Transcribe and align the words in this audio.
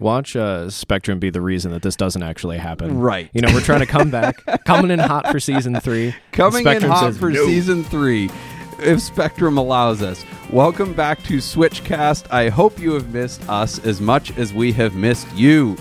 Watch 0.00 0.36
uh, 0.36 0.70
Spectrum 0.70 1.18
be 1.18 1.30
the 1.30 1.40
reason 1.40 1.72
that 1.72 1.82
this 1.82 1.96
doesn't 1.96 2.22
actually 2.22 2.58
happen. 2.58 2.98
Right. 2.98 3.28
You 3.32 3.40
know, 3.40 3.52
we're 3.52 3.60
trying 3.60 3.80
to 3.80 3.86
come 3.86 4.10
back, 4.10 4.36
coming 4.64 4.90
in 4.92 5.00
hot 5.00 5.28
for 5.28 5.40
season 5.40 5.80
three. 5.80 6.14
Coming 6.32 6.66
in 6.66 6.82
hot 6.82 7.00
says 7.00 7.18
for 7.18 7.30
no. 7.30 7.44
season 7.46 7.82
three, 7.82 8.30
if 8.78 9.00
Spectrum 9.00 9.58
allows 9.58 10.02
us. 10.02 10.24
Welcome 10.50 10.92
back 10.92 11.22
to 11.24 11.38
Switchcast. 11.38 12.30
I 12.30 12.48
hope 12.48 12.78
you 12.78 12.92
have 12.92 13.12
missed 13.12 13.46
us 13.48 13.84
as 13.84 14.00
much 14.00 14.36
as 14.38 14.52
we 14.52 14.72
have 14.72 14.94
missed 14.94 15.26
you. 15.34 15.76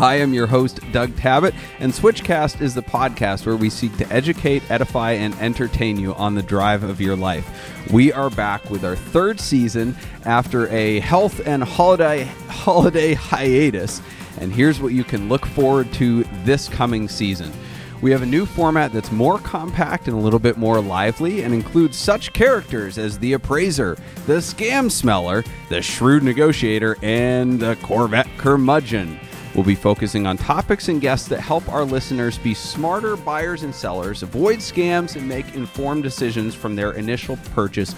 I 0.00 0.14
am 0.14 0.32
your 0.32 0.46
host, 0.46 0.80
Doug 0.92 1.10
Tabbutt, 1.10 1.54
and 1.78 1.92
Switchcast 1.92 2.62
is 2.62 2.74
the 2.74 2.80
podcast 2.80 3.44
where 3.44 3.56
we 3.56 3.68
seek 3.68 3.94
to 3.98 4.10
educate, 4.10 4.62
edify, 4.70 5.12
and 5.12 5.34
entertain 5.34 5.98
you 5.98 6.14
on 6.14 6.34
the 6.34 6.42
drive 6.42 6.84
of 6.84 7.02
your 7.02 7.16
life. 7.16 7.46
We 7.92 8.10
are 8.10 8.30
back 8.30 8.70
with 8.70 8.82
our 8.82 8.96
third 8.96 9.38
season 9.38 9.94
after 10.24 10.68
a 10.68 11.00
health 11.00 11.46
and 11.46 11.62
holiday 11.62 12.24
holiday 12.48 13.12
hiatus, 13.12 14.00
and 14.40 14.50
here's 14.50 14.80
what 14.80 14.94
you 14.94 15.04
can 15.04 15.28
look 15.28 15.44
forward 15.44 15.92
to 15.94 16.24
this 16.44 16.70
coming 16.70 17.06
season. 17.06 17.52
We 18.00 18.10
have 18.12 18.22
a 18.22 18.26
new 18.26 18.46
format 18.46 18.94
that's 18.94 19.12
more 19.12 19.38
compact 19.38 20.08
and 20.08 20.16
a 20.16 20.20
little 20.20 20.38
bit 20.38 20.56
more 20.56 20.80
lively 20.80 21.42
and 21.42 21.52
includes 21.52 21.98
such 21.98 22.32
characters 22.32 22.96
as 22.96 23.18
the 23.18 23.34
appraiser, 23.34 23.98
the 24.24 24.38
scam 24.38 24.90
smeller, 24.90 25.44
the 25.68 25.82
shrewd 25.82 26.22
negotiator, 26.22 26.96
and 27.02 27.60
the 27.60 27.76
Corvette 27.82 28.28
curmudgeon. 28.38 29.20
We'll 29.54 29.64
be 29.64 29.74
focusing 29.74 30.26
on 30.26 30.36
topics 30.36 30.88
and 30.88 31.00
guests 31.00 31.28
that 31.28 31.40
help 31.40 31.68
our 31.68 31.84
listeners 31.84 32.38
be 32.38 32.54
smarter 32.54 33.16
buyers 33.16 33.62
and 33.64 33.74
sellers, 33.74 34.22
avoid 34.22 34.58
scams, 34.58 35.16
and 35.16 35.28
make 35.28 35.54
informed 35.54 36.04
decisions 36.04 36.54
from 36.54 36.76
their 36.76 36.92
initial 36.92 37.36
purchase 37.54 37.94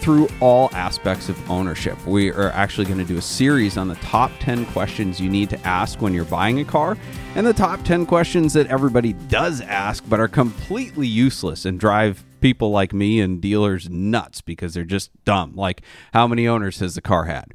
through 0.00 0.28
all 0.40 0.68
aspects 0.74 1.30
of 1.30 1.50
ownership. 1.50 1.96
We 2.06 2.30
are 2.30 2.50
actually 2.50 2.84
going 2.84 2.98
to 2.98 3.04
do 3.04 3.16
a 3.16 3.22
series 3.22 3.78
on 3.78 3.88
the 3.88 3.94
top 3.96 4.30
10 4.40 4.66
questions 4.66 5.18
you 5.18 5.30
need 5.30 5.48
to 5.50 5.60
ask 5.66 6.02
when 6.02 6.12
you're 6.12 6.26
buying 6.26 6.60
a 6.60 6.64
car 6.64 6.98
and 7.34 7.46
the 7.46 7.54
top 7.54 7.82
10 7.84 8.04
questions 8.04 8.52
that 8.52 8.66
everybody 8.66 9.14
does 9.14 9.62
ask 9.62 10.04
but 10.06 10.20
are 10.20 10.28
completely 10.28 11.06
useless 11.06 11.64
and 11.64 11.80
drive 11.80 12.22
people 12.42 12.70
like 12.70 12.92
me 12.92 13.20
and 13.20 13.40
dealers 13.40 13.88
nuts 13.88 14.42
because 14.42 14.74
they're 14.74 14.84
just 14.84 15.10
dumb. 15.24 15.54
Like, 15.56 15.80
how 16.12 16.26
many 16.26 16.46
owners 16.46 16.80
has 16.80 16.94
the 16.94 17.00
car 17.00 17.24
had? 17.24 17.54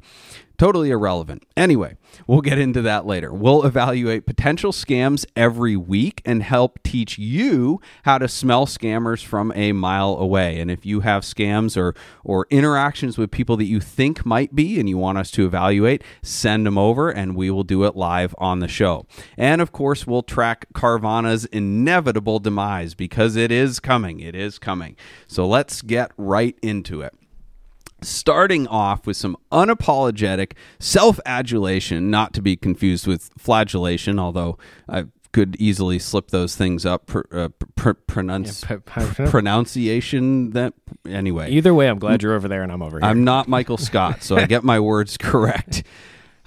Totally 0.60 0.90
irrelevant. 0.90 1.44
Anyway, 1.56 1.96
we'll 2.26 2.42
get 2.42 2.58
into 2.58 2.82
that 2.82 3.06
later. 3.06 3.32
We'll 3.32 3.64
evaluate 3.64 4.26
potential 4.26 4.72
scams 4.72 5.24
every 5.34 5.74
week 5.74 6.20
and 6.26 6.42
help 6.42 6.82
teach 6.82 7.16
you 7.18 7.80
how 8.02 8.18
to 8.18 8.28
smell 8.28 8.66
scammers 8.66 9.24
from 9.24 9.52
a 9.52 9.72
mile 9.72 10.18
away. 10.18 10.60
And 10.60 10.70
if 10.70 10.84
you 10.84 11.00
have 11.00 11.22
scams 11.22 11.78
or 11.78 11.94
or 12.24 12.46
interactions 12.50 13.16
with 13.16 13.30
people 13.30 13.56
that 13.56 13.64
you 13.64 13.80
think 13.80 14.26
might 14.26 14.54
be 14.54 14.78
and 14.78 14.86
you 14.86 14.98
want 14.98 15.16
us 15.16 15.30
to 15.30 15.46
evaluate, 15.46 16.04
send 16.20 16.66
them 16.66 16.76
over 16.76 17.08
and 17.08 17.34
we 17.34 17.50
will 17.50 17.64
do 17.64 17.84
it 17.84 17.96
live 17.96 18.34
on 18.36 18.58
the 18.58 18.68
show. 18.68 19.06
And 19.38 19.62
of 19.62 19.72
course, 19.72 20.06
we'll 20.06 20.22
track 20.22 20.66
Carvana's 20.74 21.46
inevitable 21.46 22.38
demise 22.38 22.92
because 22.92 23.34
it 23.34 23.50
is 23.50 23.80
coming. 23.80 24.20
It 24.20 24.34
is 24.34 24.58
coming. 24.58 24.96
So 25.26 25.48
let's 25.48 25.80
get 25.80 26.12
right 26.18 26.58
into 26.60 27.00
it 27.00 27.14
starting 28.02 28.66
off 28.68 29.06
with 29.06 29.16
some 29.16 29.36
unapologetic 29.52 30.52
self 30.78 31.20
adulation, 31.26 32.10
not 32.10 32.32
to 32.34 32.42
be 32.42 32.56
confused 32.56 33.06
with 33.06 33.30
flagellation, 33.38 34.18
although 34.18 34.58
I 34.88 35.04
could 35.32 35.54
easily 35.60 35.98
slip 36.00 36.30
those 36.32 36.56
things 36.56 36.84
up. 36.84 37.06
Pr- 37.06 37.20
uh, 37.30 37.48
pr- 37.76 37.92
pronounce- 37.92 38.64
Yeah, 38.68 38.78
p- 38.84 39.02
p- 39.16 39.26
pronunciation 39.30 40.50
that 40.50 40.74
anyway. 41.08 41.50
Either 41.50 41.72
way, 41.72 41.88
I'm 41.88 41.98
glad 42.00 42.22
you're 42.22 42.34
over 42.34 42.48
there 42.48 42.62
and 42.62 42.72
I'm 42.72 42.82
over 42.82 42.98
here. 42.98 43.08
I'm 43.08 43.22
not 43.24 43.46
Michael 43.48 43.76
Scott, 43.78 44.22
so 44.22 44.36
I 44.36 44.46
get 44.46 44.64
my 44.64 44.80
words 44.90 45.16
correct. 45.16 45.84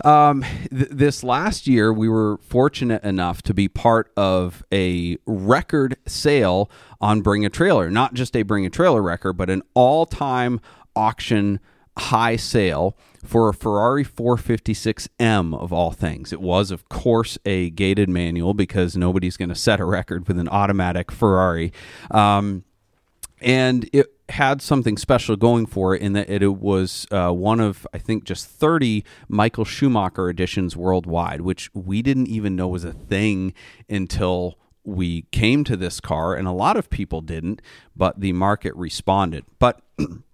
Um, 0.04 0.44
th- 0.70 0.90
this 0.90 1.24
last 1.24 1.66
year, 1.68 1.94
we 1.94 2.10
were 2.10 2.38
fortunate 2.40 3.04
enough 3.04 3.42
to 3.44 3.54
be 3.54 3.70
part 3.70 4.12
of 4.18 4.64
a 4.74 5.18
record 5.26 5.96
sale 6.08 6.70
on 7.00 7.22
Bring 7.22 7.46
a 7.46 7.50
Trailer. 7.50 7.90
Not 7.90 8.14
just 8.16 8.36
a 8.36 8.42
Bring 8.44 8.66
a 8.66 8.70
Trailer 8.70 9.02
record, 9.02 9.34
but 9.34 9.50
an 9.50 9.62
all 9.76 10.06
time 10.06 10.60
auction 10.96 11.60
high 11.98 12.36
sale 12.36 12.98
for 13.24 13.50
a 13.50 13.54
Ferrari 13.54 14.04
456M 14.04 15.58
of 15.58 15.72
all 15.72 15.92
things. 15.92 16.34
It 16.34 16.42
was, 16.42 16.72
of 16.72 16.90
course, 16.90 17.38
a 17.46 17.70
gated 17.70 18.10
manual 18.10 18.54
because 18.54 18.98
nobody's 18.98 19.38
going 19.38 19.50
to 19.50 19.56
set 19.56 19.80
a 19.80 19.86
record 19.86 20.28
with 20.28 20.38
an 20.38 20.50
automatic 20.50 21.12
Ferrari. 21.12 21.72
Um, 22.12 22.64
and 23.42 23.90
it 23.94 24.08
had 24.30 24.62
something 24.62 24.98
special 24.98 25.36
going 25.36 25.66
for 25.66 25.96
it 25.96 26.02
in 26.02 26.14
that 26.14 26.30
it, 26.30 26.48
was 26.48 27.06
uh, 27.12 27.32
one 27.32 27.60
of 27.60 27.86
I 27.94 27.98
think 27.98 28.24
just 28.24 28.48
30 28.48 29.04
Michael 29.28 29.66
Schumacher 29.66 30.30
editions 30.30 30.76
worldwide, 30.76 31.42
which 31.42 31.70
we 31.74 32.02
didn't 32.02 32.28
even 32.28 32.56
know 32.56 32.68
was 32.68 32.84
a 32.84 32.94
thing 32.94 33.54
until 33.90 34.58
we 34.86 35.24
came 35.32 35.64
to 35.64 35.78
this 35.78 36.00
car, 36.00 36.36
and 36.36 36.48
a 36.48 36.52
lot 36.52 36.76
of 36.78 36.90
people 36.90 37.22
didn't, 37.22 37.62
but 37.96 38.20
the 38.20 38.34
market 38.34 38.76
responded. 38.76 39.46
But 39.60 39.82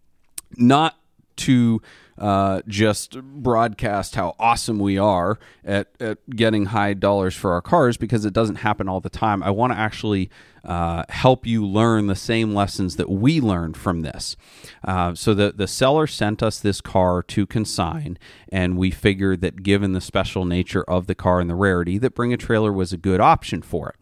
not 0.57 0.97
to 1.37 1.81
uh, 2.19 2.61
just 2.67 3.21
broadcast 3.21 4.15
how 4.15 4.35
awesome 4.37 4.77
we 4.77 4.97
are 4.97 5.39
at, 5.63 5.87
at 6.01 6.17
getting 6.31 6.65
high 6.65 6.93
dollars 6.93 7.33
for 7.33 7.53
our 7.53 7.61
cars 7.61 7.95
because 7.95 8.25
it 8.25 8.33
doesn't 8.33 8.57
happen 8.57 8.89
all 8.89 8.99
the 8.99 9.09
time. 9.09 9.41
I 9.41 9.51
want 9.51 9.71
to 9.71 9.79
actually 9.79 10.29
uh, 10.65 11.05
help 11.07 11.47
you 11.47 11.65
learn 11.65 12.07
the 12.07 12.15
same 12.17 12.53
lessons 12.53 12.97
that 12.97 13.09
we 13.09 13.39
learned 13.39 13.77
from 13.77 14.01
this. 14.01 14.35
Uh, 14.83 15.15
so 15.15 15.33
the, 15.33 15.53
the 15.55 15.67
seller 15.67 16.07
sent 16.07 16.43
us 16.43 16.59
this 16.59 16.81
car 16.81 17.23
to 17.23 17.45
consign, 17.45 18.19
and 18.51 18.77
we 18.77 18.91
figured 18.91 19.39
that 19.39 19.63
given 19.63 19.93
the 19.93 20.01
special 20.01 20.43
nature 20.43 20.83
of 20.83 21.07
the 21.07 21.15
car 21.15 21.39
and 21.39 21.49
the 21.49 21.55
rarity, 21.55 21.97
that 21.97 22.15
Bring 22.15 22.33
a 22.33 22.37
Trailer 22.37 22.73
was 22.73 22.91
a 22.91 22.97
good 22.97 23.21
option 23.21 23.61
for 23.61 23.89
it. 23.89 23.95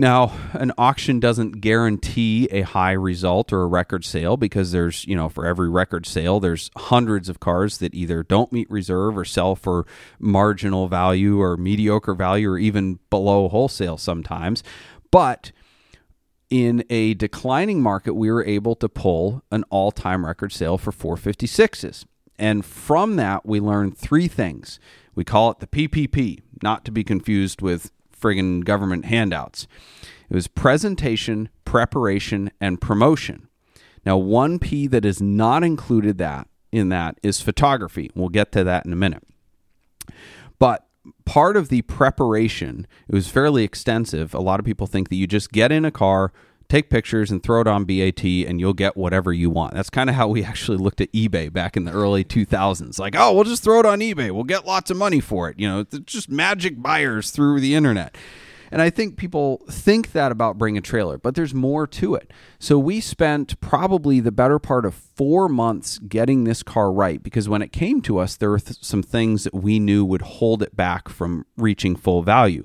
Now, 0.00 0.32
an 0.52 0.70
auction 0.78 1.18
doesn't 1.18 1.60
guarantee 1.60 2.48
a 2.52 2.60
high 2.60 2.92
result 2.92 3.52
or 3.52 3.62
a 3.62 3.66
record 3.66 4.04
sale 4.04 4.36
because 4.36 4.70
there's, 4.70 5.04
you 5.08 5.16
know, 5.16 5.28
for 5.28 5.44
every 5.44 5.68
record 5.68 6.06
sale, 6.06 6.38
there's 6.38 6.70
hundreds 6.76 7.28
of 7.28 7.40
cars 7.40 7.78
that 7.78 7.94
either 7.96 8.22
don't 8.22 8.52
meet 8.52 8.70
reserve 8.70 9.18
or 9.18 9.24
sell 9.24 9.56
for 9.56 9.86
marginal 10.20 10.86
value 10.86 11.40
or 11.40 11.56
mediocre 11.56 12.14
value 12.14 12.48
or 12.48 12.58
even 12.58 13.00
below 13.10 13.48
wholesale 13.48 13.98
sometimes. 13.98 14.62
But 15.10 15.50
in 16.48 16.84
a 16.88 17.14
declining 17.14 17.82
market, 17.82 18.14
we 18.14 18.30
were 18.30 18.44
able 18.44 18.76
to 18.76 18.88
pull 18.88 19.42
an 19.50 19.64
all 19.68 19.90
time 19.90 20.24
record 20.24 20.52
sale 20.52 20.78
for 20.78 20.92
456s. 20.92 22.04
And 22.38 22.64
from 22.64 23.16
that, 23.16 23.44
we 23.44 23.58
learned 23.58 23.98
three 23.98 24.28
things. 24.28 24.78
We 25.16 25.24
call 25.24 25.50
it 25.50 25.58
the 25.58 25.66
PPP, 25.66 26.42
not 26.62 26.84
to 26.84 26.92
be 26.92 27.02
confused 27.02 27.60
with 27.60 27.90
friggin' 28.20 28.64
government 28.64 29.04
handouts. 29.04 29.66
It 30.30 30.34
was 30.34 30.46
presentation, 30.46 31.48
preparation, 31.64 32.50
and 32.60 32.80
promotion. 32.80 33.48
Now, 34.04 34.16
one 34.16 34.58
P 34.58 34.86
that 34.86 35.04
is 35.04 35.20
not 35.20 35.62
included 35.64 36.18
that 36.18 36.48
in 36.72 36.88
that 36.90 37.18
is 37.22 37.40
photography. 37.40 38.10
We'll 38.14 38.28
get 38.28 38.52
to 38.52 38.64
that 38.64 38.84
in 38.84 38.92
a 38.92 38.96
minute. 38.96 39.22
But 40.58 40.86
part 41.24 41.56
of 41.56 41.68
the 41.68 41.82
preparation, 41.82 42.86
it 43.08 43.14
was 43.14 43.28
fairly 43.28 43.64
extensive. 43.64 44.34
A 44.34 44.40
lot 44.40 44.60
of 44.60 44.66
people 44.66 44.86
think 44.86 45.08
that 45.08 45.16
you 45.16 45.26
just 45.26 45.52
get 45.52 45.72
in 45.72 45.84
a 45.84 45.90
car, 45.90 46.32
take 46.68 46.90
pictures, 46.90 47.30
and 47.30 47.42
throw 47.42 47.60
it 47.60 47.66
on 47.66 47.84
BAT, 47.84 48.22
and 48.24 48.60
you'll 48.60 48.74
get 48.74 48.96
whatever 48.96 49.32
you 49.32 49.50
want. 49.50 49.74
That's 49.74 49.90
kind 49.90 50.10
of 50.10 50.16
how 50.16 50.28
we 50.28 50.44
actually 50.44 50.78
looked 50.78 51.00
at 51.00 51.12
eBay 51.12 51.52
back 51.52 51.76
in 51.76 51.84
the 51.84 51.92
early 51.92 52.24
2000s. 52.24 52.98
Like, 52.98 53.14
oh, 53.16 53.34
we'll 53.34 53.44
just 53.44 53.62
throw 53.62 53.80
it 53.80 53.86
on 53.86 54.00
eBay. 54.00 54.30
We'll 54.30 54.44
get 54.44 54.66
lots 54.66 54.90
of 54.90 54.96
money 54.96 55.20
for 55.20 55.48
it. 55.48 55.58
You 55.58 55.68
know, 55.68 55.80
it's 55.80 55.98
just 56.00 56.30
magic 56.30 56.80
buyers 56.80 57.30
through 57.30 57.60
the 57.60 57.74
internet. 57.74 58.16
And 58.70 58.82
I 58.82 58.90
think 58.90 59.16
people 59.16 59.62
think 59.70 60.12
that 60.12 60.30
about 60.30 60.58
Bring 60.58 60.76
a 60.76 60.80
Trailer, 60.80 61.18
but 61.18 61.34
there's 61.34 61.54
more 61.54 61.86
to 61.86 62.14
it. 62.14 62.30
So 62.58 62.78
we 62.78 63.00
spent 63.00 63.58
probably 63.60 64.20
the 64.20 64.32
better 64.32 64.58
part 64.58 64.84
of 64.84 64.94
four 64.94 65.48
months 65.48 65.98
getting 65.98 66.44
this 66.44 66.62
car 66.62 66.92
right 66.92 67.22
because 67.22 67.48
when 67.48 67.62
it 67.62 67.72
came 67.72 68.02
to 68.02 68.18
us, 68.18 68.36
there 68.36 68.50
were 68.50 68.58
th- 68.58 68.84
some 68.84 69.02
things 69.02 69.44
that 69.44 69.54
we 69.54 69.78
knew 69.78 70.04
would 70.04 70.22
hold 70.22 70.62
it 70.62 70.76
back 70.76 71.08
from 71.08 71.46
reaching 71.56 71.96
full 71.96 72.22
value. 72.22 72.64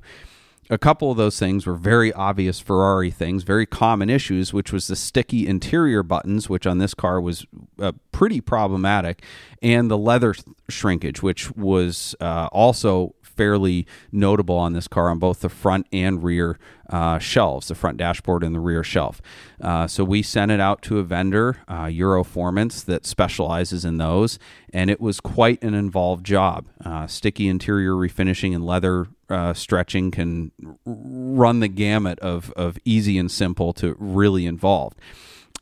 A 0.69 0.77
couple 0.77 1.11
of 1.11 1.17
those 1.17 1.37
things 1.37 1.65
were 1.67 1.75
very 1.75 2.13
obvious 2.13 2.59
Ferrari 2.59 3.11
things, 3.11 3.43
very 3.43 3.65
common 3.65 4.09
issues, 4.09 4.53
which 4.53 4.71
was 4.71 4.87
the 4.87 4.95
sticky 4.95 5.45
interior 5.45 6.03
buttons, 6.03 6.49
which 6.49 6.65
on 6.65 6.77
this 6.77 6.93
car 6.93 7.19
was 7.19 7.45
uh, 7.79 7.91
pretty 8.11 8.39
problematic, 8.39 9.23
and 9.61 9.91
the 9.91 9.97
leather 9.97 10.33
shrinkage, 10.69 11.21
which 11.21 11.51
was 11.51 12.15
uh, 12.21 12.47
also 12.51 13.13
fairly 13.35 13.85
notable 14.11 14.55
on 14.55 14.73
this 14.73 14.87
car 14.87 15.09
on 15.09 15.19
both 15.19 15.41
the 15.41 15.49
front 15.49 15.87
and 15.91 16.23
rear 16.23 16.57
uh, 16.89 17.17
shelves, 17.17 17.67
the 17.67 17.75
front 17.75 17.97
dashboard 17.97 18.43
and 18.43 18.53
the 18.53 18.59
rear 18.59 18.83
shelf. 18.83 19.21
Uh, 19.59 19.87
so 19.87 20.03
we 20.03 20.21
sent 20.21 20.51
it 20.51 20.59
out 20.59 20.81
to 20.83 20.99
a 20.99 21.03
vendor, 21.03 21.57
uh, 21.67 21.85
Euroformance, 21.85 22.85
that 22.85 23.05
specializes 23.05 23.83
in 23.83 23.97
those, 23.97 24.37
and 24.71 24.89
it 24.89 25.01
was 25.01 25.19
quite 25.19 25.61
an 25.63 25.73
involved 25.73 26.25
job. 26.25 26.67
Uh, 26.83 27.07
sticky 27.07 27.47
interior 27.47 27.93
refinishing 27.93 28.53
and 28.53 28.65
leather 28.65 29.07
uh, 29.33 29.53
stretching 29.53 30.11
can 30.11 30.51
run 30.85 31.59
the 31.59 31.67
gamut 31.67 32.19
of, 32.19 32.51
of 32.51 32.77
easy 32.85 33.17
and 33.17 33.31
simple 33.31 33.73
to 33.73 33.95
really 33.99 34.45
involved. 34.45 34.99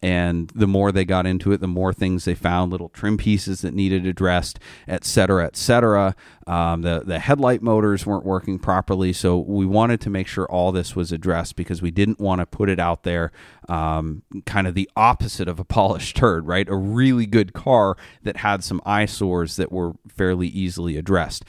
and 0.03 0.51
the 0.55 0.67
more 0.67 0.91
they 0.91 1.05
got 1.05 1.27
into 1.27 1.51
it, 1.51 1.59
the 1.61 1.67
more 1.67 1.93
things 1.93 2.25
they 2.25 2.33
found, 2.33 2.71
little 2.71 2.89
trim 2.89 3.17
pieces 3.17 3.61
that 3.61 3.73
needed 3.73 4.05
addressed, 4.07 4.59
et 4.87 5.05
cetera, 5.05 5.45
et 5.45 5.55
cetera. 5.55 6.15
Um, 6.47 6.81
the 6.81 7.03
the 7.05 7.19
headlight 7.19 7.61
motors 7.61 8.05
weren't 8.05 8.25
working 8.25 8.57
properly, 8.57 9.13
so 9.13 9.37
we 9.37 9.65
wanted 9.65 10.01
to 10.01 10.09
make 10.09 10.27
sure 10.27 10.45
all 10.47 10.71
this 10.71 10.95
was 10.95 11.11
addressed 11.11 11.55
because 11.55 11.81
we 11.83 11.91
didn't 11.91 12.19
want 12.19 12.39
to 12.39 12.47
put 12.47 12.67
it 12.67 12.79
out 12.79 13.03
there, 13.03 13.31
um, 13.69 14.23
kind 14.45 14.65
of 14.67 14.73
the 14.73 14.89
opposite 14.95 15.47
of 15.47 15.59
a 15.59 15.63
polished 15.77 16.15
turd, 16.17 16.47
right? 16.47 16.67
A 16.67 16.75
really 16.75 17.27
good 17.27 17.53
car 17.53 17.95
that 18.23 18.37
had 18.37 18.63
some 18.63 18.81
eyesores 18.85 19.55
that 19.57 19.71
were 19.71 19.93
fairly 20.07 20.47
easily 20.47 20.97
addressed. 20.97 21.45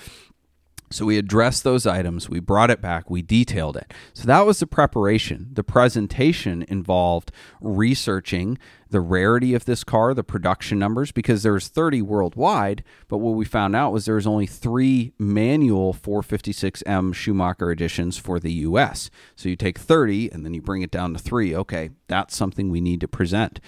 So 0.92 1.06
we 1.06 1.18
addressed 1.18 1.64
those 1.64 1.86
items, 1.86 2.28
we 2.28 2.40
brought 2.40 2.70
it 2.70 2.80
back, 2.80 3.10
we 3.10 3.22
detailed 3.22 3.76
it. 3.76 3.92
So 4.12 4.26
that 4.26 4.46
was 4.46 4.60
the 4.60 4.66
preparation. 4.66 5.48
The 5.52 5.64
presentation 5.64 6.64
involved 6.68 7.32
researching 7.60 8.58
the 8.90 9.00
rarity 9.00 9.54
of 9.54 9.64
this 9.64 9.82
car, 9.84 10.12
the 10.12 10.22
production 10.22 10.78
numbers, 10.78 11.12
because 11.12 11.42
there's 11.42 11.68
30 11.68 12.02
worldwide, 12.02 12.84
but 13.08 13.18
what 13.18 13.34
we 13.34 13.44
found 13.44 13.74
out 13.74 13.92
was 13.92 14.04
there 14.04 14.16
was 14.16 14.26
only 14.26 14.46
three 14.46 15.12
manual 15.18 15.94
456M 15.94 17.14
Schumacher 17.14 17.72
editions 17.72 18.18
for 18.18 18.38
the 18.38 18.52
US. 18.52 19.10
So 19.34 19.48
you 19.48 19.56
take 19.56 19.78
30 19.78 20.30
and 20.30 20.44
then 20.44 20.52
you 20.52 20.60
bring 20.60 20.82
it 20.82 20.90
down 20.90 21.14
to 21.14 21.18
three. 21.18 21.56
Okay, 21.56 21.90
that's 22.06 22.36
something 22.36 22.70
we 22.70 22.82
need 22.82 23.00
to 23.00 23.08
present. 23.08 23.60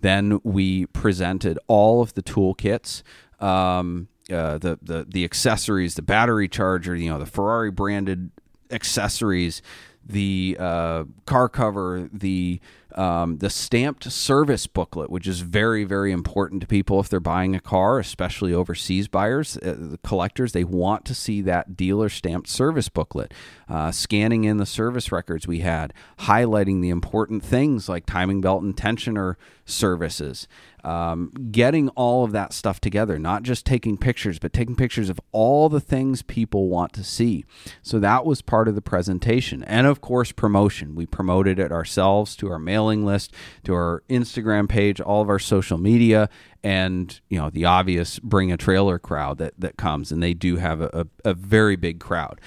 Then 0.00 0.40
we 0.42 0.86
presented 0.86 1.58
all 1.68 2.02
of 2.02 2.14
the 2.14 2.22
toolkits. 2.22 3.02
Um, 3.38 4.08
uh, 4.30 4.58
the 4.58 4.78
the 4.82 5.06
the 5.08 5.24
accessories, 5.24 5.94
the 5.94 6.02
battery 6.02 6.48
charger, 6.48 6.94
you 6.94 7.10
know, 7.10 7.18
the 7.18 7.26
Ferrari 7.26 7.70
branded 7.70 8.30
accessories, 8.70 9.62
the 10.04 10.56
uh, 10.58 11.04
car 11.26 11.48
cover, 11.48 12.08
the 12.12 12.60
um, 12.94 13.38
the 13.38 13.48
stamped 13.48 14.10
service 14.12 14.66
booklet, 14.66 15.08
which 15.10 15.26
is 15.26 15.40
very 15.40 15.84
very 15.84 16.12
important 16.12 16.60
to 16.60 16.66
people 16.66 17.00
if 17.00 17.08
they're 17.08 17.20
buying 17.20 17.54
a 17.54 17.60
car, 17.60 17.98
especially 17.98 18.52
overseas 18.52 19.08
buyers, 19.08 19.56
uh, 19.56 19.76
the 19.78 19.98
collectors. 20.04 20.52
They 20.52 20.64
want 20.64 21.04
to 21.06 21.14
see 21.14 21.40
that 21.42 21.76
dealer 21.76 22.08
stamped 22.08 22.48
service 22.48 22.88
booklet. 22.88 23.32
Uh, 23.68 23.90
scanning 23.90 24.44
in 24.44 24.58
the 24.58 24.66
service 24.66 25.10
records 25.10 25.46
we 25.46 25.60
had, 25.60 25.94
highlighting 26.20 26.82
the 26.82 26.90
important 26.90 27.42
things 27.42 27.88
like 27.88 28.04
timing 28.04 28.40
belt 28.40 28.62
and 28.62 28.76
tensioner 28.76 29.36
services 29.64 30.46
um, 30.84 31.30
getting 31.50 31.88
all 31.90 32.24
of 32.24 32.32
that 32.32 32.52
stuff 32.52 32.80
together, 32.80 33.18
not 33.18 33.42
just 33.42 33.64
taking 33.64 33.96
pictures, 33.96 34.38
but 34.38 34.52
taking 34.52 34.74
pictures 34.74 35.08
of 35.08 35.20
all 35.30 35.68
the 35.68 35.80
things 35.80 36.22
people 36.22 36.68
want 36.68 36.92
to 36.94 37.04
see. 37.04 37.44
So 37.82 37.98
that 38.00 38.24
was 38.24 38.42
part 38.42 38.68
of 38.68 38.74
the 38.74 38.82
presentation. 38.82 39.62
And 39.64 39.86
of 39.86 40.00
course, 40.00 40.32
promotion. 40.32 40.94
We 40.94 41.06
promoted 41.06 41.58
it 41.58 41.72
ourselves 41.72 42.34
to 42.36 42.50
our 42.50 42.58
mailing 42.58 43.04
list, 43.04 43.32
to 43.64 43.74
our 43.74 44.02
Instagram 44.08 44.68
page, 44.68 45.00
all 45.00 45.22
of 45.22 45.28
our 45.28 45.38
social 45.38 45.78
media, 45.78 46.28
and 46.64 47.20
you 47.28 47.38
know 47.38 47.50
the 47.50 47.64
obvious 47.64 48.18
bring 48.20 48.52
a 48.52 48.56
trailer 48.56 48.98
crowd 48.98 49.38
that, 49.38 49.54
that 49.58 49.76
comes, 49.76 50.12
and 50.12 50.22
they 50.22 50.34
do 50.34 50.56
have 50.56 50.80
a, 50.80 50.90
a, 51.24 51.30
a 51.30 51.34
very 51.34 51.76
big 51.76 52.00
crowd. 52.00 52.40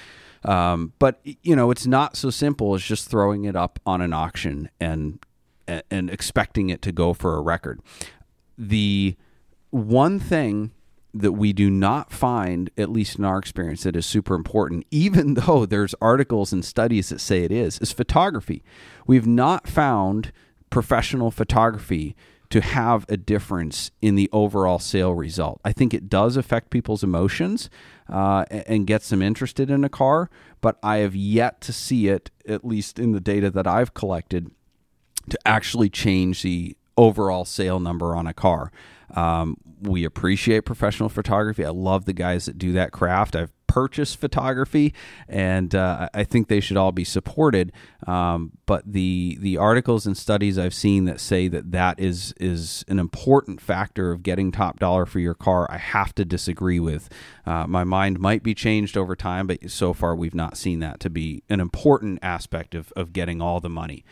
Um, 0.44 0.94
but 1.00 1.20
you 1.24 1.56
know, 1.56 1.72
it's 1.72 1.88
not 1.88 2.16
so 2.16 2.30
simple 2.30 2.76
as 2.76 2.84
just 2.84 3.10
throwing 3.10 3.46
it 3.46 3.56
up 3.56 3.80
on 3.86 4.02
an 4.02 4.14
auction 4.14 4.70
and 4.80 5.20
and 5.68 6.10
expecting 6.10 6.70
it 6.70 6.82
to 6.82 6.92
go 6.92 7.14
for 7.14 7.36
a 7.36 7.42
record 7.42 7.82
the 8.58 9.16
one 9.70 10.20
thing 10.20 10.72
that 11.14 11.32
we 11.34 11.54
do 11.54 11.70
not 11.70 12.12
find, 12.12 12.70
at 12.78 12.90
least 12.90 13.18
in 13.18 13.26
our 13.26 13.38
experience, 13.38 13.84
that 13.84 13.96
is 13.96 14.06
super 14.06 14.36
important, 14.36 14.86
even 14.92 15.36
though 15.36 15.66
there's 15.66 15.96
articles 16.02 16.52
and 16.52 16.64
studies 16.64 17.10
that 17.10 17.22
say 17.22 17.44
it 17.44 17.52
is, 17.52 17.80
is 17.80 17.92
photography. 17.92 18.64
We've 19.08 19.28
not 19.28 19.68
found 19.68 20.32
professional 20.70 21.32
photography 21.32 22.16
to 22.50 22.62
have 22.62 23.06
a 23.10 23.18
difference 23.18 23.92
in 24.02 24.16
the 24.16 24.30
overall 24.32 24.78
sale 24.78 25.14
result. 25.14 25.60
I 25.66 25.72
think 25.72 25.94
it 25.94 26.10
does 26.10 26.38
affect 26.38 26.70
people's 26.70 27.04
emotions 27.04 27.70
uh, 28.08 28.46
and 28.50 28.86
gets 28.86 29.10
them 29.10 29.22
interested 29.22 29.72
in 29.72 29.84
a 29.84 29.90
car, 29.90 30.30
but 30.62 30.78
I 30.84 30.98
have 30.98 31.16
yet 31.16 31.60
to 31.62 31.74
see 31.74 32.08
it, 32.08 32.30
at 32.48 32.64
least 32.64 33.00
in 33.00 33.14
the 33.14 33.20
data 33.20 33.50
that 33.50 33.66
I've 33.66 33.94
collected, 33.94 34.52
to 35.30 35.38
actually 35.46 35.90
change 35.90 36.42
the 36.42 36.76
overall 36.98 37.46
sale 37.46 37.80
number 37.80 38.16
on 38.16 38.28
a 38.28 38.34
car. 38.34 38.72
Um, 39.14 39.58
we 39.82 40.04
appreciate 40.04 40.62
professional 40.62 41.10
photography. 41.10 41.66
I 41.66 41.70
love 41.70 42.06
the 42.06 42.14
guys 42.14 42.46
that 42.46 42.58
do 42.58 42.74
that 42.74 42.92
craft. 42.92 43.36
I've 43.36 43.52
purchased 43.68 44.18
photography, 44.22 44.94
and 45.28 45.76
uh, 45.76 46.08
I 46.14 46.24
think 46.24 46.48
they 46.48 46.62
should 46.62 46.78
all 46.78 46.94
be 46.94 47.04
supported. 47.04 47.74
Um, 48.08 48.54
but 48.66 48.84
the 48.86 49.38
the 49.42 49.58
articles 49.58 50.06
and 50.06 50.18
studies 50.18 50.58
I've 50.58 50.74
seen 50.74 51.06
that 51.06 51.20
say 51.20 51.48
that 51.50 51.72
that 51.72 52.00
is 52.00 52.34
is 52.40 52.86
an 52.88 53.00
important 53.00 53.60
factor 53.60 54.12
of 54.12 54.24
getting 54.24 54.52
top 54.52 54.80
dollar 54.80 55.06
for 55.06 55.20
your 55.20 55.34
car, 55.34 55.68
I 55.70 55.78
have 55.78 56.16
to 56.16 56.26
disagree 56.26 56.80
with. 56.80 57.10
Uh, 57.46 57.68
my 57.68 57.84
mind 57.84 58.20
might 58.20 58.44
be 58.44 58.56
changed 58.56 58.98
over 58.98 59.16
time, 59.16 59.48
but 59.48 59.70
so 59.70 59.94
far 59.94 60.16
we've 60.16 60.36
not 60.36 60.58
seen 60.58 60.80
that 60.80 61.00
to 61.02 61.10
be 61.10 61.44
an 61.50 61.60
important 61.60 62.20
aspect 62.22 62.76
of 62.76 62.94
of 62.96 63.12
getting 63.14 63.42
all 63.42 63.60
the 63.60 63.70
money 63.70 64.06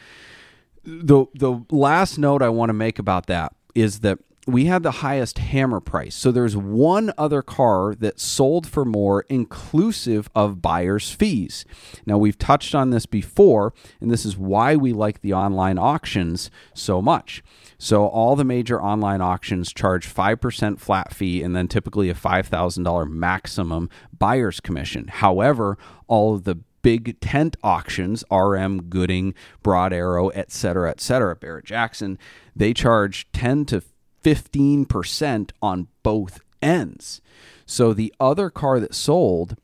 the 0.83 1.25
the 1.33 1.63
last 1.69 2.17
note 2.17 2.41
I 2.41 2.49
want 2.49 2.69
to 2.69 2.73
make 2.73 2.99
about 2.99 3.27
that 3.27 3.53
is 3.75 3.99
that 3.99 4.19
we 4.45 4.65
had 4.65 4.83
the 4.83 4.91
highest 4.91 5.37
hammer 5.37 5.79
price. 5.79 6.15
So 6.15 6.31
there's 6.31 6.57
one 6.57 7.13
other 7.17 7.41
car 7.41 7.95
that 7.95 8.19
sold 8.19 8.67
for 8.67 8.83
more 8.83 9.21
inclusive 9.29 10.29
of 10.35 10.61
buyer's 10.61 11.11
fees. 11.11 11.65
Now 12.05 12.17
we've 12.17 12.37
touched 12.37 12.75
on 12.75 12.89
this 12.89 13.05
before 13.05 13.73
and 14.01 14.11
this 14.11 14.25
is 14.25 14.37
why 14.37 14.75
we 14.75 14.91
like 14.91 15.21
the 15.21 15.33
online 15.33 15.77
auctions 15.77 16.51
so 16.73 17.01
much. 17.01 17.41
So 17.77 18.05
all 18.07 18.35
the 18.35 18.43
major 18.43 18.81
online 18.81 19.21
auctions 19.21 19.73
charge 19.73 20.13
5% 20.13 20.79
flat 20.79 21.13
fee 21.13 21.41
and 21.41 21.55
then 21.55 21.67
typically 21.67 22.09
a 22.09 22.15
$5,000 22.15 23.09
maximum 23.09 23.89
buyer's 24.17 24.59
commission. 24.59 25.07
However, 25.07 25.77
all 26.07 26.35
of 26.35 26.43
the 26.43 26.59
big 26.83 27.19
tent 27.19 27.57
auctions, 27.63 28.23
RM, 28.29 28.83
Gooding, 28.83 29.33
Broad 29.63 29.91
Arrow, 29.91 30.27
et 30.29 30.51
cetera, 30.51 30.91
et 30.91 31.01
cetera, 31.01 31.35
Barrett 31.35 31.65
Jackson, 31.65 32.19
they 32.55 32.73
charge 32.73 33.25
10 33.31 33.65
to 33.65 33.81
15% 34.23 35.51
on 35.61 35.87
both 36.03 36.41
ends. 36.61 37.21
So 37.65 37.93
the 37.93 38.13
other 38.19 38.51
car 38.51 38.79
that 38.79 38.93
sold, 38.93 39.57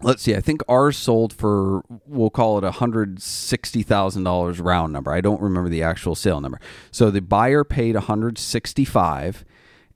let's 0.00 0.22
see, 0.22 0.34
I 0.34 0.40
think 0.40 0.62
ours 0.68 0.96
sold 0.96 1.32
for, 1.32 1.82
we'll 2.06 2.30
call 2.30 2.58
it 2.58 2.64
$160,000 2.64 4.64
round 4.64 4.92
number. 4.92 5.12
I 5.12 5.20
don't 5.20 5.42
remember 5.42 5.68
the 5.68 5.82
actual 5.82 6.14
sale 6.14 6.40
number. 6.40 6.60
So 6.90 7.10
the 7.10 7.20
buyer 7.20 7.64
paid 7.64 7.94
165 7.94 9.44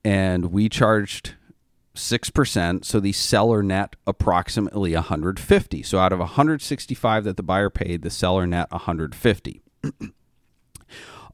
and 0.05 0.47
we 0.47 0.69
charged 0.69 1.35
6%, 1.95 2.85
so 2.85 3.01
the 3.01 3.13
seller 3.13 3.63
net 3.63 3.97
approximately 4.07 4.95
150. 4.95 5.83
So 5.83 5.99
out 5.99 6.13
of 6.13 6.21
165 6.21 7.25
that 7.25 7.37
the 7.37 7.43
buyer 7.43 7.71
paid, 7.71 8.03
the 8.03 8.11
seller 8.11 8.47
net 8.47 8.71
150. 8.71 9.63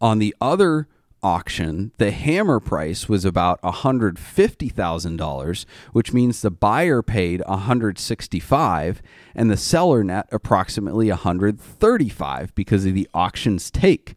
On 0.00 0.18
the 0.18 0.34
other 0.40 0.88
auction, 1.22 1.92
the 1.98 2.10
hammer 2.10 2.58
price 2.60 3.08
was 3.08 3.24
about 3.24 3.60
$150,000, 3.62 5.66
which 5.92 6.12
means 6.12 6.40
the 6.40 6.50
buyer 6.50 7.02
paid 7.02 7.42
165 7.46 9.02
and 9.34 9.50
the 9.50 9.56
seller 9.56 10.04
net 10.04 10.28
approximately 10.30 11.08
135 11.08 12.54
because 12.54 12.86
of 12.86 12.94
the 12.94 13.08
auction's 13.12 13.70
take. 13.70 14.14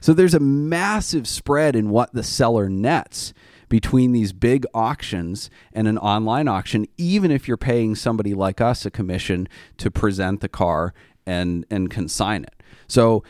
So 0.00 0.12
there's 0.12 0.34
a 0.34 0.40
massive 0.40 1.26
spread 1.26 1.74
in 1.76 1.90
what 1.90 2.12
the 2.12 2.22
seller 2.22 2.68
nets 2.68 3.32
between 3.72 4.12
these 4.12 4.34
big 4.34 4.66
auctions 4.74 5.48
and 5.72 5.88
an 5.88 5.96
online 5.96 6.46
auction, 6.46 6.86
even 6.98 7.30
if 7.30 7.48
you're 7.48 7.56
paying 7.56 7.94
somebody 7.94 8.34
like 8.34 8.60
us 8.60 8.84
a 8.84 8.90
commission 8.90 9.48
to 9.78 9.90
present 9.90 10.42
the 10.42 10.48
car 10.48 10.92
and 11.24 11.64
and 11.70 11.90
consign 11.90 12.42
it. 12.42 12.62
So 12.86 13.24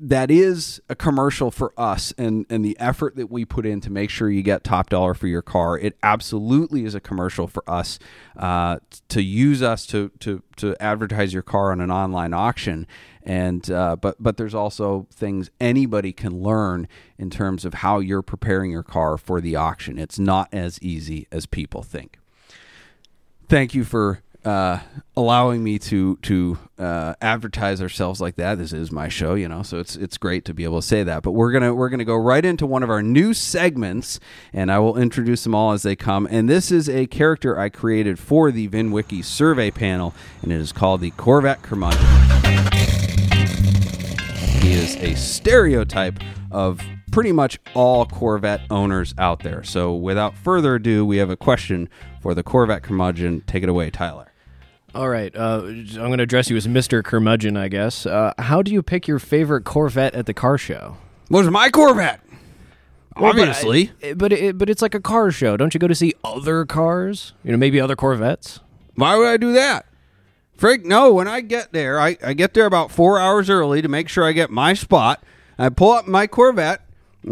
that 0.00 0.30
is 0.30 0.80
a 0.88 0.94
commercial 0.94 1.50
for 1.50 1.72
us 1.76 2.12
and 2.16 2.46
and 2.48 2.64
the 2.64 2.78
effort 2.78 3.16
that 3.16 3.30
we 3.30 3.44
put 3.44 3.66
in 3.66 3.80
to 3.80 3.90
make 3.90 4.10
sure 4.10 4.30
you 4.30 4.42
get 4.42 4.62
top 4.62 4.90
dollar 4.90 5.12
for 5.12 5.26
your 5.26 5.42
car. 5.42 5.76
It 5.76 5.96
absolutely 6.02 6.84
is 6.84 6.94
a 6.94 7.00
commercial 7.00 7.48
for 7.48 7.68
us 7.68 7.98
uh, 8.36 8.78
to 9.08 9.22
use 9.22 9.60
us 9.60 9.86
to 9.86 10.10
to 10.20 10.42
to 10.56 10.80
advertise 10.80 11.32
your 11.32 11.42
car 11.42 11.72
on 11.72 11.80
an 11.80 11.90
online 11.90 12.32
auction. 12.32 12.86
And 13.24 13.68
uh, 13.70 13.96
but 13.96 14.16
but 14.20 14.36
there's 14.36 14.54
also 14.54 15.06
things 15.12 15.50
anybody 15.60 16.12
can 16.12 16.40
learn 16.42 16.86
in 17.18 17.28
terms 17.28 17.64
of 17.64 17.74
how 17.74 17.98
you're 17.98 18.22
preparing 18.22 18.70
your 18.70 18.84
car 18.84 19.18
for 19.18 19.40
the 19.40 19.56
auction. 19.56 19.98
It's 19.98 20.18
not 20.18 20.48
as 20.52 20.80
easy 20.80 21.26
as 21.32 21.46
people 21.46 21.82
think. 21.82 22.18
Thank 23.48 23.74
you 23.74 23.84
for 23.84 24.22
uh, 24.48 24.80
allowing 25.14 25.62
me 25.62 25.78
to 25.78 26.16
to 26.22 26.56
uh, 26.78 27.14
advertise 27.20 27.82
ourselves 27.82 28.18
like 28.18 28.36
that. 28.36 28.56
This 28.56 28.72
is 28.72 28.90
my 28.90 29.08
show, 29.08 29.34
you 29.34 29.46
know, 29.46 29.62
so 29.62 29.78
it's 29.78 29.94
it's 29.94 30.16
great 30.16 30.46
to 30.46 30.54
be 30.54 30.64
able 30.64 30.80
to 30.80 30.86
say 30.86 31.02
that. 31.02 31.22
But 31.22 31.32
we're 31.32 31.52
gonna 31.52 31.74
we're 31.74 31.90
gonna 31.90 32.06
go 32.06 32.16
right 32.16 32.42
into 32.42 32.64
one 32.64 32.82
of 32.82 32.88
our 32.88 33.02
new 33.02 33.34
segments, 33.34 34.18
and 34.54 34.72
I 34.72 34.78
will 34.78 34.96
introduce 34.96 35.44
them 35.44 35.54
all 35.54 35.72
as 35.72 35.82
they 35.82 35.94
come. 35.94 36.26
And 36.30 36.48
this 36.48 36.72
is 36.72 36.88
a 36.88 37.06
character 37.06 37.58
I 37.58 37.68
created 37.68 38.18
for 38.18 38.50
the 38.50 38.68
VinWiki 38.68 39.22
survey 39.22 39.70
panel, 39.70 40.14
and 40.40 40.50
it 40.50 40.60
is 40.62 40.72
called 40.72 41.02
the 41.02 41.10
Corvette 41.10 41.60
Curmudgeon. 41.60 42.06
He 44.62 44.72
is 44.72 44.96
a 44.96 45.14
stereotype 45.14 46.20
of 46.50 46.80
pretty 47.10 47.32
much 47.32 47.58
all 47.74 48.06
Corvette 48.06 48.62
owners 48.70 49.14
out 49.18 49.40
there. 49.40 49.62
So, 49.62 49.94
without 49.94 50.34
further 50.34 50.76
ado, 50.76 51.04
we 51.04 51.18
have 51.18 51.28
a 51.28 51.36
question 51.36 51.90
for 52.22 52.32
the 52.32 52.42
Corvette 52.42 52.82
curmudgeon. 52.82 53.42
Take 53.46 53.62
it 53.62 53.68
away, 53.68 53.90
Tyler. 53.90 54.27
All 54.98 55.08
right, 55.08 55.32
uh, 55.36 55.60
I'm 55.64 55.84
going 55.94 56.16
to 56.16 56.24
address 56.24 56.50
you 56.50 56.56
as 56.56 56.66
Mr. 56.66 57.04
Curmudgeon, 57.04 57.56
I 57.56 57.68
guess. 57.68 58.04
Uh, 58.04 58.34
how 58.36 58.62
do 58.62 58.72
you 58.72 58.82
pick 58.82 59.06
your 59.06 59.20
favorite 59.20 59.62
Corvette 59.64 60.12
at 60.12 60.26
the 60.26 60.34
car 60.34 60.58
show? 60.58 60.96
Was 61.30 61.48
my 61.48 61.70
Corvette? 61.70 62.20
Well, 63.16 63.32
but 63.32 63.38
I- 63.38 63.50
Obviously. 63.50 63.92
but 64.16 64.32
it, 64.32 64.58
but 64.58 64.68
it's 64.68 64.82
like 64.82 64.96
a 64.96 65.00
car 65.00 65.30
show. 65.30 65.56
Don't 65.56 65.72
you 65.72 65.78
go 65.78 65.86
to 65.86 65.94
see 65.94 66.14
other 66.24 66.64
cars? 66.64 67.32
You 67.44 67.52
know, 67.52 67.58
maybe 67.58 67.80
other 67.80 67.94
Corvettes. 67.94 68.58
Why 68.96 69.16
would 69.16 69.28
I 69.28 69.36
do 69.36 69.52
that? 69.52 69.86
Frig, 70.58 70.84
no, 70.84 71.12
when 71.14 71.28
I 71.28 71.42
get 71.42 71.72
there, 71.72 72.00
I, 72.00 72.16
I 72.20 72.32
get 72.32 72.54
there 72.54 72.66
about 72.66 72.90
four 72.90 73.20
hours 73.20 73.48
early 73.48 73.80
to 73.80 73.88
make 73.88 74.08
sure 74.08 74.24
I 74.24 74.32
get 74.32 74.50
my 74.50 74.74
spot. 74.74 75.22
I 75.60 75.68
pull 75.68 75.92
up 75.92 76.08
my 76.08 76.26
Corvette, 76.26 76.80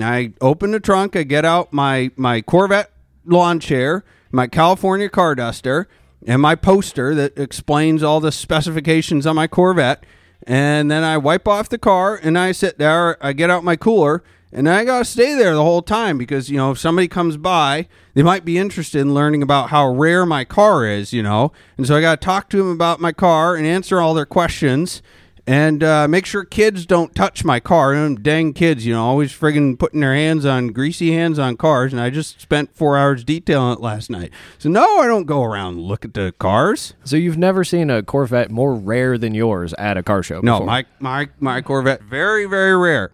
I 0.01 0.35
open 0.41 0.71
the 0.71 0.79
trunk, 0.79 1.17
I 1.17 1.25
get 1.25 1.45
out 1.45 1.73
my, 1.73 2.13
my 2.15 2.43
Corvette 2.43 2.93
lawn 3.25 3.59
chair, 3.59 4.05
my 4.31 4.47
California 4.47 5.09
car 5.09 5.35
duster, 5.35 5.89
and 6.27 6.41
my 6.41 6.55
poster 6.55 7.15
that 7.15 7.39
explains 7.39 8.03
all 8.03 8.21
the 8.21 8.33
specifications 8.33 9.27
on 9.27 9.37
my 9.37 9.47
Corvette. 9.47 10.05
And 10.47 10.91
then 10.91 11.03
I 11.03 11.19
wipe 11.19 11.49
off 11.49 11.69
the 11.69 11.79
car 11.79 12.19
and 12.23 12.39
I 12.39 12.53
sit 12.53 12.79
there, 12.79 13.23
I 13.25 13.33
get 13.33 13.51
out 13.51 13.65
my 13.65 13.77
cooler, 13.77 14.23
and 14.53 14.69
I 14.69 14.85
got 14.85 15.01
to 15.01 15.05
stay 15.05 15.35
there 15.35 15.55
the 15.55 15.63
whole 15.63 15.83
time 15.83 16.19
because, 16.19 16.49
you 16.51 16.57
know, 16.57 16.71
if 16.71 16.79
somebody 16.79 17.09
comes 17.09 17.37
by, 17.37 17.89
they 18.15 18.23
might 18.23 18.45
be 18.45 18.59
interested 18.59 19.01
in 19.01 19.13
learning 19.13 19.43
about 19.43 19.71
how 19.71 19.89
rare 19.91 20.25
my 20.25 20.45
car 20.45 20.87
is, 20.87 21.13
you 21.13 21.23
know. 21.23 21.53
And 21.77 21.87
so 21.87 21.97
I 21.97 22.01
got 22.01 22.21
to 22.21 22.25
talk 22.25 22.49
to 22.51 22.59
them 22.59 22.71
about 22.71 23.01
my 23.01 23.13
car 23.13 23.57
and 23.57 23.67
answer 23.67 24.01
all 24.01 24.15
their 24.15 24.27
questions 24.27 25.03
and 25.47 25.85
uh, 25.85 26.09
make 26.09 26.27
sure 26.27 26.45
kids 26.45 26.87
don't 26.87 27.15
touch 27.15 27.45
my 27.45 27.61
car. 27.61 27.95
Them 27.95 28.17
dang 28.17 28.53
kids, 28.53 28.85
you 28.85 28.93
know, 28.95 29.05
always 29.05 29.33
friggin' 29.33 29.79
putting 29.79 30.01
their 30.01 30.15
hands 30.15 30.45
on, 30.45 30.69
greasy 30.69 31.13
hands 31.13 31.39
on 31.39 31.57
cars. 31.57 31.93
And 31.93 32.03
I 32.03 32.11
just 32.11 32.41
spent 32.41 32.75
four 32.75 32.99
hours 32.99 33.23
detailing 33.23 33.75
it 33.75 33.81
last 33.81 34.11
night. 34.11 34.33
So, 34.59 34.69
no, 34.69 34.99
I 34.99 35.07
don't 35.07 35.25
go 35.25 35.45
around 35.45 35.81
look 35.81 36.05
at 36.05 36.15
the 36.15 36.35
cars. 36.39 36.95
So 37.05 37.17
you've 37.17 37.39
never 37.39 37.63
seen 37.63 37.91
a 37.91 38.03
Corvette 38.03 38.51
more 38.51 38.75
rare 38.75 39.17
than 39.17 39.35
yours 39.35 39.73
at 39.75 39.97
a 39.97 40.03
car 40.03 40.23
show? 40.23 40.41
No, 40.41 40.55
before? 40.55 40.67
my, 40.67 40.85
my, 40.99 41.29
my 41.39 41.63
Corvette, 41.63 42.03
very, 42.03 42.47
very 42.47 42.77
rare. 42.77 43.13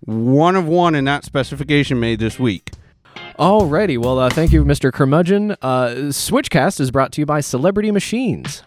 One 0.00 0.56
of 0.56 0.66
one 0.66 0.94
in 0.94 1.04
that 1.04 1.24
specification 1.24 2.00
made 2.00 2.20
this 2.20 2.38
week. 2.38 2.70
Alrighty, 3.38 3.98
well, 3.98 4.18
uh, 4.18 4.30
thank 4.30 4.52
you, 4.52 4.64
Mr. 4.64 4.90
Curmudgeon. 4.92 5.52
Uh, 5.60 5.88
Switchcast 6.08 6.80
is 6.80 6.90
brought 6.90 7.12
to 7.12 7.20
you 7.20 7.26
by 7.26 7.40
Celebrity 7.40 7.90
Machines. 7.90 8.62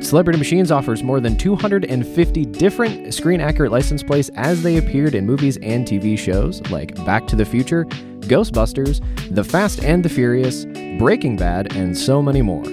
Celebrity 0.00 0.38
Machines 0.38 0.70
offers 0.70 1.02
more 1.02 1.20
than 1.20 1.36
250 1.36 2.44
different 2.46 3.12
screen 3.12 3.40
accurate 3.40 3.72
license 3.72 4.02
plates 4.02 4.30
as 4.36 4.62
they 4.62 4.76
appeared 4.76 5.14
in 5.14 5.26
movies 5.26 5.56
and 5.58 5.86
TV 5.86 6.16
shows 6.16 6.62
like 6.70 6.94
Back 7.04 7.26
to 7.26 7.36
the 7.36 7.44
Future, 7.44 7.84
Ghostbusters, 8.20 9.00
The 9.34 9.42
Fast 9.42 9.82
and 9.82 10.04
the 10.04 10.08
Furious, 10.08 10.66
Breaking 10.98 11.36
Bad, 11.36 11.74
and 11.76 11.96
so 11.96 12.22
many 12.22 12.42
more. 12.42 12.64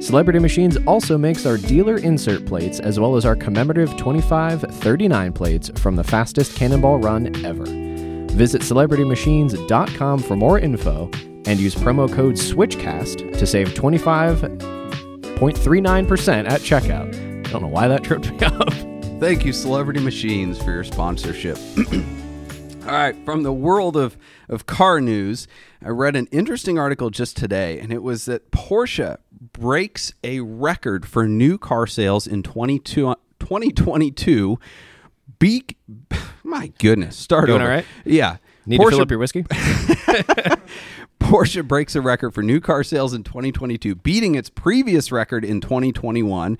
Celebrity 0.00 0.38
Machines 0.38 0.76
also 0.86 1.18
makes 1.18 1.44
our 1.44 1.56
dealer 1.56 1.98
insert 1.98 2.46
plates 2.46 2.78
as 2.78 3.00
well 3.00 3.16
as 3.16 3.26
our 3.26 3.34
commemorative 3.34 3.90
2539 3.96 5.32
plates 5.32 5.70
from 5.80 5.96
the 5.96 6.04
fastest 6.04 6.56
cannonball 6.56 6.98
run 6.98 7.44
ever. 7.44 7.64
Visit 8.34 8.62
celebritymachines.com 8.62 10.20
for 10.20 10.36
more 10.36 10.58
info 10.60 11.10
and 11.46 11.58
use 11.58 11.74
promo 11.74 12.12
code 12.12 12.36
SWITCHCAST 12.36 13.36
to 13.36 13.46
save 13.46 13.74
25.39% 15.38 16.50
at 16.50 16.60
checkout. 16.62 17.46
I 17.46 17.50
don't 17.52 17.62
know 17.62 17.68
why 17.68 17.86
that 17.86 18.02
tripped 18.02 18.28
me 18.32 18.38
up. 18.44 18.72
Thank 19.20 19.44
you, 19.44 19.52
Celebrity 19.52 20.00
Machines, 20.00 20.60
for 20.60 20.72
your 20.72 20.82
sponsorship. 20.82 21.56
All 22.84 22.92
right, 22.92 23.14
from 23.24 23.44
the 23.44 23.52
world 23.52 23.96
of, 23.96 24.16
of 24.48 24.66
car 24.66 25.00
news, 25.00 25.46
I 25.80 25.90
read 25.90 26.16
an 26.16 26.26
interesting 26.32 26.76
article 26.76 27.10
just 27.10 27.36
today, 27.36 27.78
and 27.78 27.92
it 27.92 28.02
was 28.02 28.24
that 28.24 28.50
Porsche 28.50 29.18
breaks 29.52 30.12
a 30.24 30.40
record 30.40 31.06
for 31.06 31.28
new 31.28 31.56
car 31.56 31.86
sales 31.86 32.26
in 32.26 32.42
22, 32.42 33.14
2022. 33.38 34.58
Beak, 35.38 35.76
my 36.42 36.72
goodness, 36.80 37.16
start 37.16 37.46
Doing 37.46 37.60
over. 37.62 37.70
all 37.70 37.76
right? 37.76 37.86
Yeah. 38.04 38.38
Need 38.66 38.80
to 38.80 38.90
fill 38.90 39.02
up 39.02 39.10
your 39.10 39.20
whiskey? 39.20 39.46
Porsche 41.20 41.66
breaks 41.66 41.94
a 41.94 42.00
record 42.00 42.32
for 42.32 42.42
new 42.42 42.60
car 42.60 42.82
sales 42.82 43.12
in 43.12 43.22
2022, 43.24 43.96
beating 43.96 44.34
its 44.34 44.48
previous 44.48 45.12
record 45.12 45.44
in 45.44 45.60
2021, 45.60 46.56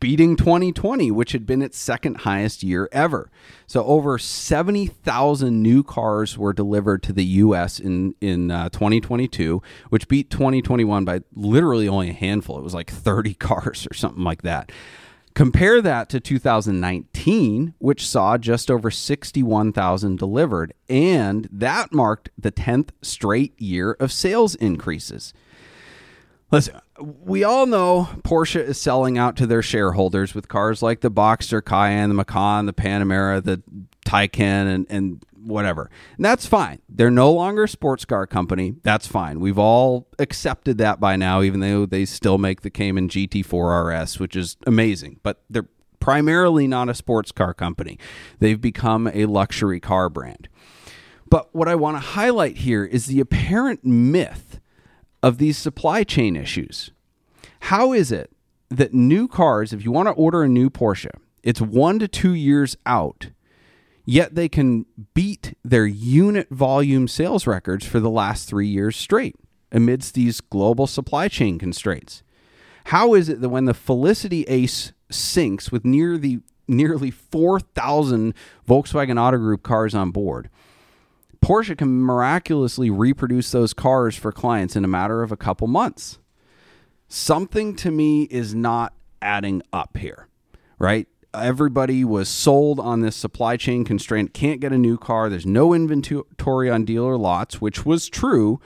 beating 0.00 0.36
2020, 0.36 1.10
which 1.10 1.32
had 1.32 1.44
been 1.46 1.60
its 1.62 1.76
second 1.76 2.18
highest 2.18 2.62
year 2.62 2.88
ever. 2.92 3.30
So 3.66 3.84
over 3.84 4.18
70,000 4.18 5.62
new 5.62 5.82
cars 5.82 6.38
were 6.38 6.52
delivered 6.52 7.02
to 7.04 7.12
the 7.12 7.24
U.S. 7.24 7.80
in 7.80 8.14
in 8.20 8.50
uh, 8.50 8.68
2022, 8.70 9.62
which 9.90 10.08
beat 10.08 10.30
2021 10.30 11.04
by 11.04 11.20
literally 11.34 11.88
only 11.88 12.10
a 12.10 12.14
handful. 12.14 12.58
It 12.58 12.64
was 12.64 12.74
like 12.74 12.90
30 12.90 13.34
cars 13.40 13.86
or 13.90 13.94
something 13.94 14.24
like 14.24 14.42
that. 14.42 14.70
Compare 15.34 15.80
that 15.80 16.08
to 16.10 16.20
2019, 16.20 17.74
which 17.78 18.06
saw 18.06 18.36
just 18.36 18.70
over 18.70 18.90
61,000 18.90 20.18
delivered, 20.18 20.74
and 20.88 21.48
that 21.50 21.92
marked 21.92 22.28
the 22.36 22.52
10th 22.52 22.90
straight 23.00 23.58
year 23.60 23.92
of 23.92 24.12
sales 24.12 24.54
increases. 24.56 25.32
Listen, 26.50 26.78
we 27.00 27.44
all 27.44 27.64
know 27.64 28.10
Porsche 28.24 28.62
is 28.62 28.78
selling 28.78 29.16
out 29.16 29.36
to 29.36 29.46
their 29.46 29.62
shareholders 29.62 30.34
with 30.34 30.48
cars 30.48 30.82
like 30.82 31.00
the 31.00 31.10
Boxster, 31.10 31.64
Cayenne, 31.64 32.10
the 32.10 32.14
Macan, 32.14 32.66
the 32.66 32.74
Panamera, 32.74 33.42
the 33.42 33.62
Taycan, 34.04 34.66
and, 34.66 34.86
and 34.90 35.24
whatever. 35.44 35.90
And 36.16 36.24
that's 36.24 36.46
fine. 36.46 36.80
They're 36.88 37.10
no 37.10 37.32
longer 37.32 37.64
a 37.64 37.68
sports 37.68 38.04
car 38.04 38.26
company. 38.26 38.76
That's 38.82 39.06
fine. 39.06 39.40
We've 39.40 39.58
all 39.58 40.08
accepted 40.18 40.78
that 40.78 41.00
by 41.00 41.16
now, 41.16 41.42
even 41.42 41.60
though 41.60 41.86
they 41.86 42.04
still 42.04 42.38
make 42.38 42.62
the 42.62 42.70
Cayman 42.70 43.08
GT4 43.08 44.02
RS, 44.02 44.18
which 44.18 44.36
is 44.36 44.56
amazing. 44.66 45.20
But 45.22 45.42
they're 45.50 45.68
primarily 46.00 46.66
not 46.66 46.88
a 46.88 46.94
sports 46.94 47.32
car 47.32 47.54
company. 47.54 47.98
They've 48.40 48.60
become 48.60 49.08
a 49.12 49.26
luxury 49.26 49.80
car 49.80 50.08
brand. 50.08 50.48
But 51.28 51.54
what 51.54 51.68
I 51.68 51.76
want 51.76 51.96
to 51.96 52.00
highlight 52.00 52.58
here 52.58 52.84
is 52.84 53.06
the 53.06 53.20
apparent 53.20 53.84
myth 53.84 54.60
of 55.22 55.38
these 55.38 55.56
supply 55.56 56.04
chain 56.04 56.36
issues. 56.36 56.90
How 57.60 57.92
is 57.92 58.10
it 58.10 58.30
that 58.68 58.92
new 58.92 59.28
cars, 59.28 59.72
if 59.72 59.84
you 59.84 59.92
want 59.92 60.08
to 60.08 60.12
order 60.12 60.42
a 60.42 60.48
new 60.48 60.68
Porsche, 60.68 61.10
it's 61.42 61.60
one 61.60 61.98
to 62.00 62.08
two 62.08 62.34
years 62.34 62.76
out, 62.84 63.30
yet 64.12 64.34
they 64.34 64.48
can 64.48 64.84
beat 65.14 65.54
their 65.64 65.86
unit 65.86 66.46
volume 66.50 67.08
sales 67.08 67.46
records 67.46 67.86
for 67.86 67.98
the 67.98 68.10
last 68.10 68.46
three 68.46 68.66
years 68.66 68.94
straight 68.94 69.36
amidst 69.72 70.12
these 70.12 70.42
global 70.42 70.86
supply 70.86 71.28
chain 71.28 71.58
constraints? 71.58 72.22
How 72.86 73.14
is 73.14 73.30
it 73.30 73.40
that 73.40 73.48
when 73.48 73.64
the 73.64 73.72
Felicity 73.72 74.42
Ace 74.44 74.92
sinks 75.10 75.72
with 75.72 75.86
nearly 75.86 76.40
nearly 76.68 77.10
4,000 77.10 78.34
Volkswagen 78.68 79.20
Auto 79.20 79.38
Group 79.38 79.62
cars 79.62 79.94
on 79.94 80.10
board, 80.10 80.50
Porsche 81.42 81.76
can 81.76 82.02
miraculously 82.02 82.90
reproduce 82.90 83.50
those 83.50 83.72
cars 83.72 84.14
for 84.14 84.30
clients 84.30 84.76
in 84.76 84.84
a 84.84 84.88
matter 84.88 85.22
of 85.22 85.32
a 85.32 85.36
couple 85.36 85.66
months. 85.66 86.18
Something 87.08 87.74
to 87.76 87.90
me 87.90 88.24
is 88.24 88.54
not 88.54 88.92
adding 89.20 89.62
up 89.72 89.96
here, 89.96 90.28
right? 90.78 91.08
Everybody 91.34 92.04
was 92.04 92.28
sold 92.28 92.78
on 92.78 93.00
this 93.00 93.16
supply 93.16 93.56
chain 93.56 93.84
constraint, 93.84 94.34
can't 94.34 94.60
get 94.60 94.72
a 94.72 94.78
new 94.78 94.98
car, 94.98 95.30
there's 95.30 95.46
no 95.46 95.72
inventory 95.72 96.70
on 96.70 96.84
dealer 96.84 97.16
lots, 97.16 97.60
which 97.60 97.86
was 97.86 98.08
true. 98.08 98.60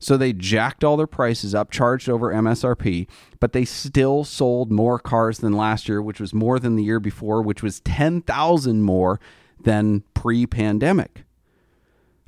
So 0.00 0.16
they 0.16 0.32
jacked 0.32 0.84
all 0.84 0.96
their 0.96 1.06
prices 1.06 1.54
up, 1.54 1.70
charged 1.70 2.08
over 2.08 2.32
MSRP, 2.32 3.08
but 3.40 3.52
they 3.52 3.64
still 3.64 4.24
sold 4.24 4.70
more 4.70 4.98
cars 4.98 5.38
than 5.38 5.52
last 5.52 5.88
year, 5.88 6.00
which 6.00 6.20
was 6.20 6.32
more 6.32 6.58
than 6.58 6.76
the 6.76 6.84
year 6.84 7.00
before, 7.00 7.42
which 7.42 7.62
was 7.62 7.80
10,000 7.80 8.82
more 8.82 9.18
than 9.60 10.04
pre 10.14 10.46
pandemic. 10.46 11.24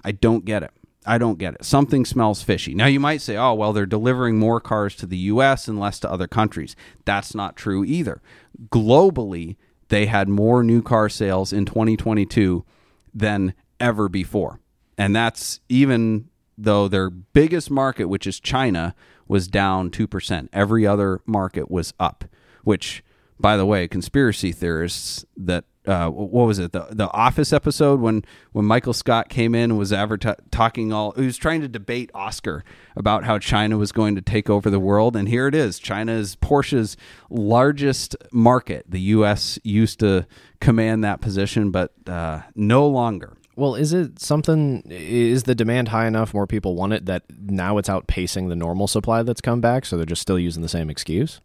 I 0.04 0.12
don't 0.12 0.44
get 0.44 0.62
it. 0.62 0.72
I 1.06 1.18
don't 1.18 1.38
get 1.38 1.54
it. 1.54 1.64
Something 1.64 2.04
smells 2.04 2.42
fishy. 2.42 2.74
Now, 2.74 2.86
you 2.86 3.00
might 3.00 3.22
say, 3.22 3.36
oh, 3.36 3.54
well, 3.54 3.72
they're 3.72 3.86
delivering 3.86 4.38
more 4.38 4.60
cars 4.60 4.94
to 4.96 5.06
the 5.06 5.16
US 5.16 5.66
and 5.66 5.80
less 5.80 5.98
to 6.00 6.10
other 6.10 6.26
countries. 6.26 6.76
That's 7.04 7.34
not 7.34 7.56
true 7.56 7.84
either. 7.84 8.20
Globally, 8.68 9.56
they 9.90 10.06
had 10.06 10.28
more 10.28 10.62
new 10.64 10.82
car 10.82 11.08
sales 11.08 11.52
in 11.52 11.66
2022 11.66 12.64
than 13.12 13.54
ever 13.78 14.08
before. 14.08 14.60
And 14.96 15.14
that's 15.14 15.60
even 15.68 16.28
though 16.56 16.88
their 16.88 17.10
biggest 17.10 17.70
market, 17.70 18.06
which 18.06 18.26
is 18.26 18.40
China, 18.40 18.94
was 19.28 19.48
down 19.48 19.90
2%. 19.90 20.48
Every 20.52 20.86
other 20.86 21.20
market 21.26 21.70
was 21.70 21.92
up, 21.98 22.24
which, 22.64 23.04
by 23.38 23.56
the 23.56 23.66
way, 23.66 23.88
conspiracy 23.88 24.52
theorists 24.52 25.24
that 25.36 25.64
uh, 25.86 26.08
what 26.10 26.46
was 26.46 26.58
it 26.58 26.72
the 26.72 26.86
the 26.90 27.10
Office 27.12 27.52
episode 27.52 28.00
when 28.00 28.22
when 28.52 28.64
Michael 28.66 28.92
Scott 28.92 29.28
came 29.28 29.54
in 29.54 29.70
and 29.70 29.78
was 29.78 29.92
adverti- 29.92 30.36
talking 30.50 30.92
all 30.92 31.12
he 31.12 31.24
was 31.24 31.38
trying 31.38 31.62
to 31.62 31.68
debate 31.68 32.10
Oscar 32.14 32.62
about 32.96 33.24
how 33.24 33.38
China 33.38 33.78
was 33.78 33.90
going 33.90 34.14
to 34.14 34.20
take 34.20 34.50
over 34.50 34.68
the 34.68 34.78
world 34.80 35.16
and 35.16 35.28
here 35.28 35.46
it 35.46 35.54
is 35.54 35.78
China 35.78 36.12
is 36.12 36.36
Porsche's 36.36 36.96
largest 37.30 38.14
market 38.30 38.84
the 38.88 39.00
U.S. 39.00 39.58
used 39.64 40.00
to 40.00 40.26
command 40.60 41.02
that 41.02 41.22
position 41.22 41.70
but 41.70 41.92
uh, 42.06 42.42
no 42.54 42.86
longer 42.86 43.38
Well, 43.56 43.74
is 43.74 43.92
it 43.94 44.20
something? 44.20 44.82
Is 44.90 45.44
the 45.44 45.54
demand 45.54 45.88
high 45.88 46.06
enough? 46.06 46.32
More 46.34 46.46
people 46.46 46.74
want 46.74 46.92
it 46.92 47.06
that 47.06 47.24
now 47.40 47.78
it's 47.78 47.88
outpacing 47.88 48.48
the 48.48 48.56
normal 48.56 48.86
supply 48.86 49.22
that's 49.22 49.40
come 49.40 49.60
back, 49.60 49.84
so 49.84 49.96
they're 49.96 50.06
just 50.06 50.22
still 50.22 50.38
using 50.38 50.62
the 50.62 50.68
same 50.68 50.90
excuse. 50.90 51.40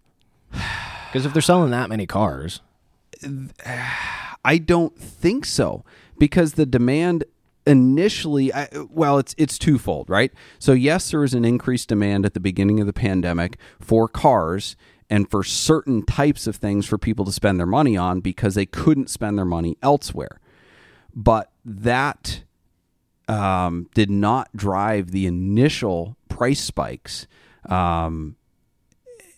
Because 1.07 1.25
if 1.25 1.31
they're 1.31 1.41
selling 1.41 1.71
that 1.71 1.87
many 1.87 2.05
cars, 2.05 2.59
I 4.45 4.59
don't 4.59 4.95
think 4.97 5.43
so 5.43 5.83
because 6.19 6.53
the 6.53 6.67
demand 6.67 7.25
initially 7.67 8.53
I, 8.53 8.69
well 8.91 9.17
it's 9.17 9.33
it's 9.39 9.57
twofold 9.57 10.07
right? 10.07 10.31
So 10.59 10.71
yes 10.71 11.09
there 11.09 11.19
was 11.19 11.33
an 11.33 11.43
increased 11.43 11.89
demand 11.89 12.25
at 12.25 12.35
the 12.35 12.39
beginning 12.39 12.79
of 12.79 12.85
the 12.85 12.93
pandemic 12.93 13.57
for 13.79 14.07
cars 14.07 14.77
and 15.09 15.29
for 15.29 15.43
certain 15.43 16.05
types 16.05 16.45
of 16.45 16.55
things 16.55 16.85
for 16.85 16.99
people 16.99 17.25
to 17.25 17.31
spend 17.31 17.59
their 17.59 17.65
money 17.65 17.97
on 17.97 18.19
because 18.19 18.53
they 18.55 18.67
couldn't 18.67 19.09
spend 19.09 19.37
their 19.37 19.45
money 19.45 19.77
elsewhere. 19.81 20.39
But 21.15 21.51
that 21.63 22.43
um, 23.27 23.89
did 23.95 24.11
not 24.11 24.55
drive 24.55 25.09
the 25.09 25.25
initial 25.25 26.17
price 26.29 26.61
spikes 26.61 27.25
um, 27.67 28.35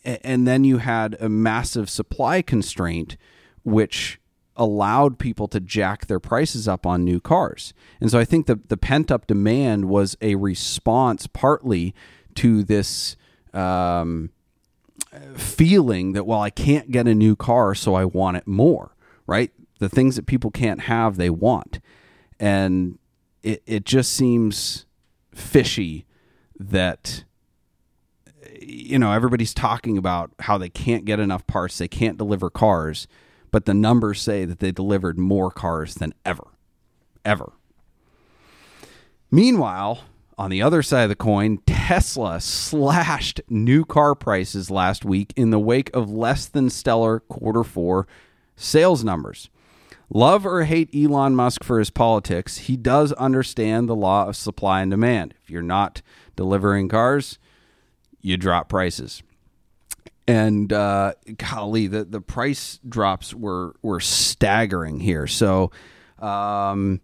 and 0.04 0.46
then 0.46 0.66
you 0.66 0.80
had 0.80 1.16
a 1.22 1.30
massive 1.30 1.90
supply 1.90 2.42
constraint 2.42 3.16
which 3.64 4.20
allowed 4.58 5.20
people 5.20 5.48
to 5.48 5.60
jack 5.60 6.08
their 6.08 6.20
prices 6.20 6.68
up 6.68 6.86
on 6.86 7.04
new 7.04 7.20
cars. 7.20 7.74
And 8.02 8.12
so 8.12 8.20
I 8.20 8.26
think 8.26 8.48
the, 8.48 8.60
the 8.68 8.78
pent 8.78 9.12
up 9.12 9.28
demand 9.28 9.86
was 9.86 10.18
a 10.22 10.36
response 10.36 11.28
partly 11.28 11.94
to 12.36 12.64
this 12.64 13.16
um, 13.54 14.32
feeling 15.36 16.14
that, 16.14 16.26
well, 16.26 16.42
I 16.42 16.50
can't 16.50 16.92
get 16.92 17.08
a 17.08 17.16
new 17.16 17.36
car, 17.36 17.76
so 17.76 17.96
I 17.96 18.06
want 18.06 18.38
it 18.38 18.48
more, 18.48 18.96
right? 19.26 19.52
The 19.80 19.90
things 19.90 20.16
that 20.16 20.26
people 20.26 20.52
can't 20.52 20.82
have, 20.82 21.18
they 21.18 21.30
want. 21.30 21.80
And 22.40 23.00
it, 23.44 23.64
it 23.66 23.86
just 23.86 24.14
seems 24.14 24.86
fishy 25.34 26.06
that 26.60 27.24
you 28.60 28.98
know 28.98 29.12
everybody's 29.12 29.54
talking 29.54 29.98
about 29.98 30.32
how 30.40 30.58
they 30.58 30.70
can't 30.70 31.06
get 31.06 31.20
enough 31.20 31.46
parts 31.46 31.78
they 31.78 31.88
can't 31.88 32.18
deliver 32.18 32.50
cars 32.50 33.08
but 33.51 33.66
the 33.66 33.74
numbers 33.74 34.22
say 34.22 34.46
that 34.46 34.60
they 34.60 34.72
delivered 34.72 35.18
more 35.18 35.51
cars 35.51 35.96
than 35.96 36.13
ever. 36.25 36.48
Ever. 37.24 37.54
Meanwhile, 39.30 40.04
on 40.38 40.50
the 40.50 40.62
other 40.62 40.82
side 40.82 41.04
of 41.04 41.10
the 41.10 41.16
coin, 41.16 41.60
Tesla 41.66 42.39
slashed 42.39 43.42
new 43.50 43.84
car 43.84 44.16
prices 44.16 44.70
last 44.70 45.04
week 45.04 45.34
in 45.36 45.50
the 45.50 45.60
wake 45.60 45.89
of 45.96 46.10
less 46.10 46.46
than 46.46 46.70
stellar 46.70 47.22
quarter 47.22 47.63
four 47.63 48.08
sales 48.56 49.04
numbers. 49.04 49.50
Love 50.10 50.46
or 50.46 50.63
hate 50.63 50.89
Elon 50.96 51.36
Musk 51.36 51.63
for 51.63 51.80
his 51.80 51.89
politics, 51.89 52.58
he 52.60 52.77
does 52.77 53.12
understand 53.13 53.89
the 53.89 53.96
law 53.96 54.27
of 54.27 54.38
supply 54.38 54.82
and 54.82 54.92
demand. 54.92 55.34
If 55.44 55.50
you're 55.50 55.62
not 55.62 56.01
delivering 56.38 56.88
cars, 56.88 57.39
you 58.22 58.38
drop 58.38 58.70
prices 58.70 59.22
and 60.28 60.72
uh, 60.74 61.14
golly, 61.38 61.88
the 61.88 62.04
the 62.04 62.22
price 62.22 62.80
drops 62.88 63.34
were 63.34 63.76
were 63.82 64.00
staggering 64.00 65.00
here. 65.00 65.28
So, 65.28 65.72
um, 66.20 67.02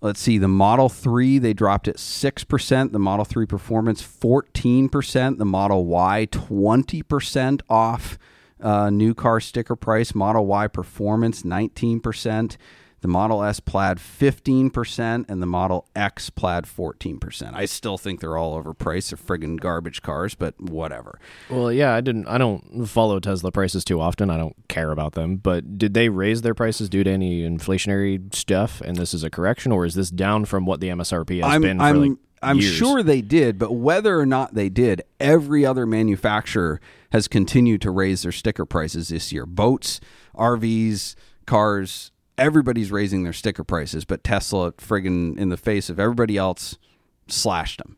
let's 0.00 0.20
see, 0.20 0.38
the 0.38 0.48
Model 0.48 0.88
Three 0.88 1.38
they 1.38 1.52
dropped 1.52 1.88
at 1.88 1.98
six 1.98 2.44
percent. 2.44 2.92
The 2.92 2.98
Model 2.98 3.24
Three 3.24 3.46
Performance 3.46 4.02
fourteen 4.02 4.88
percent. 4.88 5.38
The 5.38 5.44
Model 5.44 5.86
Y 5.86 6.26
twenty 6.30 7.02
percent 7.02 7.62
off. 7.68 8.18
Uh, 8.60 8.90
new 8.90 9.14
car 9.14 9.40
sticker 9.40 9.76
price. 9.76 10.14
Model 10.14 10.46
Y 10.46 10.68
Performance 10.68 11.44
nineteen 11.44 12.00
percent 12.00 12.58
the 13.00 13.08
Model 13.08 13.42
S 13.42 13.60
Plaid 13.60 13.98
15%, 13.98 15.28
and 15.28 15.42
the 15.42 15.46
Model 15.46 15.86
X 15.94 16.30
Plaid 16.30 16.64
14%. 16.64 17.54
I 17.54 17.64
still 17.64 17.98
think 17.98 18.20
they're 18.20 18.36
all 18.36 18.62
overpriced. 18.62 19.10
They're 19.10 19.38
friggin' 19.38 19.60
garbage 19.60 20.02
cars, 20.02 20.34
but 20.34 20.60
whatever. 20.60 21.20
Well, 21.48 21.72
yeah, 21.72 21.94
I 21.94 22.00
didn't. 22.00 22.26
I 22.26 22.38
don't 22.38 22.86
follow 22.86 23.20
Tesla 23.20 23.52
prices 23.52 23.84
too 23.84 24.00
often. 24.00 24.30
I 24.30 24.36
don't 24.36 24.56
care 24.68 24.90
about 24.90 25.12
them. 25.12 25.36
But 25.36 25.78
did 25.78 25.94
they 25.94 26.08
raise 26.08 26.42
their 26.42 26.54
prices 26.54 26.88
due 26.88 27.04
to 27.04 27.10
any 27.10 27.42
inflationary 27.42 28.34
stuff? 28.34 28.80
And 28.80 28.96
this 28.96 29.14
is 29.14 29.22
a 29.22 29.30
correction, 29.30 29.72
or 29.72 29.84
is 29.84 29.94
this 29.94 30.10
down 30.10 30.44
from 30.44 30.66
what 30.66 30.80
the 30.80 30.88
MSRP 30.88 31.42
has 31.42 31.54
I'm, 31.54 31.62
been 31.62 31.78
for 31.78 31.84
I'm, 31.84 32.00
like? 32.00 32.18
I'm 32.42 32.58
years? 32.58 32.72
sure 32.72 33.02
they 33.02 33.20
did, 33.20 33.58
but 33.58 33.72
whether 33.72 34.18
or 34.18 34.26
not 34.26 34.54
they 34.54 34.68
did, 34.68 35.02
every 35.18 35.66
other 35.66 35.86
manufacturer 35.86 36.80
has 37.10 37.26
continued 37.26 37.82
to 37.82 37.90
raise 37.90 38.22
their 38.22 38.32
sticker 38.32 38.64
prices 38.64 39.08
this 39.08 39.32
year. 39.32 39.44
Boats, 39.44 40.00
RVs, 40.36 41.16
cars, 41.46 42.12
everybody's 42.38 42.90
raising 42.90 43.24
their 43.24 43.32
sticker 43.32 43.64
prices, 43.64 44.04
but 44.04 44.24
Tesla, 44.24 44.72
friggin' 44.72 45.36
in 45.38 45.48
the 45.48 45.56
face 45.56 45.90
of 45.90 45.98
everybody 45.98 46.36
else, 46.36 46.78
slashed 47.26 47.78
them. 47.78 47.96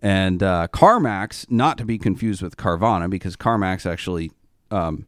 And 0.00 0.42
uh, 0.42 0.68
CarMax, 0.72 1.50
not 1.50 1.78
to 1.78 1.84
be 1.84 1.98
confused 1.98 2.42
with 2.42 2.56
Carvana, 2.56 3.08
because 3.08 3.36
CarMax 3.36 3.88
actually 3.88 4.32
um, 4.70 5.06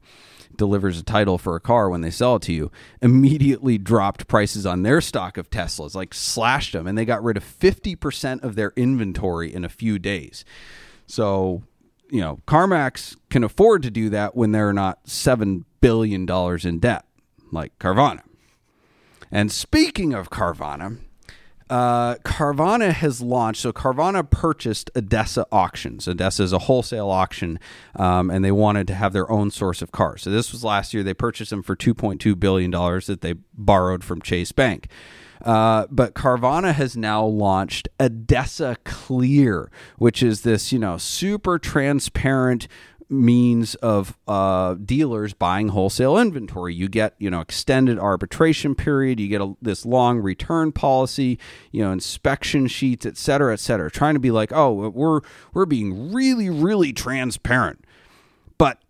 delivers 0.56 0.98
a 0.98 1.02
title 1.02 1.38
for 1.38 1.56
a 1.56 1.60
car 1.60 1.88
when 1.88 2.00
they 2.00 2.10
sell 2.10 2.36
it 2.36 2.42
to 2.42 2.52
you, 2.52 2.70
immediately 3.02 3.78
dropped 3.78 4.28
prices 4.28 4.64
on 4.66 4.82
their 4.82 5.00
stock 5.00 5.36
of 5.36 5.50
Teslas, 5.50 5.94
like 5.94 6.14
slashed 6.14 6.72
them, 6.72 6.86
and 6.86 6.96
they 6.96 7.04
got 7.04 7.22
rid 7.22 7.36
of 7.36 7.44
50% 7.44 8.42
of 8.42 8.54
their 8.54 8.72
inventory 8.76 9.52
in 9.52 9.64
a 9.64 9.68
few 9.68 9.98
days. 9.98 10.44
So, 11.06 11.64
you 12.10 12.20
know, 12.20 12.40
CarMax 12.46 13.16
can 13.30 13.44
afford 13.44 13.82
to 13.82 13.90
do 13.90 14.08
that 14.10 14.36
when 14.36 14.52
they're 14.52 14.72
not 14.72 15.04
$7 15.06 15.64
billion 15.80 16.28
in 16.64 16.78
debt, 16.78 17.04
like 17.50 17.78
Carvana. 17.78 18.22
And 19.34 19.50
speaking 19.50 20.14
of 20.14 20.30
Carvana, 20.30 20.98
uh, 21.68 22.14
Carvana 22.24 22.92
has 22.92 23.20
launched. 23.20 23.62
So 23.62 23.72
Carvana 23.72 24.30
purchased 24.30 24.92
ADESA 24.94 25.46
Auctions. 25.50 26.06
ADESA 26.06 26.40
is 26.40 26.52
a 26.52 26.60
wholesale 26.60 27.10
auction, 27.10 27.58
um, 27.96 28.30
and 28.30 28.44
they 28.44 28.52
wanted 28.52 28.86
to 28.86 28.94
have 28.94 29.12
their 29.12 29.28
own 29.28 29.50
source 29.50 29.82
of 29.82 29.90
cars. 29.90 30.22
So 30.22 30.30
this 30.30 30.52
was 30.52 30.62
last 30.62 30.94
year. 30.94 31.02
They 31.02 31.14
purchased 31.14 31.50
them 31.50 31.64
for 31.64 31.74
two 31.74 31.94
point 31.94 32.20
two 32.20 32.36
billion 32.36 32.70
dollars 32.70 33.08
that 33.08 33.22
they 33.22 33.34
borrowed 33.52 34.04
from 34.04 34.22
Chase 34.22 34.52
Bank. 34.52 34.86
Uh, 35.42 35.86
but 35.90 36.14
Carvana 36.14 36.72
has 36.72 36.96
now 36.96 37.24
launched 37.24 37.88
ADESA 37.98 38.76
Clear, 38.84 39.70
which 39.98 40.22
is 40.22 40.40
this, 40.40 40.72
you 40.72 40.78
know, 40.78 40.96
super 40.96 41.58
transparent 41.58 42.68
means 43.10 43.74
of 43.76 44.16
uh, 44.26 44.74
dealers 44.74 45.34
buying 45.34 45.68
wholesale 45.68 46.16
inventory. 46.18 46.74
You 46.74 46.88
get, 46.88 47.14
you 47.18 47.30
know, 47.30 47.40
extended 47.40 47.98
arbitration 47.98 48.74
period. 48.74 49.20
You 49.20 49.28
get 49.28 49.40
a, 49.40 49.54
this 49.60 49.84
long 49.84 50.18
return 50.18 50.72
policy. 50.72 51.38
You 51.70 51.84
know, 51.84 51.92
inspection 51.92 52.66
sheets, 52.66 53.04
et 53.06 53.16
cetera, 53.16 53.52
et 53.52 53.60
cetera. 53.60 53.90
Trying 53.90 54.14
to 54.14 54.20
be 54.20 54.30
like, 54.30 54.52
oh, 54.52 54.72
we're 54.72 55.20
we're 55.52 55.66
being 55.66 56.12
really, 56.12 56.50
really 56.50 56.92
transparent, 56.92 57.84
but 58.58 58.82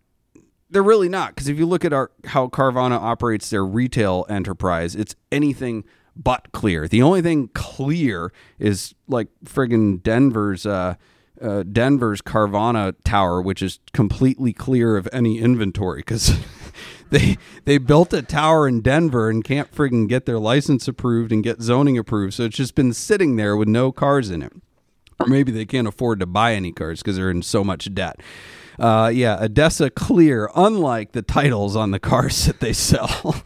they're 0.71 0.83
really 0.83 1.09
not. 1.09 1.35
Because 1.35 1.49
if 1.49 1.59
you 1.59 1.67
look 1.67 1.85
at 1.85 1.93
our 1.93 2.11
how 2.27 2.49
Carvana 2.49 2.99
operates 3.01 3.51
their 3.51 3.65
retail 3.65 4.27
enterprise, 4.29 4.95
it's 4.95 5.17
anything 5.33 5.85
but 6.17 6.53
clear. 6.53 6.87
The 6.87 7.03
only 7.03 7.23
thing 7.23 7.49
clear 7.55 8.33
is 8.59 8.95
like 9.09 9.29
friggin' 9.45 10.03
Denver's. 10.03 10.65
Uh, 10.65 10.95
uh, 11.41 11.65
Denver's 11.65 12.23
Carvana 12.23 12.95
Tower, 13.05 13.43
which 13.43 13.63
is 13.63 13.81
completely 13.93 14.53
clear 14.53 14.97
of 14.97 15.09
any 15.13 15.39
inventory 15.39 16.01
because 16.01 16.39
they 17.11 17.37
they 17.65 17.79
built 17.79 18.13
a 18.13 18.23
tower 18.23 18.69
in 18.69 18.81
Denver 18.81 19.29
and 19.29 19.45
can't 19.45 19.73
friggin' 19.73 20.09
get 20.09 20.27
their 20.27 20.39
license 20.39 20.87
approved 20.87 21.33
and 21.33 21.43
get 21.43 21.61
zoning 21.61 21.99
approved. 21.99 22.35
So 22.35 22.45
it's 22.45 22.57
just 22.57 22.75
been 22.75 22.93
sitting 22.93 23.37
there 23.37 23.57
with 23.57 23.69
no 23.69 23.93
cars 23.93 24.31
in 24.31 24.43
it, 24.43 24.53
or 25.19 25.27
maybe 25.27 25.51
they 25.51 25.67
can't 25.67 25.89
afford 25.89 26.21
to 26.21 26.27
buy 26.27 26.55
any 26.55 26.73
cars 26.73 27.01
because 27.01 27.17
they're 27.17 27.31
in 27.31 27.43
so 27.43 27.65
much 27.65 27.93
debt. 27.95 28.21
Uh, 28.79 29.11
yeah, 29.13 29.39
ADESA 29.41 29.95
Clear, 29.95 30.51
unlike 30.57 31.13
the 31.13 31.23
titles 31.23 31.77
on 31.77 31.91
the 31.91 32.01
cars 32.01 32.45
that 32.47 32.61
they 32.61 32.73
sell. 32.73 33.43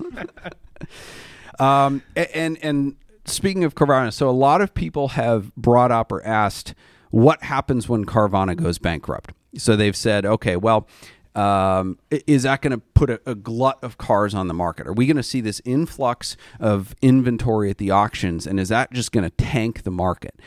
um, 1.58 2.02
and 2.16 2.58
and 2.62 2.96
speaking 3.24 3.64
of 3.64 3.74
Carvana, 3.74 4.12
so 4.12 4.28
a 4.28 4.32
lot 4.32 4.60
of 4.60 4.74
people 4.74 5.08
have 5.08 5.54
brought 5.56 5.90
up 5.90 6.12
or 6.12 6.24
asked 6.26 6.74
what 7.10 7.42
happens 7.42 7.88
when 7.88 8.04
Carvana 8.04 8.56
goes 8.56 8.78
bankrupt. 8.78 9.32
So 9.56 9.76
they've 9.76 9.96
said, 9.96 10.26
okay, 10.26 10.56
well, 10.56 10.86
um, 11.34 11.98
is 12.10 12.42
that 12.42 12.62
going 12.62 12.72
to 12.72 12.78
put 12.78 13.10
a, 13.10 13.20
a, 13.24 13.34
glut 13.34 13.78
of 13.82 13.96
cars 13.96 14.34
on 14.34 14.48
the 14.48 14.54
market? 14.54 14.86
Are 14.86 14.92
we 14.92 15.06
going 15.06 15.18
to 15.18 15.22
see 15.22 15.40
this 15.40 15.62
influx 15.64 16.36
of 16.58 16.96
inventory 17.00 17.70
at 17.70 17.78
the 17.78 17.90
auctions, 17.92 18.46
and 18.46 18.58
is 18.58 18.70
that 18.70 18.92
just 18.92 19.12
going 19.12 19.22
to 19.22 19.30
tank 19.30 19.84
the 19.84 19.90
market? 19.90 20.40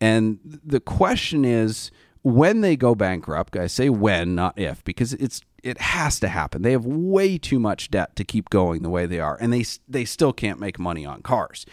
And 0.00 0.38
the 0.64 0.78
question 0.78 1.44
is, 1.44 1.90
when 2.22 2.60
they 2.60 2.76
go 2.76 2.94
bankrupt, 2.94 3.56
I 3.56 3.66
say 3.66 3.88
when, 3.88 4.34
not 4.34 4.58
if, 4.58 4.84
because 4.84 5.14
it's 5.14 5.40
it 5.62 5.80
has 5.80 6.20
to 6.20 6.28
happen. 6.28 6.62
They 6.62 6.72
have 6.72 6.86
way 6.86 7.38
too 7.38 7.58
much 7.58 7.90
debt 7.90 8.14
to 8.16 8.24
keep 8.24 8.50
going 8.50 8.82
the 8.82 8.90
way 8.90 9.06
they 9.06 9.20
are, 9.20 9.36
and 9.40 9.52
they 9.52 9.64
they 9.88 10.04
still 10.04 10.32
can't 10.32 10.60
make 10.60 10.78
money 10.78 11.04
on 11.04 11.22
cars. 11.22 11.66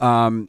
Um, 0.00 0.48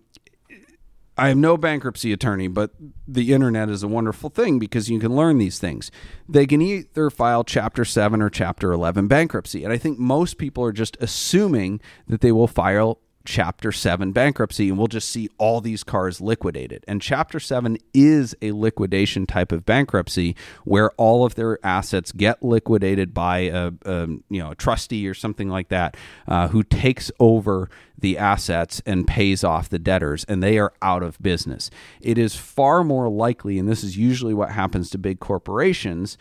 I 1.18 1.30
am 1.30 1.42
no 1.42 1.58
bankruptcy 1.58 2.12
attorney, 2.12 2.48
but 2.48 2.72
the 3.08 3.34
internet 3.34 3.70
is 3.70 3.84
a 3.84 3.88
wonderful 3.88 4.30
thing 4.30 4.58
because 4.58 4.90
you 4.90 5.00
can 5.00 5.16
learn 5.16 5.38
these 5.38 5.60
things. 5.60 5.92
They 6.28 6.48
can 6.48 6.62
either 6.62 7.10
file 7.10 7.44
Chapter 7.44 7.86
7 7.86 8.22
or 8.22 8.30
Chapter 8.30 8.72
11 8.72 9.08
bankruptcy. 9.08 9.64
And 9.64 9.72
I 9.72 9.78
think 9.78 10.00
most 10.00 10.38
people 10.38 10.64
are 10.64 10.72
just 10.72 10.98
assuming 11.00 11.82
that 12.08 12.22
they 12.22 12.32
will 12.32 12.48
file 12.48 13.00
Chapter 13.26 13.72
7 13.72 14.12
bankruptcy, 14.12 14.70
and 14.70 14.78
we'll 14.78 14.88
just 14.88 15.10
see 15.10 15.30
all 15.38 15.62
these 15.62 15.84
cars 15.84 16.20
liquidated. 16.20 16.84
And 16.88 17.02
Chapter 17.02 17.40
7 17.40 17.78
is 17.94 18.36
a 18.42 18.52
liquidation 18.52 19.26
type 19.26 19.52
of 19.52 19.66
bankruptcy 19.66 20.36
where 20.66 20.92
all 20.92 21.26
of 21.26 21.36
their 21.36 21.58
assets 21.66 22.12
get 22.12 22.44
liquidated 22.44 23.14
by 23.14 23.40
a, 23.40 23.72
a 23.86 24.08
you 24.30 24.40
know 24.40 24.52
a 24.52 24.56
trustee 24.56 25.08
or 25.08 25.14
something 25.14 25.50
like 25.50 25.70
that 25.70 25.96
uh, 26.28 26.50
who 26.50 26.64
takes 26.64 27.12
over 27.20 27.70
the 27.98 28.18
assets 28.18 28.82
and 28.86 29.08
pays 29.08 29.44
off 29.44 29.70
the 29.70 29.80
debtors, 29.80 30.26
and 30.26 30.44
they 30.44 30.58
are 30.58 30.74
out 30.82 31.04
of 31.04 31.22
business. 31.22 31.70
It 32.02 32.18
is 32.18 32.36
far 32.36 32.84
more 32.84 33.08
likely, 33.08 33.58
and 33.58 33.70
this 33.70 33.84
is 33.84 33.96
usually 33.96 34.34
what 34.34 34.52
happens 34.52 34.90
to 34.90 34.98
big 34.98 35.20
corporations 35.20 36.18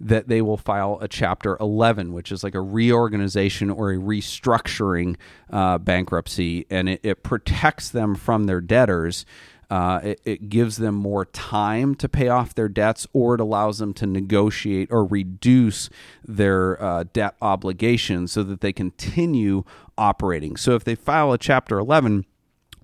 that 0.00 0.28
they 0.28 0.42
will 0.42 0.56
file 0.56 0.98
a 1.00 1.08
Chapter 1.08 1.56
11, 1.60 2.12
which 2.12 2.30
is 2.30 2.44
like 2.44 2.54
a 2.54 2.60
reorganization 2.60 3.70
or 3.70 3.92
a 3.92 3.96
restructuring 3.96 5.16
uh, 5.50 5.78
bankruptcy, 5.78 6.66
and 6.70 6.88
it, 6.88 7.00
it, 7.02 7.22
protects 7.22 7.88
them 7.90 8.14
from 8.14 8.44
their 8.44 8.60
debtors. 8.60 9.24
Uh, 9.68 10.00
it, 10.04 10.20
it, 10.24 10.48
gives 10.48 10.76
them 10.76 10.94
more 10.94 11.24
time 11.24 11.94
to 11.96 12.08
pay 12.08 12.28
off 12.28 12.54
their 12.54 12.68
debts, 12.68 13.06
or 13.12 13.34
it 13.34 13.40
allows 13.40 13.78
them 13.78 13.92
to 13.92 14.06
negotiate 14.06 14.88
or 14.92 15.04
reduce 15.04 15.90
their 16.24 16.80
uh, 16.80 17.04
debt 17.12 17.34
obligations 17.42 18.30
so 18.30 18.44
that 18.44 18.60
they 18.60 18.72
continue 18.72 19.64
operating. 19.98 20.56
So 20.56 20.76
if 20.76 20.84
they 20.84 20.94
file 20.94 21.32
a 21.32 21.38
Chapter 21.38 21.78
11, 21.78 22.26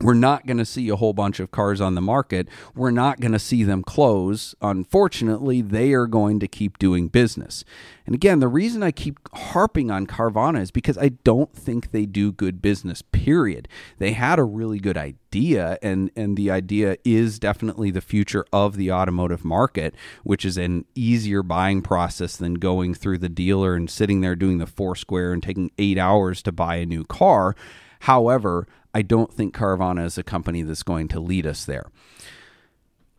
we're 0.03 0.15
not 0.15 0.47
going 0.47 0.59
to 0.59 0.65
see 0.65 0.88
a 0.88 0.97
whole 0.97 1.12
bunch 1.12 1.38
of 1.41 1.51
cars 1.51 1.81
on 1.81 1.95
the 1.95 2.01
market. 2.01 2.49
We're 2.75 2.91
not 2.91 3.21
going 3.21 3.33
to 3.33 3.38
see 3.38 3.62
them 3.62 3.83
close. 3.83 4.55
Unfortunately, 4.61 5.62
they 5.62 5.93
are 5.93 6.07
going 6.07 6.41
to 6.41 6.49
keep 6.49 6.79
doing 6.79 7.09
business. 7.09 7.65
And 8.05 8.15
again, 8.15 8.41
the 8.41 8.49
reason 8.49 8.83
I 8.83 8.91
keep 8.91 9.21
harping 9.33 9.91
on 9.91 10.09
Carvana 10.09 10.61
is 10.61 10.73
because 10.73 10.99
I 10.99 11.11
don't 11.23 11.53
think 11.53 11.93
they 11.93 12.05
do 12.05 12.33
good 12.33 12.61
business, 12.61 13.01
period. 13.01 13.69
They 13.99 14.12
had 14.12 14.41
a 14.41 14.45
really 14.45 14.81
good 14.81 14.97
idea, 14.97 15.79
and, 15.83 16.11
and 16.17 16.37
the 16.37 16.51
idea 16.51 16.97
is 17.05 17.38
definitely 17.38 17.93
the 17.93 18.01
future 18.01 18.45
of 18.53 18.77
the 18.77 18.91
automotive 18.91 19.45
market, 19.45 19.95
which 20.25 20.45
is 20.45 20.59
an 20.59 20.85
easier 20.97 21.45
buying 21.45 21.81
process 21.81 22.37
than 22.37 22.55
going 22.55 22.95
through 22.95 23.19
the 23.19 23.29
dealer 23.29 23.77
and 23.77 23.88
sitting 23.88 24.21
there 24.21 24.35
doing 24.35 24.59
the 24.59 24.67
Foursquare 24.67 25.33
and 25.33 25.43
taking 25.43 25.71
eight 25.79 25.97
hours 25.97 26.43
to 26.43 26.51
buy 26.51 26.77
a 26.77 26.87
new 26.87 27.05
car. 27.05 27.55
However, 28.01 28.67
I 28.94 29.02
don't 29.02 29.33
think 29.33 29.55
Carvana 29.55 30.05
is 30.05 30.18
a 30.18 30.22
company 30.22 30.62
that's 30.62 30.83
going 30.83 31.09
to 31.09 31.20
lead 31.20 31.46
us 31.46 31.64
there. 31.64 31.87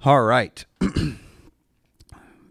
All 0.06 0.24
right. 0.24 0.66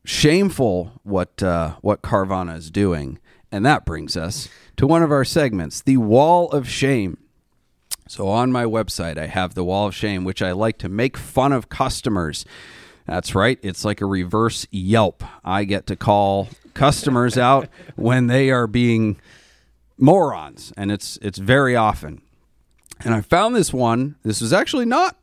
Shameful 0.05 1.01
what 1.05 1.43
uh, 1.43 1.77
what 1.81 2.03
Carvana 2.03 2.57
is 2.57 2.71
doing, 2.71 3.19
and 3.53 3.65
that 3.65 3.85
brings 3.85 4.17
us 4.17 4.49
to 4.77 4.87
one 4.87 5.03
of 5.03 5.13
our 5.13 5.25
segments, 5.25 5.81
the 5.81 5.99
Wall 5.99 6.51
of 6.51 6.69
Shame. 6.69 7.19
So 8.09 8.29
on 8.29 8.51
my 8.51 8.65
website, 8.65 9.17
I 9.17 9.27
have 9.27 9.55
the 9.55 9.63
Wall 9.63 9.87
of 9.87 9.95
Shame, 9.95 10.25
which 10.25 10.43
I 10.43 10.53
like 10.53 10.79
to 10.79 10.89
make 10.89 11.17
fun 11.17 11.53
of 11.53 11.69
customers. 11.69 12.45
That's 13.07 13.35
right. 13.35 13.59
It's 13.63 13.85
like 13.85 14.01
a 14.01 14.07
reverse 14.07 14.67
Yelp. 14.71 15.23
I 15.45 15.65
get 15.65 15.87
to 15.87 15.97
call 15.97 16.49
customers 16.75 17.39
out 17.39 17.69
when 17.97 18.27
they 18.27 18.51
are 18.51 18.67
being 18.67 19.21
morons, 19.99 20.73
and 20.77 20.91
it's 20.91 21.17
it's 21.23 21.39
very 21.39 21.77
often. 21.77 22.23
And 23.01 23.15
I 23.15 23.21
found 23.21 23.57
this 23.57 23.73
one. 23.73 24.17
This 24.23 24.41
was 24.41 24.53
actually 24.53 24.85
not 24.85 25.17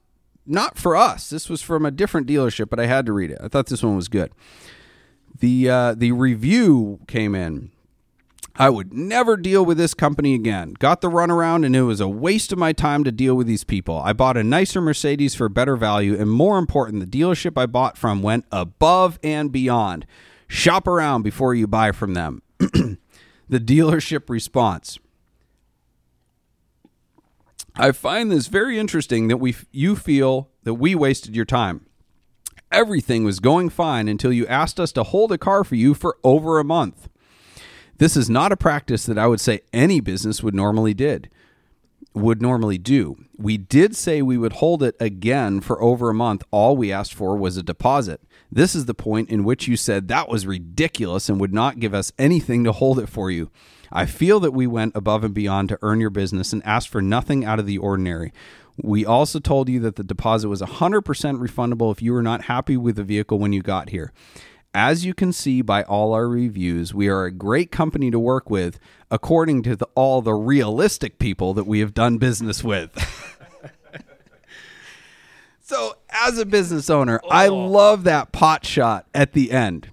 not 0.45 0.77
for 0.77 0.95
us. 0.95 1.29
This 1.29 1.47
was 1.49 1.62
from 1.62 1.86
a 1.86 1.91
different 1.91 2.27
dealership, 2.27 2.69
but 2.69 2.79
I 2.79 2.88
had 2.88 3.05
to 3.05 3.13
read 3.13 3.32
it. 3.32 3.38
I 3.41 3.47
thought 3.47 3.67
this 3.67 3.84
one 3.84 3.95
was 3.95 4.08
good. 4.08 4.32
The 5.39 5.69
uh, 5.69 5.95
the 5.95 6.12
review 6.12 6.99
came 7.08 7.36
in. 7.36 7.71
I 8.55 8.69
would 8.69 8.93
never 8.93 9.38
deal 9.38 9.63
with 9.63 9.77
this 9.77 9.93
company 9.93 10.34
again. 10.34 10.73
Got 10.79 10.99
the 10.99 11.10
runaround, 11.10 11.65
and 11.65 11.75
it 11.77 11.84
was 11.84 12.01
a 12.01 12.10
waste 12.10 12.51
of 12.51 12.60
my 12.60 12.73
time 12.73 13.05
to 13.05 13.12
deal 13.12 13.36
with 13.36 13.47
these 13.47 13.63
people. 13.63 13.99
I 13.99 14.12
bought 14.12 14.36
a 14.36 14.43
nicer 14.43 14.82
Mercedes 14.82 15.34
for 15.34 15.47
better 15.47 15.77
value, 15.77 16.19
and 16.19 16.29
more 16.29 16.58
important, 16.58 16.99
the 16.99 17.19
dealership 17.19 17.58
I 17.58 17.67
bought 17.67 17.97
from 17.97 18.21
went 18.21 18.43
above 18.51 19.17
and 19.23 19.49
beyond. 19.49 20.05
Shop 20.49 20.88
around 20.88 21.21
before 21.21 21.53
you 21.53 21.67
buy 21.67 21.93
from 21.93 22.15
them. 22.15 22.41
the 22.60 23.60
dealership 23.60 24.29
response 24.29 24.99
I 27.79 27.93
find 27.93 28.29
this 28.29 28.47
very 28.47 28.77
interesting 28.77 29.29
that 29.29 29.37
we 29.37 29.55
you 29.71 29.95
feel 29.95 30.49
that 30.63 30.73
we 30.73 30.95
wasted 30.95 31.33
your 31.33 31.45
time. 31.45 31.85
Everything 32.73 33.23
was 33.23 33.39
going 33.39 33.69
fine 33.69 34.09
until 34.09 34.33
you 34.33 34.45
asked 34.47 34.81
us 34.81 34.91
to 34.91 35.03
hold 35.03 35.31
a 35.31 35.37
car 35.37 35.63
for 35.63 35.75
you 35.75 35.93
for 35.93 36.17
over 36.21 36.59
a 36.59 36.65
month. 36.65 37.07
This 37.97 38.17
is 38.17 38.29
not 38.29 38.51
a 38.51 38.57
practice 38.57 39.05
that 39.05 39.17
I 39.17 39.27
would 39.27 39.39
say 39.39 39.61
any 39.71 40.01
business 40.01 40.43
would 40.43 40.53
normally 40.53 40.93
did 40.93 41.29
would 42.13 42.41
normally 42.41 42.77
do. 42.77 43.15
We 43.37 43.57
did 43.57 43.95
say 43.95 44.21
we 44.21 44.37
would 44.37 44.53
hold 44.53 44.83
it 44.83 44.95
again 44.99 45.61
for 45.61 45.81
over 45.81 46.09
a 46.09 46.13
month. 46.13 46.43
All 46.51 46.75
we 46.75 46.91
asked 46.91 47.13
for 47.13 47.37
was 47.37 47.55
a 47.55 47.63
deposit. 47.63 48.19
This 48.51 48.75
is 48.75 48.87
the 48.87 48.93
point 48.93 49.29
in 49.29 49.45
which 49.45 49.69
you 49.69 49.77
said 49.77 50.09
that 50.09 50.27
was 50.27 50.45
ridiculous 50.45 51.29
and 51.29 51.39
would 51.39 51.53
not 51.53 51.79
give 51.79 51.93
us 51.93 52.11
anything 52.17 52.65
to 52.65 52.73
hold 52.73 52.99
it 52.99 53.07
for 53.07 53.31
you. 53.31 53.49
I 53.91 54.06
feel 54.06 54.39
that 54.41 54.52
we 54.52 54.67
went 54.67 54.95
above 54.95 55.23
and 55.23 55.34
beyond 55.34 55.69
to 55.69 55.80
earn 55.82 55.99
your 55.99 56.10
business 56.10 56.54
and 56.54 56.65
asked 56.65 56.89
for 56.89 57.02
nothing 57.02 57.45
out 57.45 57.60
of 57.60 57.65
the 57.65 57.78
ordinary. 57.78 58.34
We 58.82 59.06
also 59.06 59.39
told 59.39 59.67
you 59.69 59.80
that 59.82 59.95
the 59.95 60.04
deposit 60.04 60.47
was 60.47 60.62
100% 60.62 61.04
refundable 61.04 61.91
if 61.91 62.02
you 62.02 62.13
were 62.13 62.23
not 62.23 62.43
happy 62.43 62.78
with 62.78 62.95
the 62.95 63.04
vehicle 63.04 63.39
when 63.39 63.54
you 63.54 63.62
got 63.62 63.89
here. 63.89 64.13
As 64.73 65.04
you 65.04 65.13
can 65.13 65.34
see 65.34 65.62
by 65.62 65.84
all 65.84 66.13
our 66.13 66.28
reviews, 66.28 66.93
we 66.93 67.10
are 67.10 67.25
a 67.25 67.32
great 67.32 67.71
company 67.71 68.12
to 68.12 68.19
work 68.19 68.49
with, 68.49 68.80
according 69.10 69.63
to 69.63 69.75
the, 69.75 69.88
all 69.95 70.21
the 70.21 70.36
realistic 70.36 71.17
people 71.17 71.54
that 71.56 71.65
we 71.65 71.80
have 71.80 71.93
done 71.93 72.19
business 72.19 72.63
with. 72.63 72.91
so, 75.62 75.97
as 76.10 76.38
a 76.38 76.45
business 76.45 76.89
owner, 76.89 77.19
oh. 77.23 77.30
I 77.30 77.47
love 77.47 78.04
that 78.04 78.32
pot 78.32 78.63
shot 78.63 79.08
at 79.13 79.34
the 79.34 79.52
end. 79.52 79.89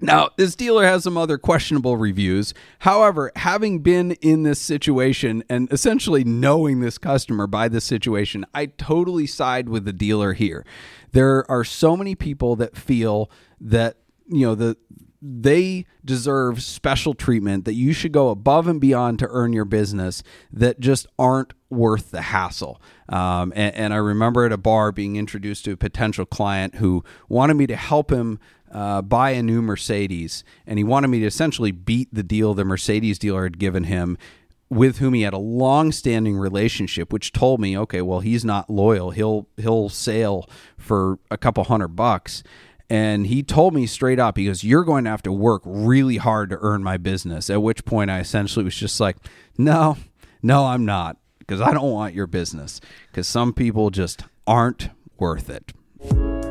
Now, 0.00 0.30
this 0.36 0.56
dealer 0.56 0.84
has 0.84 1.04
some 1.04 1.18
other 1.18 1.36
questionable 1.36 1.96
reviews. 1.96 2.54
However, 2.80 3.30
having 3.36 3.80
been 3.80 4.12
in 4.22 4.44
this 4.44 4.58
situation 4.58 5.44
and 5.48 5.70
essentially 5.70 6.24
knowing 6.24 6.80
this 6.80 6.96
customer 6.96 7.46
by 7.46 7.68
this 7.68 7.84
situation, 7.84 8.46
I 8.54 8.66
totally 8.66 9.26
side 9.26 9.68
with 9.68 9.84
the 9.84 9.92
dealer 9.92 10.32
here. 10.32 10.64
There 11.12 11.48
are 11.50 11.64
so 11.64 11.96
many 11.96 12.14
people 12.14 12.56
that 12.56 12.76
feel 12.76 13.30
that, 13.60 13.96
you 14.28 14.46
know, 14.46 14.54
the 14.54 14.76
they 15.22 15.84
deserve 16.04 16.62
special 16.62 17.14
treatment 17.14 17.66
that 17.66 17.74
you 17.74 17.92
should 17.92 18.12
go 18.12 18.30
above 18.30 18.66
and 18.66 18.80
beyond 18.80 19.18
to 19.18 19.28
earn 19.28 19.52
your 19.52 19.66
business 19.66 20.22
that 20.50 20.80
just 20.80 21.06
aren't 21.18 21.52
worth 21.68 22.10
the 22.10 22.22
hassle. 22.22 22.80
Um, 23.08 23.52
and, 23.54 23.74
and 23.74 23.94
I 23.94 23.98
remember 23.98 24.46
at 24.46 24.52
a 24.52 24.56
bar 24.56 24.92
being 24.92 25.16
introduced 25.16 25.66
to 25.66 25.72
a 25.72 25.76
potential 25.76 26.24
client 26.24 26.76
who 26.76 27.04
wanted 27.28 27.54
me 27.54 27.66
to 27.66 27.76
help 27.76 28.10
him 28.10 28.38
uh, 28.70 29.02
buy 29.02 29.30
a 29.30 29.42
new 29.42 29.62
Mercedes, 29.62 30.44
and 30.66 30.78
he 30.78 30.84
wanted 30.84 31.08
me 31.08 31.20
to 31.20 31.26
essentially 31.26 31.72
beat 31.72 32.08
the 32.12 32.22
deal 32.22 32.54
the 32.54 32.64
Mercedes 32.64 33.18
dealer 33.18 33.44
had 33.44 33.58
given 33.58 33.84
him, 33.84 34.16
with 34.68 34.98
whom 34.98 35.14
he 35.14 35.22
had 35.22 35.32
a 35.32 35.38
long-standing 35.38 36.36
relationship, 36.36 37.12
which 37.12 37.32
told 37.32 37.60
me, 37.60 37.76
okay, 37.76 38.00
well, 38.00 38.20
he's 38.20 38.44
not 38.44 38.70
loyal. 38.70 39.10
He'll 39.10 39.48
he'll 39.56 39.88
sail 39.88 40.48
for 40.78 41.18
a 41.30 41.36
couple 41.36 41.64
hundred 41.64 41.88
bucks. 41.88 42.42
And 42.88 43.28
he 43.28 43.44
told 43.44 43.72
me 43.72 43.86
straight 43.86 44.18
up, 44.18 44.36
he 44.36 44.46
goes, 44.46 44.64
You're 44.64 44.84
going 44.84 45.04
to 45.04 45.10
have 45.10 45.22
to 45.22 45.32
work 45.32 45.62
really 45.64 46.16
hard 46.16 46.50
to 46.50 46.58
earn 46.60 46.82
my 46.82 46.96
business. 46.96 47.48
At 47.48 47.62
which 47.62 47.84
point 47.84 48.10
I 48.10 48.18
essentially 48.18 48.64
was 48.64 48.74
just 48.74 48.98
like, 48.98 49.16
No, 49.56 49.96
no, 50.42 50.66
I'm 50.66 50.84
not, 50.84 51.16
because 51.38 51.60
I 51.60 51.72
don't 51.72 51.92
want 51.92 52.14
your 52.14 52.26
business. 52.26 52.80
Because 53.10 53.28
some 53.28 53.52
people 53.52 53.90
just 53.90 54.24
aren't 54.44 54.90
worth 55.18 55.48
it. 55.48 55.72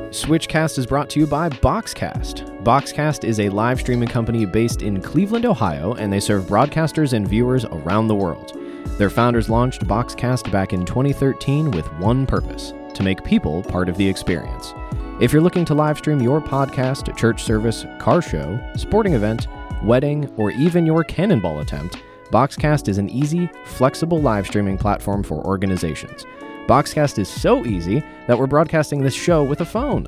Switchcast 0.10 0.80
is 0.80 0.88
brought 0.88 1.08
to 1.12 1.20
you 1.20 1.28
by 1.28 1.50
Boxcast. 1.50 2.64
Boxcast 2.64 3.24
is 3.24 3.40
a 3.40 3.50
live 3.50 3.80
streaming 3.80 4.10
company 4.10 4.44
based 4.44 4.82
in 4.82 5.00
Cleveland, 5.00 5.46
Ohio, 5.46 5.94
and 5.94 6.12
they 6.12 6.20
serve 6.20 6.46
broadcasters 6.46 7.14
and 7.14 7.28
viewers 7.28 7.64
around 7.66 8.08
the 8.08 8.16
world. 8.16 8.58
Their 8.98 9.12
founders 9.12 9.52
launched 9.52 9.86
Boxcast 9.86 10.52
back 10.52 10.74
in 10.74 10.84
2013 10.84 11.70
with 11.70 11.86
one 12.00 12.26
purpose 12.26 12.74
to 12.96 13.04
make 13.04 13.24
people 13.24 13.62
part 13.62 13.88
of 13.88 13.98
the 13.98 14.10
experience. 14.10 14.74
If 15.22 15.32
you're 15.32 15.44
looking 15.44 15.66
to 15.66 15.76
live 15.76 16.00
stream 16.00 16.20
your 16.20 16.42
podcast, 16.42 17.16
church 17.16 17.44
service, 17.44 17.86
car 18.00 18.24
show, 18.24 18.60
sporting 18.76 19.14
event, 19.14 19.46
wedding, 19.84 20.28
or 20.38 20.50
even 20.50 20.88
your 20.88 21.04
cannonball 21.04 21.60
attempt, 21.60 21.98
Boxcast 22.32 22.88
is 22.88 22.98
an 22.98 23.10
easy, 23.10 23.48
flexible 23.64 24.20
live 24.20 24.48
streaming 24.48 24.78
platform 24.80 25.22
for 25.22 25.46
organizations. 25.46 26.26
Boxcast 26.70 27.18
is 27.18 27.28
so 27.28 27.66
easy 27.66 28.04
that 28.28 28.38
we're 28.38 28.46
broadcasting 28.46 29.02
this 29.02 29.16
show 29.16 29.44
with 29.44 29.62
a 29.62 29.66
phone. 29.66 30.08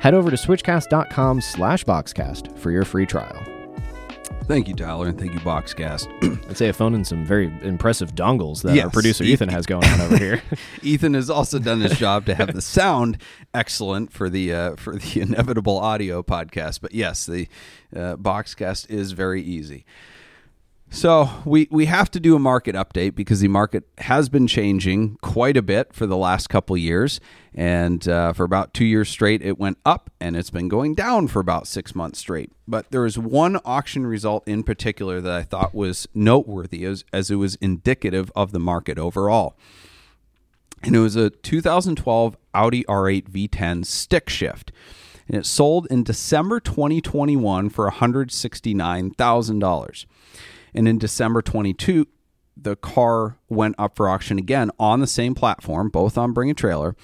Head 0.00 0.14
over 0.14 0.30
to 0.30 0.38
switchcast.com 0.38 1.42
slash 1.42 1.84
boxcast 1.84 2.56
for 2.56 2.70
your 2.70 2.86
free 2.86 3.04
trial. 3.04 3.38
Thank 4.44 4.68
you, 4.68 4.74
Tyler, 4.74 5.08
and 5.08 5.18
thank 5.18 5.34
you, 5.34 5.40
Boxcast. 5.40 6.08
I'd 6.48 6.56
say 6.56 6.70
a 6.70 6.72
phone 6.72 6.94
and 6.94 7.06
some 7.06 7.26
very 7.26 7.52
impressive 7.60 8.14
dongles 8.14 8.62
that 8.62 8.74
yes, 8.74 8.86
our 8.86 8.90
producer 8.90 9.22
Ethan 9.32 9.50
has 9.50 9.66
going 9.66 9.84
on 9.84 10.00
over 10.00 10.16
here. 10.16 10.42
Ethan 10.82 11.12
has 11.12 11.28
also 11.28 11.58
done 11.58 11.82
his 11.82 11.98
job 11.98 12.24
to 12.24 12.34
have 12.34 12.54
the 12.54 12.62
sound 12.78 13.20
excellent 13.52 14.10
for 14.10 14.30
the 14.30 14.50
uh, 14.50 14.76
for 14.76 14.96
the 14.96 15.20
inevitable 15.20 15.76
audio 15.76 16.22
podcast. 16.22 16.80
But 16.80 16.94
yes, 16.94 17.26
the 17.26 17.48
uh, 17.94 18.16
Boxcast 18.16 18.88
is 18.88 19.12
very 19.12 19.42
easy. 19.42 19.84
So 20.90 21.28
we 21.44 21.68
we 21.70 21.84
have 21.84 22.10
to 22.12 22.20
do 22.20 22.34
a 22.34 22.38
market 22.38 22.74
update 22.74 23.14
because 23.14 23.40
the 23.40 23.48
market 23.48 23.84
has 23.98 24.30
been 24.30 24.46
changing 24.46 25.18
quite 25.20 25.58
a 25.58 25.62
bit 25.62 25.92
for 25.92 26.06
the 26.06 26.16
last 26.16 26.48
couple 26.48 26.78
years, 26.78 27.20
and 27.54 28.08
uh, 28.08 28.32
for 28.32 28.44
about 28.44 28.72
two 28.72 28.86
years 28.86 29.10
straight, 29.10 29.42
it 29.42 29.58
went 29.58 29.76
up, 29.84 30.10
and 30.18 30.34
it's 30.34 30.48
been 30.48 30.68
going 30.68 30.94
down 30.94 31.28
for 31.28 31.40
about 31.40 31.66
six 31.66 31.94
months 31.94 32.20
straight. 32.20 32.52
But 32.66 32.90
there 32.90 33.02
was 33.02 33.18
one 33.18 33.60
auction 33.66 34.06
result 34.06 34.48
in 34.48 34.62
particular 34.62 35.20
that 35.20 35.32
I 35.32 35.42
thought 35.42 35.74
was 35.74 36.08
noteworthy, 36.14 36.86
as 36.86 37.04
as 37.12 37.30
it 37.30 37.36
was 37.36 37.56
indicative 37.56 38.32
of 38.34 38.52
the 38.52 38.58
market 38.58 38.98
overall, 38.98 39.58
and 40.82 40.96
it 40.96 41.00
was 41.00 41.16
a 41.16 41.28
2012 41.28 42.34
Audi 42.54 42.84
R8 42.84 43.28
V10 43.28 43.84
stick 43.84 44.30
shift. 44.30 44.72
And 45.26 45.36
it 45.36 45.44
sold 45.44 45.86
in 45.90 46.04
December 46.04 46.58
2021 46.58 47.68
for 47.68 47.90
$169,000. 47.90 50.06
And 50.74 50.88
in 50.88 50.98
December 50.98 51.42
22, 51.42 52.06
the 52.56 52.76
car 52.76 53.38
went 53.48 53.76
up 53.78 53.96
for 53.96 54.08
auction 54.08 54.38
again 54.38 54.70
on 54.78 55.00
the 55.00 55.06
same 55.06 55.34
platform, 55.34 55.88
both 55.88 56.18
on 56.18 56.32
Bring 56.32 56.50
a 56.50 56.54
Trailer, 56.54 56.96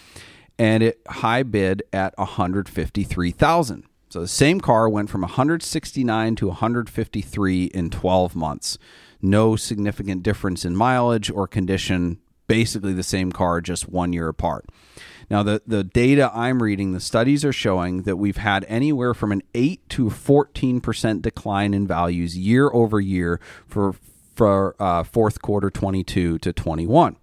and 0.58 0.82
it 0.82 1.00
high 1.06 1.42
bid 1.42 1.82
at 1.92 2.12
153,000. 2.18 3.84
So 4.10 4.20
the 4.20 4.28
same 4.28 4.60
car 4.60 4.88
went 4.88 5.10
from 5.10 5.22
169 5.22 6.36
to 6.36 6.46
153 6.48 7.64
in 7.64 7.90
12 7.90 8.36
months. 8.36 8.78
No 9.20 9.56
significant 9.56 10.22
difference 10.22 10.64
in 10.64 10.76
mileage 10.76 11.30
or 11.30 11.48
condition, 11.48 12.18
basically 12.46 12.92
the 12.92 13.02
same 13.02 13.32
car 13.32 13.60
just 13.60 13.88
1 13.88 14.12
year 14.12 14.28
apart. 14.28 14.66
Now, 15.34 15.42
the, 15.42 15.60
the 15.66 15.82
data 15.82 16.30
I'm 16.32 16.62
reading, 16.62 16.92
the 16.92 17.00
studies 17.00 17.44
are 17.44 17.52
showing 17.52 18.02
that 18.02 18.18
we've 18.18 18.36
had 18.36 18.64
anywhere 18.68 19.14
from 19.14 19.32
an 19.32 19.42
8 19.52 19.88
to 19.88 20.04
14% 20.04 21.22
decline 21.22 21.74
in 21.74 21.88
values 21.88 22.38
year 22.38 22.70
over 22.72 23.00
year 23.00 23.40
for, 23.66 23.96
for 24.36 24.76
uh, 24.80 25.02
fourth 25.02 25.42
quarter 25.42 25.70
22 25.70 26.38
to 26.38 26.52
21. 26.52 27.16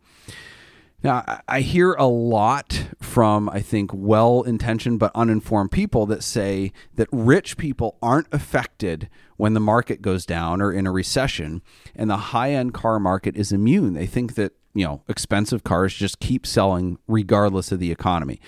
Now, 1.01 1.39
I 1.47 1.61
hear 1.61 1.93
a 1.93 2.05
lot 2.05 2.89
from, 2.99 3.47
I 3.47 3.61
think, 3.61 3.91
well 3.93 4.43
intentioned 4.43 4.99
but 4.99 5.13
uninformed 5.15 5.71
people 5.71 6.05
that 6.07 6.21
say 6.21 6.73
that 6.95 7.07
rich 7.13 7.55
people 7.55 7.97
aren't 8.01 8.27
affected 8.33 9.07
when 9.37 9.53
the 9.53 9.61
market 9.61 10.01
goes 10.01 10.25
down 10.25 10.61
or 10.61 10.73
in 10.73 10.85
a 10.85 10.91
recession, 10.91 11.61
and 11.95 12.09
the 12.09 12.17
high 12.17 12.51
end 12.51 12.73
car 12.73 12.99
market 12.99 13.37
is 13.37 13.53
immune. 13.53 13.93
They 13.93 14.05
think 14.05 14.35
that 14.35 14.51
you 14.73 14.85
know 14.85 15.03
expensive 15.07 15.63
cars 15.63 15.93
just 15.93 16.19
keep 16.19 16.45
selling 16.45 16.97
regardless 17.07 17.71
of 17.71 17.79
the 17.79 17.91
economy. 17.91 18.39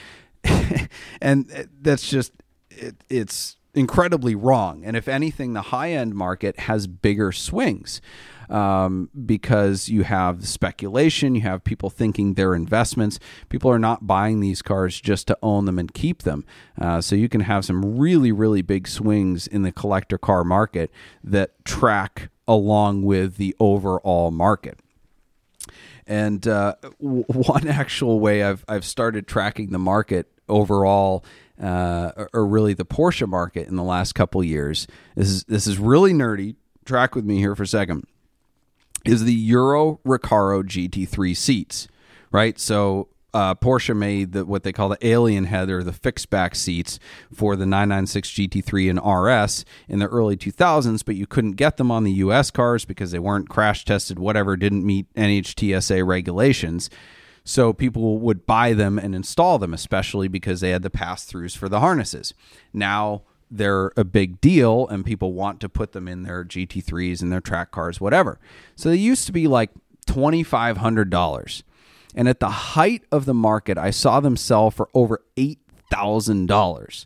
And 1.21 1.69
that's 1.81 2.09
just 2.09 2.33
it, 2.69 2.95
it's 3.09 3.57
incredibly 3.73 4.35
wrong. 4.35 4.83
And 4.85 4.95
if 4.95 5.07
anything 5.07 5.53
the 5.53 5.63
high 5.63 5.91
end 5.91 6.13
market 6.13 6.59
has 6.61 6.85
bigger 6.85 7.31
swings 7.31 8.01
um, 8.49 9.09
because 9.25 9.89
you 9.89 10.03
have 10.03 10.47
speculation 10.47 11.33
you 11.33 11.41
have 11.41 11.63
people 11.63 11.89
thinking 11.89 12.33
they're 12.33 12.53
investments. 12.53 13.19
People 13.49 13.71
are 13.71 13.79
not 13.79 14.05
buying 14.05 14.41
these 14.41 14.61
cars 14.61 14.99
just 14.99 15.27
to 15.27 15.37
own 15.41 15.65
them 15.65 15.79
and 15.79 15.93
keep 15.93 16.23
them. 16.23 16.45
Uh, 16.79 17.01
so 17.01 17.15
you 17.15 17.29
can 17.29 17.41
have 17.41 17.65
some 17.65 17.97
really 17.97 18.31
really 18.31 18.61
big 18.61 18.87
swings 18.87 19.47
in 19.47 19.63
the 19.63 19.71
collector 19.71 20.17
car 20.17 20.43
market 20.43 20.91
that 21.23 21.63
track 21.65 22.29
along 22.47 23.03
with 23.03 23.37
the 23.37 23.55
overall 23.59 24.29
market 24.29 24.79
and 26.07 26.47
uh, 26.47 26.75
w- 27.01 27.23
one 27.27 27.67
actual 27.67 28.19
way 28.19 28.43
I've 28.43 28.63
I've 28.67 28.85
started 28.85 29.27
tracking 29.27 29.71
the 29.71 29.79
market 29.79 30.27
overall, 30.49 31.23
uh, 31.61 32.11
or, 32.15 32.29
or, 32.33 32.45
really 32.45 32.73
the 32.73 32.85
Porsche 32.85 33.27
market 33.27 33.67
in 33.67 33.75
the 33.75 33.83
last 33.83 34.13
couple 34.13 34.43
years. 34.43 34.87
This 35.15 35.29
is 35.29 35.43
this 35.45 35.67
is 35.67 35.79
really 35.79 36.13
nerdy. 36.13 36.55
Track 36.85 37.15
with 37.15 37.25
me 37.25 37.37
here 37.37 37.55
for 37.55 37.63
a 37.63 37.67
second. 37.67 38.05
Is 39.05 39.23
the 39.23 39.33
Euro 39.33 39.99
Recaro 40.05 40.63
GT3 40.63 41.35
seats, 41.35 41.87
right? 42.31 42.59
So 42.59 43.09
uh, 43.33 43.55
Porsche 43.55 43.95
made 43.95 44.33
the, 44.33 44.45
what 44.45 44.63
they 44.63 44.71
call 44.71 44.89
the 44.89 45.07
alien 45.07 45.45
head 45.45 45.69
or 45.69 45.83
the 45.83 45.93
fixed 45.93 46.29
back 46.29 46.53
seats 46.55 46.99
for 47.33 47.55
the 47.55 47.65
996 47.65 48.29
GT3 48.29 48.89
and 48.91 48.99
RS 49.45 49.65
in 49.87 49.99
the 49.99 50.07
early 50.07 50.37
2000s, 50.37 51.03
but 51.03 51.15
you 51.15 51.25
couldn't 51.25 51.53
get 51.53 51.77
them 51.77 51.89
on 51.89 52.03
the 52.03 52.11
US 52.11 52.51
cars 52.51 52.85
because 52.85 53.11
they 53.11 53.19
weren't 53.19 53.49
crash 53.49 53.85
tested, 53.85 54.19
whatever, 54.19 54.55
didn't 54.55 54.85
meet 54.85 55.11
NHTSA 55.15 56.05
regulations. 56.05 56.89
So 57.43 57.73
people 57.73 58.19
would 58.19 58.45
buy 58.45 58.73
them 58.73 58.97
and 58.97 59.13
install 59.15 59.59
them, 59.59 59.73
especially 59.73 60.27
because 60.27 60.61
they 60.61 60.69
had 60.69 60.83
the 60.83 60.89
pass 60.89 61.25
throughs 61.25 61.57
for 61.57 61.67
the 61.67 61.79
harnesses. 61.79 62.33
Now 62.71 63.23
they're 63.49 63.91
a 63.97 64.03
big 64.03 64.39
deal 64.41 64.87
and 64.87 65.05
people 65.05 65.33
want 65.33 65.59
to 65.61 65.69
put 65.69 65.91
them 65.91 66.07
in 66.07 66.23
their 66.23 66.45
GT3s 66.45 67.21
and 67.21 67.31
their 67.31 67.41
track 67.41 67.71
cars, 67.71 67.99
whatever. 67.99 68.39
So 68.75 68.89
they 68.89 68.95
used 68.95 69.25
to 69.25 69.31
be 69.31 69.47
like 69.47 69.71
$2,500 70.07 71.63
and 72.15 72.27
at 72.27 72.39
the 72.39 72.49
height 72.49 73.03
of 73.11 73.25
the 73.25 73.33
market, 73.33 73.77
I 73.77 73.91
saw 73.91 74.19
them 74.19 74.37
sell 74.37 74.71
for 74.71 74.89
over 74.93 75.21
$8,000. 75.37 77.05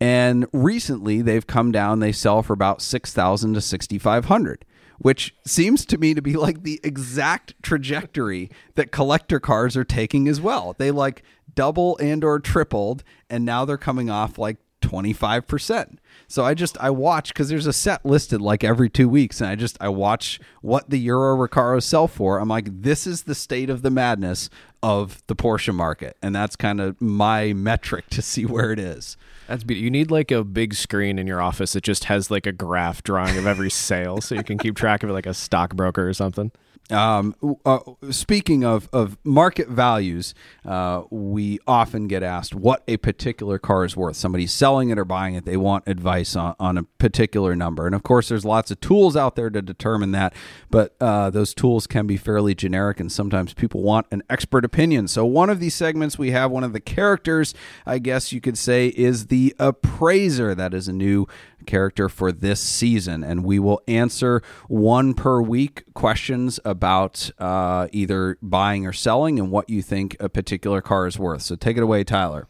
And 0.00 0.46
recently 0.52 1.22
they've 1.22 1.46
come 1.46 1.70
down, 1.70 2.00
they 2.00 2.12
sell 2.12 2.42
for 2.42 2.52
about 2.52 2.82
6,000 2.82 3.54
to 3.54 3.60
6,500 3.60 4.64
which 5.02 5.34
seems 5.44 5.84
to 5.84 5.98
me 5.98 6.14
to 6.14 6.22
be 6.22 6.34
like 6.34 6.62
the 6.62 6.80
exact 6.84 7.54
trajectory 7.60 8.48
that 8.76 8.92
collector 8.92 9.40
cars 9.40 9.76
are 9.76 9.84
taking 9.84 10.28
as 10.28 10.40
well. 10.40 10.76
They 10.78 10.92
like 10.92 11.24
double 11.54 11.98
and 11.98 12.22
or 12.22 12.38
tripled 12.38 13.02
and 13.28 13.44
now 13.44 13.64
they're 13.64 13.76
coming 13.76 14.10
off 14.10 14.38
like 14.38 14.58
25%. 14.80 15.96
So 16.32 16.46
I 16.46 16.54
just 16.54 16.78
I 16.80 16.88
watch 16.88 17.28
because 17.28 17.50
there's 17.50 17.66
a 17.66 17.74
set 17.74 18.06
listed 18.06 18.40
like 18.40 18.64
every 18.64 18.88
two 18.88 19.06
weeks, 19.06 19.42
and 19.42 19.50
I 19.50 19.54
just 19.54 19.76
I 19.82 19.90
watch 19.90 20.40
what 20.62 20.88
the 20.88 20.98
Euro 21.00 21.36
Recaros 21.36 21.82
sell 21.82 22.08
for. 22.08 22.38
I'm 22.38 22.48
like, 22.48 22.68
this 22.80 23.06
is 23.06 23.24
the 23.24 23.34
state 23.34 23.68
of 23.68 23.82
the 23.82 23.90
madness 23.90 24.48
of 24.82 25.22
the 25.26 25.36
Porsche 25.36 25.74
market, 25.74 26.16
and 26.22 26.34
that's 26.34 26.56
kind 26.56 26.80
of 26.80 26.98
my 27.02 27.52
metric 27.52 28.08
to 28.12 28.22
see 28.22 28.46
where 28.46 28.72
it 28.72 28.78
is. 28.78 29.18
That's 29.46 29.62
be- 29.62 29.74
you 29.74 29.90
need 29.90 30.10
like 30.10 30.30
a 30.30 30.42
big 30.42 30.72
screen 30.72 31.18
in 31.18 31.26
your 31.26 31.42
office 31.42 31.74
that 31.74 31.84
just 31.84 32.04
has 32.04 32.30
like 32.30 32.46
a 32.46 32.52
graph 32.52 33.02
drawing 33.02 33.36
of 33.36 33.46
every 33.46 33.68
sale, 33.68 34.22
so 34.22 34.34
you 34.34 34.42
can 34.42 34.56
keep 34.56 34.74
track 34.74 35.02
of 35.02 35.10
it 35.10 35.12
like 35.12 35.26
a 35.26 35.34
stockbroker 35.34 36.08
or 36.08 36.14
something. 36.14 36.50
Um, 36.92 37.34
uh, 37.64 37.78
speaking 38.10 38.64
of, 38.64 38.88
of 38.92 39.18
market 39.24 39.68
values, 39.68 40.34
uh, 40.64 41.02
we 41.10 41.58
often 41.66 42.08
get 42.08 42.22
asked 42.22 42.54
what 42.54 42.82
a 42.86 42.96
particular 42.98 43.58
car 43.58 43.84
is 43.84 43.96
worth. 43.96 44.16
Somebody's 44.16 44.52
selling 44.52 44.90
it 44.90 44.98
or 44.98 45.04
buying 45.04 45.34
it, 45.34 45.44
they 45.44 45.56
want 45.56 45.84
advice 45.86 46.36
on, 46.36 46.54
on 46.60 46.78
a 46.78 46.82
particular 46.82 47.56
number. 47.56 47.86
And 47.86 47.94
of 47.94 48.02
course, 48.02 48.28
there's 48.28 48.44
lots 48.44 48.70
of 48.70 48.80
tools 48.80 49.16
out 49.16 49.36
there 49.36 49.50
to 49.50 49.62
determine 49.62 50.12
that, 50.12 50.34
but 50.70 50.94
uh, 51.00 51.30
those 51.30 51.54
tools 51.54 51.86
can 51.86 52.06
be 52.06 52.16
fairly 52.16 52.54
generic, 52.54 53.00
and 53.00 53.10
sometimes 53.10 53.54
people 53.54 53.82
want 53.82 54.06
an 54.10 54.22
expert 54.28 54.64
opinion. 54.64 55.08
So, 55.08 55.24
one 55.24 55.50
of 55.50 55.60
these 55.60 55.74
segments 55.74 56.18
we 56.18 56.30
have, 56.32 56.50
one 56.50 56.64
of 56.64 56.72
the 56.72 56.80
characters, 56.80 57.54
I 57.86 57.98
guess 57.98 58.32
you 58.32 58.40
could 58.40 58.58
say, 58.58 58.88
is 58.88 59.26
the 59.26 59.54
appraiser. 59.58 60.54
That 60.54 60.74
is 60.74 60.88
a 60.88 60.92
new 60.92 61.26
character 61.66 62.08
for 62.08 62.32
this 62.32 62.60
season. 62.60 63.22
And 63.24 63.44
we 63.44 63.58
will 63.58 63.82
answer 63.88 64.42
one 64.68 65.14
per 65.14 65.40
week 65.40 65.84
questions 65.94 66.60
about 66.64 67.30
uh, 67.38 67.88
either 67.92 68.38
buying 68.42 68.86
or 68.86 68.92
selling 68.92 69.38
and 69.38 69.50
what 69.50 69.68
you 69.68 69.82
think 69.82 70.16
a 70.20 70.28
particular 70.28 70.80
car 70.80 71.06
is 71.06 71.18
worth. 71.18 71.42
So 71.42 71.56
take 71.56 71.76
it 71.76 71.82
away, 71.82 72.04
Tyler. 72.04 72.46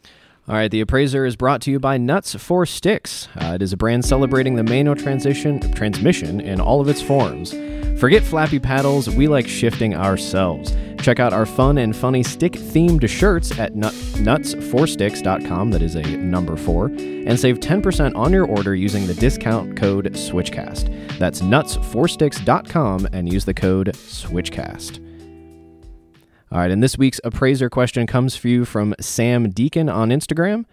All 0.52 0.58
right, 0.58 0.70
the 0.70 0.82
appraiser 0.82 1.24
is 1.24 1.34
brought 1.34 1.62
to 1.62 1.70
you 1.70 1.80
by 1.80 1.96
Nuts 1.96 2.34
for 2.34 2.66
Sticks. 2.66 3.26
Uh, 3.40 3.52
it 3.54 3.62
is 3.62 3.72
a 3.72 3.76
brand 3.78 4.04
celebrating 4.04 4.54
the 4.54 4.62
manual 4.62 4.94
transition 4.94 5.58
transmission 5.72 6.42
in 6.42 6.60
all 6.60 6.78
of 6.78 6.88
its 6.88 7.00
forms. 7.00 7.54
Forget 7.98 8.22
flappy 8.22 8.58
paddles, 8.58 9.08
we 9.08 9.28
like 9.28 9.48
shifting 9.48 9.96
ourselves. 9.96 10.76
Check 10.98 11.20
out 11.20 11.32
our 11.32 11.46
fun 11.46 11.78
and 11.78 11.96
funny 11.96 12.22
stick 12.22 12.52
themed 12.52 13.08
shirts 13.08 13.58
at 13.58 13.74
nut- 13.74 13.94
nuts4sticks.com, 13.94 15.70
that 15.70 15.80
is 15.80 15.94
a 15.94 16.02
number 16.02 16.58
four, 16.58 16.88
and 16.88 17.40
save 17.40 17.58
10% 17.58 18.14
on 18.14 18.30
your 18.30 18.44
order 18.44 18.74
using 18.74 19.06
the 19.06 19.14
discount 19.14 19.74
code 19.78 20.12
SWITCHCAST. 20.12 21.18
That's 21.18 21.40
nuts4sticks.com 21.40 23.08
and 23.14 23.32
use 23.32 23.46
the 23.46 23.54
code 23.54 23.94
SWITCHCAST. 23.94 25.11
All 26.52 26.58
right, 26.58 26.70
and 26.70 26.82
this 26.82 26.98
week's 26.98 27.18
appraiser 27.24 27.70
question 27.70 28.06
comes 28.06 28.36
for 28.36 28.48
you 28.48 28.66
from 28.66 28.94
Sam 29.00 29.48
Deacon 29.48 29.88
on 29.88 30.10
Instagram. 30.10 30.66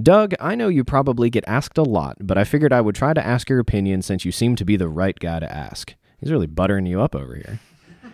Doug, 0.00 0.32
I 0.40 0.54
know 0.54 0.68
you 0.68 0.84
probably 0.84 1.28
get 1.28 1.44
asked 1.46 1.76
a 1.76 1.82
lot, 1.82 2.16
but 2.22 2.38
I 2.38 2.44
figured 2.44 2.72
I 2.72 2.80
would 2.80 2.94
try 2.94 3.12
to 3.12 3.22
ask 3.22 3.50
your 3.50 3.58
opinion 3.58 4.00
since 4.00 4.24
you 4.24 4.32
seem 4.32 4.56
to 4.56 4.64
be 4.64 4.76
the 4.76 4.88
right 4.88 5.18
guy 5.18 5.38
to 5.38 5.54
ask. 5.54 5.94
He's 6.18 6.32
really 6.32 6.46
buttering 6.46 6.86
you 6.86 7.02
up 7.02 7.14
over 7.14 7.34
here. 7.34 7.60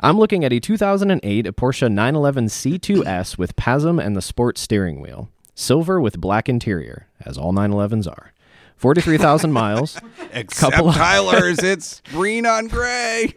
I'm 0.00 0.18
looking 0.18 0.44
at 0.44 0.52
a 0.52 0.58
2008 0.58 1.46
Porsche 1.54 1.88
911 1.88 2.46
C2S 2.46 3.38
with 3.38 3.54
PASM 3.54 4.04
and 4.04 4.16
the 4.16 4.20
sport 4.20 4.58
steering 4.58 5.00
wheel. 5.00 5.28
Silver 5.54 6.00
with 6.00 6.20
black 6.20 6.48
interior, 6.48 7.06
as 7.24 7.38
all 7.38 7.52
911s 7.52 8.08
are. 8.08 8.32
43,000 8.78 9.52
miles. 9.52 10.00
Except 10.32 10.74
couple 10.74 10.92
Tyler's, 10.92 11.58
it's 11.62 12.02
green 12.10 12.46
on 12.46 12.66
gray. 12.66 13.32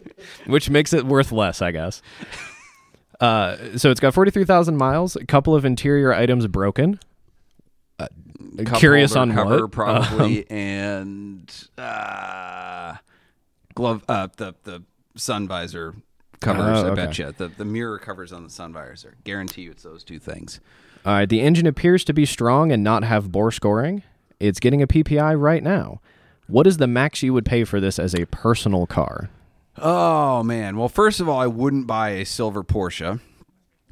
Which 0.46 0.70
makes 0.70 0.92
it 0.92 1.06
worth 1.06 1.30
less, 1.30 1.62
I 1.62 1.70
guess. 1.70 2.02
Uh, 3.20 3.76
so 3.76 3.90
it's 3.90 4.00
got 4.00 4.14
43,000 4.14 4.76
miles, 4.76 5.14
a 5.14 5.26
couple 5.26 5.54
of 5.54 5.64
interior 5.64 6.12
items 6.12 6.46
broken. 6.46 6.98
Uh, 7.98 8.08
curious 8.76 9.14
on 9.14 9.32
cover, 9.32 9.62
what? 9.62 9.72
Probably, 9.72 10.48
um, 10.50 10.56
and 10.56 11.68
uh, 11.76 12.94
glove, 13.74 14.02
uh, 14.08 14.28
the 14.36 14.54
the 14.64 14.82
sun 15.16 15.46
visor 15.46 15.94
covers. 16.40 16.80
Oh, 16.82 16.86
I 16.86 16.90
okay. 16.90 17.06
bet 17.06 17.18
you 17.18 17.32
the 17.32 17.48
the 17.48 17.66
mirror 17.66 17.98
covers 17.98 18.32
on 18.32 18.42
the 18.42 18.50
sun 18.50 18.72
visor. 18.72 19.16
Guarantee 19.24 19.62
you, 19.62 19.70
it's 19.72 19.82
those 19.82 20.02
two 20.02 20.18
things. 20.18 20.60
All 21.04 21.12
right, 21.12 21.28
the 21.28 21.42
engine 21.42 21.66
appears 21.66 22.04
to 22.04 22.14
be 22.14 22.24
strong 22.24 22.72
and 22.72 22.82
not 22.82 23.04
have 23.04 23.30
bore 23.30 23.50
scoring. 23.50 24.02
It's 24.38 24.60
getting 24.60 24.80
a 24.80 24.86
PPI 24.86 25.38
right 25.38 25.62
now. 25.62 26.00
What 26.46 26.66
is 26.66 26.78
the 26.78 26.86
max 26.86 27.22
you 27.22 27.32
would 27.34 27.44
pay 27.44 27.64
for 27.64 27.80
this 27.80 27.98
as 27.98 28.14
a 28.14 28.24
personal 28.26 28.86
car? 28.86 29.30
Oh 29.80 30.42
man. 30.42 30.76
Well, 30.76 30.88
first 30.88 31.20
of 31.20 31.28
all, 31.28 31.38
I 31.40 31.46
wouldn't 31.46 31.86
buy 31.86 32.10
a 32.10 32.24
silver 32.26 32.62
Porsche. 32.62 33.20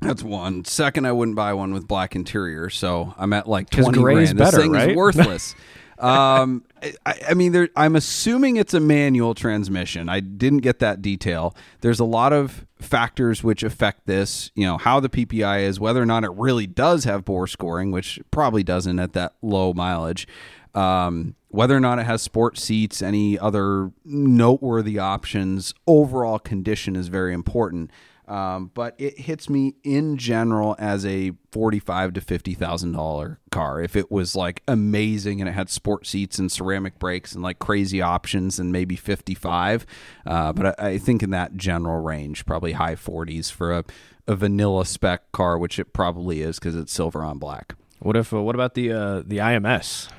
That's 0.01 0.23
one. 0.23 0.65
Second, 0.65 1.07
I 1.07 1.13
wouldn't 1.13 1.37
buy 1.37 1.53
one 1.55 1.73
with 1.73 1.89
black 1.89 2.15
interior. 2.15 2.71
So 2.71 3.15
I'm 3.19 3.33
at 3.33 3.49
like 3.49 3.71
twenty 3.71 3.99
gray's 3.99 4.33
grand. 4.33 4.39
better, 4.39 4.57
this 4.57 4.61
thing 4.61 4.73
right? 4.73 4.91
is 4.91 4.97
worthless. 4.97 5.55
um, 5.99 6.65
I, 7.05 7.15
I 7.31 7.35
mean, 7.35 7.51
there, 7.53 7.69
I'm 7.75 7.97
assuming 7.97 8.57
it's 8.57 8.75
a 8.75 8.81
manual 8.81 9.35
transmission. 9.35 10.09
I 10.09 10.21
didn't 10.21 10.59
get 10.59 10.79
that 10.79 11.03
detail. 11.03 11.57
There's 11.81 11.99
a 11.99 12.05
lot 12.05 12.33
of 12.33 12.65
factors 12.79 13.43
which 13.43 13.65
affect 13.65 14.07
this. 14.07 14.53
You 14.55 14.67
know, 14.67 14.79
how 14.79 15.01
the 15.01 15.09
PPI 15.09 15.63
is, 15.63 15.81
whether 15.81 16.01
or 16.01 16.07
not 16.07 16.23
it 16.23 16.31
really 16.33 16.69
does 16.69 17.03
have 17.05 17.25
bore 17.25 17.49
scoring, 17.49 17.91
which 17.91 18.21
probably 18.31 18.63
doesn't 18.63 19.01
at 19.01 19.15
that 19.15 19.35
low 19.43 19.73
mileage. 19.73 20.29
Um, 20.79 21.35
whether 21.49 21.75
or 21.75 21.81
not 21.81 21.99
it 21.99 22.07
has 22.07 22.23
sport 22.23 22.59
seats, 22.59 23.03
any 23.03 23.39
other 23.39 23.91
noteworthy 24.05 24.99
options, 24.99 25.75
overall 25.87 26.39
condition 26.39 26.95
is 26.95 27.09
very 27.09 27.35
important. 27.35 27.91
Um, 28.29 28.71
but 28.75 28.95
it 28.99 29.21
hits 29.21 29.49
me 29.49 29.77
in 29.83 30.19
general 30.19 30.77
as 30.79 31.07
a 31.07 31.33
forty-five 31.51 32.13
to 32.13 32.21
fifty 32.21 32.53
thousand 32.53 32.93
dollar 32.93 33.41
car. 33.51 33.81
If 33.81 33.97
it 33.97 34.11
was 34.11 34.37
like 34.37 34.63
amazing 34.69 35.41
and 35.41 35.49
it 35.49 35.53
had 35.53 35.71
sport 35.71 36.07
seats 36.07 36.39
and 36.39 36.53
ceramic 36.53 36.99
brakes 36.99 37.33
and 37.33 37.43
like 37.43 37.59
crazy 37.59 38.03
options, 38.03 38.59
and 38.59 38.71
maybe 38.71 38.97
fifty-five. 38.97 39.87
Uh, 40.27 40.53
but 40.53 40.79
I, 40.79 40.89
I 40.89 40.99
think 40.99 41.23
in 41.23 41.31
that 41.31 41.57
general 41.57 42.03
range, 42.03 42.45
probably 42.45 42.73
high 42.73 42.97
forties 42.97 43.49
for 43.49 43.73
a, 43.73 43.85
a 44.27 44.37
vanilla 44.37 44.85
spec 44.85 45.33
car, 45.33 45.57
which 45.57 45.79
it 45.79 45.95
probably 45.95 46.43
is 46.43 46.59
because 46.59 46.77
it's 46.77 46.93
silver 46.93 47.25
on 47.25 47.39
black. 47.39 47.77
What 48.01 48.15
if? 48.15 48.35
Uh, 48.35 48.43
what 48.43 48.55
about 48.55 48.75
the 48.75 48.93
uh, 48.93 49.23
the 49.25 49.39
IMS? 49.39 50.11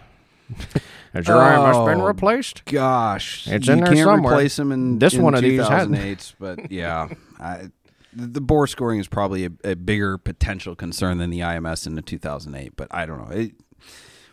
Has 1.14 1.28
your 1.28 1.38
IMS 1.38 1.86
been 1.86 2.02
Oh, 2.02 2.06
replaced? 2.06 2.66
Gosh, 2.66 3.48
It's 3.48 3.68
you 3.68 3.74
in 3.74 3.80
there 3.80 3.88
can't 3.94 4.00
somewhere. 4.00 4.34
replace 4.34 4.56
them 4.56 4.72
in 4.72 5.00
This 5.00 5.14
in 5.16 5.24
one 5.24 5.34
of 5.36 5.42
these 5.42 5.68
hadn't. 5.68 6.36
but 6.40 6.72
yeah, 6.72 7.08
I, 7.40 7.70
the 8.14 8.28
the 8.28 8.42
bore 8.42 8.68
scoring 8.68 9.00
is 9.00 9.08
probably 9.08 9.46
a, 9.46 9.50
a 9.64 9.76
bigger 9.76 10.18
potential 10.18 10.76
concern 10.76 11.18
than 11.18 11.30
the 11.32 11.40
IMS 11.40 11.88
in 11.88 11.96
the 11.96 12.02
2008. 12.02 12.74
But 12.76 12.88
I 12.92 13.06
don't 13.06 13.18
know. 13.30 13.36
It, 13.36 13.52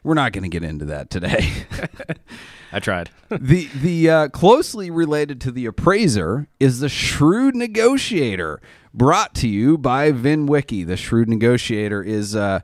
we're 0.03 0.15
not 0.15 0.33
going 0.33 0.45
to 0.45 0.49
get 0.49 0.63
into 0.63 0.85
that 0.87 1.11
today. 1.11 1.51
I 2.73 2.79
tried. 2.81 3.11
the 3.31 3.69
the 3.75 4.11
uh, 4.11 4.29
closely 4.29 4.91
related 4.91 5.41
to 5.43 5.51
the 5.51 5.67
appraiser 5.67 6.49
is 6.61 6.81
the 6.81 6.89
shrewd 6.89 7.55
negotiator, 7.57 8.61
brought 8.95 9.35
to 9.37 9.49
you 9.49 9.77
by 9.79 10.13
VinWiki. 10.13 10.87
The 10.87 10.97
shrewd 10.97 11.29
negotiator 11.29 12.03
is. 12.03 12.37
Uh, 12.37 12.61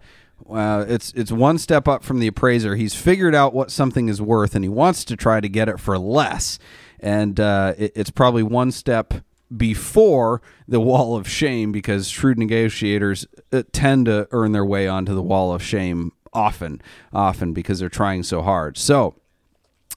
uh, 0.50 0.84
it's 0.88 1.12
it's 1.14 1.32
one 1.32 1.58
step 1.58 1.88
up 1.88 2.02
from 2.02 2.18
the 2.18 2.26
appraiser. 2.26 2.76
He's 2.76 2.94
figured 2.94 3.34
out 3.34 3.54
what 3.54 3.70
something 3.70 4.08
is 4.08 4.20
worth, 4.20 4.54
and 4.54 4.64
he 4.64 4.68
wants 4.68 5.04
to 5.04 5.16
try 5.16 5.40
to 5.40 5.48
get 5.48 5.68
it 5.68 5.80
for 5.80 5.98
less. 5.98 6.58
And 7.00 7.38
uh, 7.40 7.74
it, 7.76 7.92
it's 7.94 8.10
probably 8.10 8.42
one 8.42 8.70
step 8.70 9.14
before 9.54 10.40
the 10.66 10.80
wall 10.80 11.16
of 11.16 11.28
shame, 11.28 11.72
because 11.72 12.08
shrewd 12.08 12.38
negotiators 12.38 13.26
uh, 13.52 13.62
tend 13.72 14.06
to 14.06 14.28
earn 14.30 14.52
their 14.52 14.64
way 14.64 14.88
onto 14.88 15.14
the 15.14 15.22
wall 15.22 15.52
of 15.52 15.62
shame 15.62 16.12
often, 16.32 16.80
often 17.12 17.52
because 17.52 17.78
they're 17.78 17.88
trying 17.88 18.22
so 18.22 18.42
hard. 18.42 18.78
So, 18.78 19.14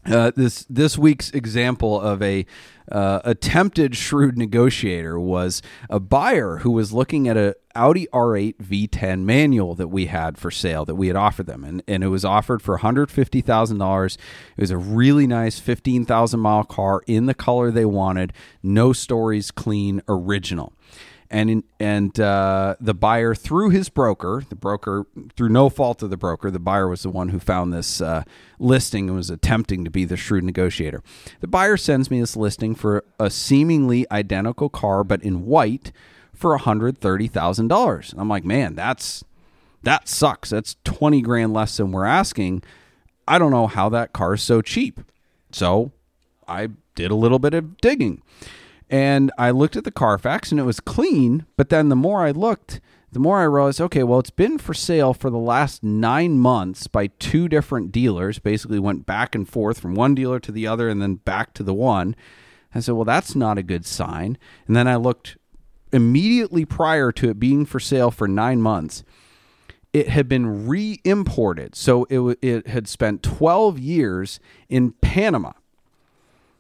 uh, 0.06 0.32
this 0.36 0.65
this 0.70 0.98
week's 0.98 1.32
example 1.32 2.00
of 2.00 2.22
a 2.22 2.46
uh, 2.91 3.20
attempted 3.24 3.96
shrewd 3.96 4.38
negotiator 4.38 5.20
was 5.20 5.62
a 5.89 6.00
buyer 6.00 6.58
who 6.58 6.70
was 6.70 6.94
looking 6.94 7.28
at 7.28 7.36
a 7.36 7.56
Audi 7.74 8.08
R8 8.13 8.58
V10 8.58 9.22
manual 9.22 9.74
that 9.76 9.88
we 9.88 10.06
had 10.06 10.38
for 10.38 10.52
sale 10.52 10.86
that 10.86 10.96
we 10.96 11.08
had 11.08 11.15
offered 11.15 11.48
them, 11.48 11.63
and 11.63 11.82
and 11.88 12.04
it 12.04 12.10
was 12.10 12.24
offered 12.24 12.62
for 12.62 12.76
one 12.76 12.82
hundred 12.82 13.10
fifty 13.10 13.41
thousand 13.41 13.80
dollars. 13.80 14.18
It 14.56 14.62
was 14.62 14.72
a 14.72 14.78
really 14.78 15.28
nice 15.28 15.60
fifteen 15.60 16.06
thousand 16.06 16.39
mile 16.39 16.63
car 16.63 17.02
in 17.08 17.26
the 17.26 17.34
color 17.34 17.72
they 17.72 17.86
wanted, 17.86 18.34
no 18.62 18.94
stories, 18.94 19.52
clean, 19.52 20.02
original 20.08 20.75
and 21.36 21.63
and 21.82 22.17
uh, 22.17 22.76
the 22.80 22.93
buyer 22.93 23.36
through 23.36 23.69
his 23.71 23.89
broker, 23.89 24.43
the 24.48 24.56
broker 24.56 25.06
through 25.36 25.50
no 25.50 25.69
fault 25.69 26.02
of 26.02 26.10
the 26.10 26.15
broker, 26.15 26.50
the 26.50 26.60
buyer 26.60 26.88
was 26.88 27.04
the 27.04 27.10
one 27.10 27.30
who 27.30 27.39
found 27.39 27.74
this 27.74 28.00
uh, 28.00 28.24
listing 28.58 29.10
and 29.10 29.17
was 29.17 29.30
attempting 29.30 29.84
to 29.84 29.91
be 29.91 30.06
the 30.06 30.15
shrewd 30.15 30.45
negotiator. 30.45 31.04
The 31.41 31.48
buyer 31.48 31.76
sends 31.76 32.10
me 32.10 32.21
this 32.21 32.38
listing 32.38 32.74
for 32.74 33.04
a 33.19 33.30
seemingly 33.30 34.06
identical 34.10 34.69
car, 34.69 35.04
but 35.04 35.21
in 35.24 35.45
white, 35.45 35.91
for 36.34 36.58
hundred 36.58 37.00
thirty 37.00 37.28
thousand 37.28 37.67
dollars. 37.67 38.13
I'm 38.17 38.30
like, 38.30 38.45
man, 38.45 38.74
that's 38.74 39.26
that 39.84 40.08
sucks. 40.08 40.52
That's 40.52 40.78
twenty 40.86 41.21
grand 41.21 41.54
less 41.54 41.76
than 41.76 41.91
we're 41.91 42.06
asking. 42.06 42.63
I 43.28 43.39
don't 43.39 43.52
know 43.52 43.67
how 43.67 43.89
that 43.89 44.13
car 44.13 44.36
is 44.36 44.41
so 44.41 44.62
cheap. 44.62 45.02
So 45.52 45.91
I 46.48 46.69
did 46.95 47.12
a 47.12 47.15
little 47.15 47.39
bit 47.39 47.54
of 47.54 47.76
digging. 47.78 48.21
And 48.89 49.32
I 49.38 49.52
looked 49.52 49.76
at 49.76 49.84
the 49.84 49.91
Carfax 49.91 50.52
and 50.52 50.60
it 50.60 50.63
was 50.63 50.80
clean, 50.80 51.45
but 51.58 51.69
then 51.69 51.89
the 51.89 51.95
more 51.95 52.24
I 52.24 52.32
looked, 52.32 52.80
the 53.12 53.19
more 53.19 53.39
I 53.39 53.45
realized, 53.45 53.80
okay, 53.80 54.04
well, 54.04 54.19
it's 54.19 54.30
been 54.30 54.58
for 54.58 54.74
sale 54.74 55.13
for 55.13 55.30
the 55.30 55.38
last 55.38 55.84
nine 55.84 56.38
months 56.38 56.88
by 56.88 57.08
two 57.08 57.48
different 57.48 57.91
dealers. 57.91 58.39
Basically, 58.39 58.78
went 58.78 59.06
back 59.06 59.34
and 59.34 59.48
forth 59.48 59.80
from 59.80 59.95
one 59.95 60.15
dealer 60.15 60.39
to 60.41 60.52
the 60.52 60.67
other 60.67 60.89
and 60.89 61.02
then 61.02 61.15
back 61.15 61.54
to 61.54 61.63
the 61.63 61.74
one. 61.74 62.15
I 62.76 62.82
said, 62.82 62.93
well, 62.95 63.06
that's 63.06 63.34
not 63.34 63.58
a 63.58 63.63
good 63.63 63.86
sign. 63.86 64.38
And 64.67 64.76
then 64.76 64.88
I 64.88 64.98
looked 64.98 65.38
immediately 65.93 66.65
prior 66.65 67.13
to 67.13 67.30
it 67.30 67.39
being 67.39 67.65
for 67.65 67.80
sale 67.80 68.12
for 68.12 68.28
nine 68.28 68.62
months. 68.62 69.06
It 69.93 70.10
had 70.10 70.28
been 70.28 70.67
re 70.67 71.00
imported. 71.06 71.74
So 71.74 72.06
it, 72.10 72.38
it 72.41 72.67
had 72.67 72.89
spent 72.89 73.24
12 73.24 73.80
years 73.80 74.41
in 74.67 74.91
Panama. 74.91 75.54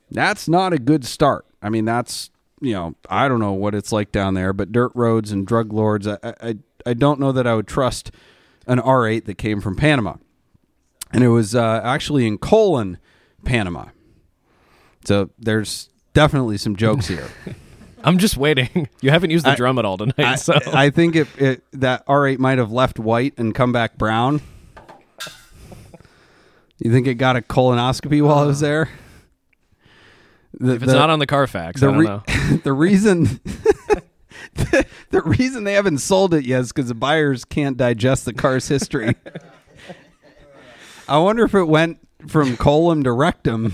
That's 0.09 0.47
not 0.47 0.71
a 0.71 0.79
good 0.79 1.03
start. 1.03 1.45
I 1.65 1.69
mean, 1.69 1.83
that's 1.83 2.29
you 2.61 2.73
know, 2.73 2.95
I 3.09 3.27
don't 3.27 3.39
know 3.39 3.53
what 3.53 3.73
it's 3.73 3.91
like 3.91 4.11
down 4.11 4.35
there, 4.35 4.53
but 4.53 4.71
dirt 4.71 4.91
roads 4.93 5.31
and 5.31 5.47
drug 5.47 5.73
lords, 5.73 6.07
I 6.07 6.17
I, 6.23 6.55
I 6.85 6.93
don't 6.93 7.19
know 7.19 7.31
that 7.31 7.47
I 7.47 7.55
would 7.55 7.67
trust 7.67 8.11
an 8.67 8.79
R8 8.79 9.25
that 9.25 9.39
came 9.39 9.61
from 9.61 9.75
Panama, 9.75 10.15
and 11.11 11.23
it 11.23 11.29
was 11.29 11.55
uh, 11.55 11.81
actually 11.83 12.27
in 12.27 12.37
Colon, 12.37 12.99
Panama. 13.43 13.85
So 15.05 15.31
there's 15.39 15.89
definitely 16.13 16.57
some 16.57 16.75
jokes 16.75 17.07
here. 17.07 17.27
I'm 18.03 18.19
just 18.19 18.37
waiting. 18.37 18.87
You 19.01 19.09
haven't 19.09 19.31
used 19.31 19.45
the 19.45 19.55
drum 19.55 19.79
at 19.79 19.85
all 19.85 19.97
tonight, 19.97 20.19
I, 20.19 20.35
so 20.35 20.53
I 20.67 20.91
think 20.91 21.15
it, 21.15 21.27
it 21.39 21.63
that 21.73 22.05
R8 22.05 22.37
might 22.37 22.59
have 22.59 22.71
left 22.71 22.99
white 22.99 23.33
and 23.37 23.55
come 23.55 23.71
back 23.71 23.97
brown. 23.97 24.41
You 26.77 26.91
think 26.91 27.07
it 27.07 27.15
got 27.15 27.35
a 27.35 27.41
colonoscopy 27.41 28.21
while 28.21 28.43
it 28.43 28.47
was 28.47 28.59
there? 28.59 28.89
The- 30.59 30.75
if 30.75 30.83
it's 30.83 30.91
the- 30.91 30.97
not 30.97 31.09
on 31.09 31.19
the 31.19 31.27
Carfax, 31.27 31.81
the 31.81 31.89
I 31.89 31.95
re- 31.95 32.05
know. 32.05 32.23
the 32.63 32.73
reason 32.73 33.39
the, 34.55 34.85
the 35.11 35.21
reason 35.21 35.63
they 35.63 35.73
haven't 35.73 35.99
sold 35.99 36.33
it 36.33 36.45
yet 36.45 36.61
is 36.61 36.71
because 36.71 36.87
the 36.87 36.95
buyers 36.95 37.45
can't 37.45 37.77
digest 37.77 38.25
the 38.25 38.33
car's 38.33 38.67
history. 38.67 39.15
I 41.07 41.17
wonder 41.19 41.43
if 41.43 41.53
it 41.53 41.65
went 41.65 41.99
from 42.27 42.57
colon 42.57 43.03
to 43.03 43.11
rectum. 43.11 43.73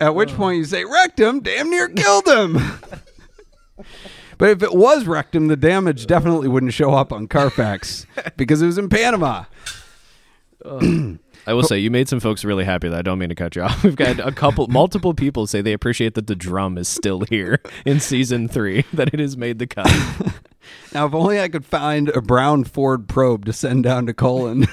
At 0.00 0.14
which 0.14 0.34
point 0.34 0.58
you 0.58 0.64
say 0.64 0.84
rectum, 0.84 1.40
damn 1.40 1.70
near 1.70 1.88
killed 1.88 2.26
him. 2.26 2.54
but 4.38 4.50
if 4.50 4.62
it 4.62 4.74
was 4.74 5.06
rectum, 5.06 5.48
the 5.48 5.56
damage 5.56 6.06
definitely 6.06 6.48
wouldn't 6.48 6.74
show 6.74 6.92
up 6.92 7.12
on 7.12 7.28
Carfax 7.28 8.06
because 8.36 8.60
it 8.60 8.66
was 8.66 8.76
in 8.76 8.88
Panama. 8.88 9.44
I 11.46 11.54
will 11.54 11.62
say 11.62 11.78
you 11.78 11.90
made 11.90 12.08
some 12.08 12.18
folks 12.18 12.44
really 12.44 12.64
happy. 12.64 12.88
That 12.88 12.98
I 12.98 13.02
don't 13.02 13.18
mean 13.18 13.28
to 13.28 13.34
cut 13.34 13.54
you 13.54 13.62
off. 13.64 13.84
We've 13.84 13.96
got 13.96 14.18
a 14.18 14.32
couple, 14.32 14.66
multiple 14.68 15.14
people 15.14 15.46
say 15.46 15.60
they 15.62 15.72
appreciate 15.72 16.14
that 16.14 16.26
the 16.26 16.34
drum 16.34 16.76
is 16.76 16.88
still 16.88 17.20
here 17.20 17.60
in 17.86 18.00
season 18.00 18.48
three. 18.48 18.84
That 18.92 19.12
it 19.12 19.20
has 19.20 19.36
made 19.36 19.58
the 19.58 19.66
cut. 19.66 19.86
Now, 20.94 21.06
if 21.06 21.14
only 21.14 21.38
I 21.38 21.48
could 21.48 21.66
find 21.66 22.08
a 22.08 22.22
brown 22.22 22.64
Ford 22.64 23.08
probe 23.08 23.44
to 23.44 23.52
send 23.52 23.84
down 23.84 24.06
to 24.06 24.14
colon. 24.14 24.66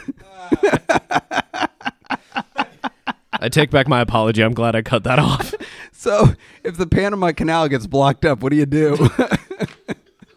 I 3.34 3.49
take 3.49 3.69
back 3.69 3.89
my 3.89 3.99
apology. 3.99 4.41
I'm 4.41 4.53
glad 4.53 4.76
I 4.76 4.82
cut 4.82 5.03
that 5.03 5.19
off. 5.19 5.53
So 5.91 6.34
if 6.63 6.78
the 6.78 6.88
Panama 6.88 7.34
Canal 7.34 7.67
gets 7.67 7.86
blocked 7.86 8.24
up, 8.24 8.41
what 8.41 8.51
do 8.51 8.55
you 8.55 8.65
do? 8.65 8.95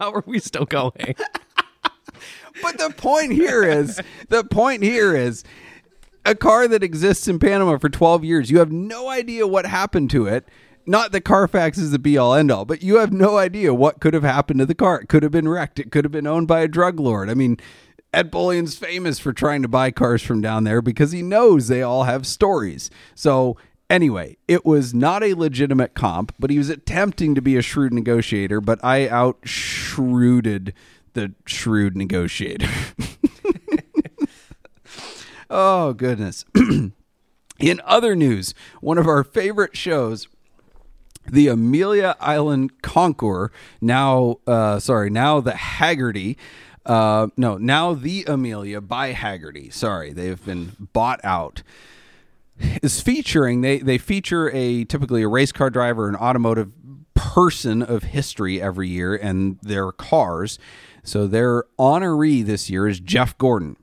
How 0.00 0.10
are 0.12 0.24
we 0.26 0.40
still 0.40 0.64
going? 0.64 1.14
but 2.62 2.78
the 2.78 2.92
point 2.96 3.32
here 3.32 3.62
is 3.62 4.00
the 4.28 4.42
point 4.42 4.82
here 4.82 5.14
is 5.14 5.44
a 6.26 6.34
car 6.34 6.68
that 6.68 6.82
exists 6.82 7.28
in 7.28 7.38
Panama 7.38 7.78
for 7.78 7.88
12 7.88 8.24
years. 8.24 8.50
You 8.50 8.58
have 8.58 8.72
no 8.72 9.08
idea 9.08 9.46
what 9.46 9.64
happened 9.64 10.10
to 10.10 10.26
it. 10.26 10.46
Not 10.84 11.12
that 11.12 11.22
Carfax 11.22 11.78
is 11.78 11.90
the 11.90 11.98
be 11.98 12.18
all 12.18 12.34
end 12.34 12.50
all, 12.50 12.64
but 12.64 12.82
you 12.82 12.96
have 12.96 13.12
no 13.12 13.38
idea 13.38 13.72
what 13.72 14.00
could 14.00 14.14
have 14.14 14.22
happened 14.22 14.60
to 14.60 14.66
the 14.66 14.74
car. 14.74 15.00
It 15.00 15.08
could 15.08 15.22
have 15.22 15.32
been 15.32 15.48
wrecked. 15.48 15.78
It 15.78 15.90
could 15.90 16.04
have 16.04 16.12
been 16.12 16.26
owned 16.26 16.46
by 16.46 16.60
a 16.60 16.68
drug 16.68 17.00
lord. 17.00 17.30
I 17.30 17.34
mean, 17.34 17.58
Ed 18.12 18.30
Bolian's 18.30 18.76
famous 18.76 19.18
for 19.18 19.32
trying 19.32 19.62
to 19.62 19.68
buy 19.68 19.90
cars 19.90 20.22
from 20.22 20.40
down 20.40 20.64
there 20.64 20.82
because 20.82 21.12
he 21.12 21.22
knows 21.22 21.68
they 21.68 21.82
all 21.82 22.04
have 22.04 22.26
stories. 22.26 22.90
So 23.14 23.56
Anyway, 23.88 24.36
it 24.48 24.64
was 24.64 24.92
not 24.92 25.22
a 25.22 25.34
legitimate 25.34 25.94
comp, 25.94 26.34
but 26.40 26.50
he 26.50 26.58
was 26.58 26.68
attempting 26.68 27.36
to 27.36 27.40
be 27.40 27.56
a 27.56 27.62
shrewd 27.62 27.94
negotiator, 27.94 28.60
but 28.60 28.84
I 28.84 29.08
out 29.08 29.38
shrewded 29.44 30.74
the 31.12 31.32
shrewd 31.46 31.96
negotiator. 31.96 32.68
oh, 35.50 35.92
goodness. 35.92 36.44
In 37.58 37.80
other 37.84 38.14
news, 38.14 38.54
one 38.80 38.98
of 38.98 39.06
our 39.06 39.24
favorite 39.24 39.76
shows, 39.76 40.28
the 41.26 41.48
Amelia 41.48 42.16
Island 42.20 42.82
Concours, 42.82 43.50
now, 43.80 44.40
uh, 44.46 44.78
sorry, 44.78 45.10
now 45.10 45.40
the 45.40 45.52
Hagerty. 45.52 46.36
Uh, 46.84 47.28
no, 47.36 47.56
now 47.56 47.94
the 47.94 48.24
Amelia 48.28 48.80
by 48.80 49.12
Hagerty. 49.12 49.72
Sorry, 49.72 50.12
they've 50.12 50.44
been 50.44 50.76
bought 50.92 51.20
out. 51.24 51.62
Is 52.82 53.00
featuring 53.02 53.60
they 53.60 53.78
they 53.78 53.98
feature 53.98 54.50
a 54.54 54.84
typically 54.84 55.22
a 55.22 55.28
race 55.28 55.52
car 55.52 55.68
driver, 55.68 56.08
an 56.08 56.16
automotive 56.16 56.72
person 57.14 57.82
of 57.82 58.04
history 58.04 58.62
every 58.62 58.88
year, 58.88 59.14
and 59.14 59.58
their 59.60 59.92
cars. 59.92 60.58
So 61.02 61.26
their 61.26 61.64
honoree 61.78 62.44
this 62.44 62.70
year 62.70 62.88
is 62.88 62.98
Jeff 62.98 63.36
Gordon, 63.36 63.76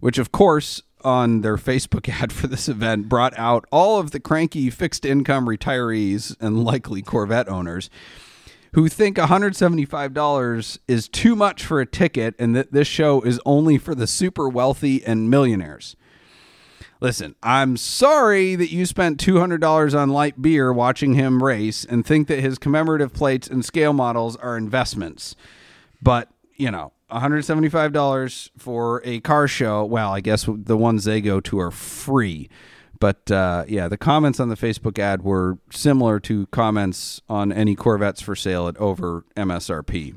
which 0.00 0.18
of 0.18 0.30
course 0.30 0.82
on 1.04 1.40
their 1.40 1.56
Facebook 1.56 2.08
ad 2.22 2.32
for 2.32 2.46
this 2.46 2.68
event 2.68 3.08
brought 3.08 3.36
out 3.38 3.64
all 3.70 3.98
of 3.98 4.10
the 4.10 4.20
cranky 4.20 4.70
fixed 4.70 5.04
income 5.04 5.46
retirees 5.46 6.36
and 6.40 6.64
likely 6.64 7.02
Corvette 7.02 7.48
owners 7.48 7.90
who 8.74 8.88
think 8.88 9.18
$175 9.18 10.78
is 10.88 11.08
too 11.08 11.36
much 11.36 11.64
for 11.64 11.80
a 11.80 11.86
ticket 11.86 12.34
and 12.38 12.56
that 12.56 12.72
this 12.72 12.88
show 12.88 13.20
is 13.22 13.40
only 13.44 13.76
for 13.76 13.94
the 13.94 14.06
super 14.06 14.48
wealthy 14.48 15.04
and 15.04 15.28
millionaires. 15.28 15.94
Listen, 17.00 17.34
I'm 17.42 17.76
sorry 17.76 18.54
that 18.54 18.70
you 18.70 18.86
spent 18.86 19.22
$200 19.22 19.98
on 19.98 20.08
light 20.10 20.40
beer 20.40 20.72
watching 20.72 21.14
him 21.14 21.42
race 21.42 21.84
and 21.84 22.06
think 22.06 22.28
that 22.28 22.40
his 22.40 22.58
commemorative 22.58 23.12
plates 23.12 23.48
and 23.48 23.64
scale 23.64 23.92
models 23.92 24.36
are 24.36 24.56
investments. 24.56 25.34
But, 26.00 26.30
you 26.56 26.70
know, 26.70 26.92
$175 27.12 28.50
for 28.56 29.02
a 29.04 29.20
car 29.20 29.46
show. 29.46 29.84
Well, 29.84 30.12
I 30.12 30.20
guess 30.20 30.48
the 30.48 30.76
ones 30.76 31.04
they 31.04 31.20
go 31.20 31.40
to 31.40 31.60
are 31.60 31.70
free. 31.70 32.48
But 32.98 33.30
uh, 33.32 33.64
yeah, 33.66 33.88
the 33.88 33.96
comments 33.96 34.38
on 34.38 34.48
the 34.48 34.56
Facebook 34.56 34.96
ad 34.96 35.22
were 35.22 35.58
similar 35.72 36.20
to 36.20 36.46
comments 36.46 37.20
on 37.28 37.52
any 37.52 37.74
Corvettes 37.74 38.22
for 38.22 38.36
sale 38.36 38.68
at 38.68 38.76
over 38.76 39.24
MSRP. 39.36 40.14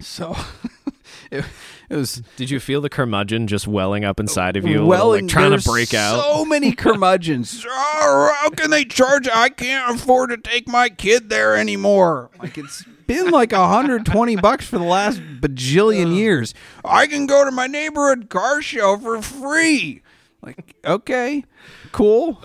So 0.00 0.34
it, 1.30 1.44
it, 1.88 1.96
was. 1.96 2.20
Did 2.36 2.50
you 2.50 2.58
feel 2.58 2.80
the 2.80 2.88
curmudgeon 2.88 3.46
just 3.46 3.68
welling 3.68 4.04
up 4.04 4.18
inside 4.18 4.56
of 4.56 4.66
you? 4.66 4.84
Well, 4.84 5.10
like 5.10 5.28
trying 5.28 5.56
to 5.56 5.62
break 5.62 5.94
out. 5.94 6.20
So 6.20 6.44
many 6.44 6.72
curmudgeons. 6.76 7.64
oh, 7.68 8.36
how 8.40 8.50
can 8.50 8.70
they 8.70 8.84
charge? 8.84 9.28
I 9.28 9.48
can't 9.48 9.94
afford 9.94 10.30
to 10.30 10.36
take 10.36 10.66
my 10.66 10.88
kid 10.88 11.30
there 11.30 11.56
anymore. 11.56 12.30
Like 12.40 12.58
it's 12.58 12.84
been 13.06 13.30
like 13.30 13.52
120 13.52 14.36
bucks 14.36 14.66
for 14.66 14.78
the 14.78 14.84
last 14.84 15.20
bajillion 15.40 16.14
years. 16.14 16.54
I 16.84 17.06
can 17.06 17.26
go 17.26 17.44
to 17.44 17.50
my 17.50 17.66
neighborhood 17.66 18.28
car 18.28 18.62
show 18.62 18.98
for 18.98 19.20
free. 19.22 20.02
Like, 20.42 20.76
okay, 20.84 21.44
cool. 21.92 22.38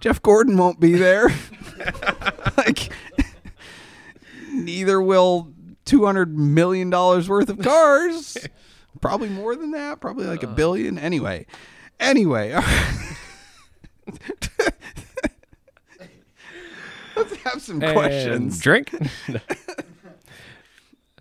Jeff 0.00 0.20
Gordon 0.22 0.56
won't 0.56 0.80
be 0.80 0.94
there. 0.94 1.28
like, 2.56 2.92
neither 4.52 5.00
will 5.00 5.52
200 5.84 6.36
million 6.36 6.90
dollars 6.90 7.28
worth 7.28 7.48
of 7.48 7.58
cars. 7.60 8.36
Probably 9.00 9.28
more 9.28 9.54
than 9.56 9.72
that. 9.72 10.00
Probably 10.00 10.26
like 10.26 10.42
a 10.42 10.46
billion. 10.46 10.98
Anyway, 10.98 11.46
anyway. 12.00 12.52
Let's 17.16 17.36
have 17.44 17.62
some 17.62 17.80
questions. 17.80 18.58
Drink. 18.58 18.92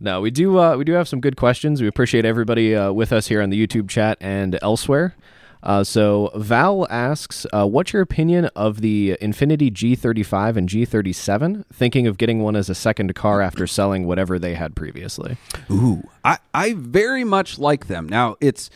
No, 0.04 0.20
we 0.20 0.32
do. 0.32 0.60
Uh, 0.60 0.76
we 0.76 0.84
do 0.84 0.92
have 0.92 1.08
some 1.08 1.22
good 1.22 1.38
questions. 1.38 1.82
We 1.82 1.88
appreciate 1.88 2.26
everybody 2.26 2.76
uh, 2.76 2.92
with 2.92 3.14
us 3.14 3.28
here 3.28 3.42
on 3.42 3.52
the 3.52 3.68
YouTube 3.68 3.88
chat 3.88 4.18
and 4.20 4.60
elsewhere. 4.62 5.16
Uh, 5.64 5.82
so 5.82 6.30
Val 6.36 6.86
asks, 6.90 7.46
uh, 7.54 7.66
"What's 7.66 7.94
your 7.94 8.02
opinion 8.02 8.48
of 8.48 8.82
the 8.82 9.18
Infiniti 9.22 9.72
G35 9.72 10.58
and 10.58 10.68
G37? 10.68 11.64
Thinking 11.72 12.06
of 12.06 12.18
getting 12.18 12.42
one 12.42 12.58
as 12.58 12.70
a 12.70 12.76
second 12.76 13.16
car 13.16 13.40
after 13.40 13.66
selling 13.66 14.06
whatever 14.06 14.38
they 14.38 14.56
had 14.56 14.76
previously." 14.76 15.38
Ooh, 15.72 16.04
I, 16.26 16.40
I 16.54 16.74
very 16.74 17.24
much 17.24 17.58
like 17.58 17.88
them. 17.88 18.10
Now 18.10 18.36
it's 18.42 18.70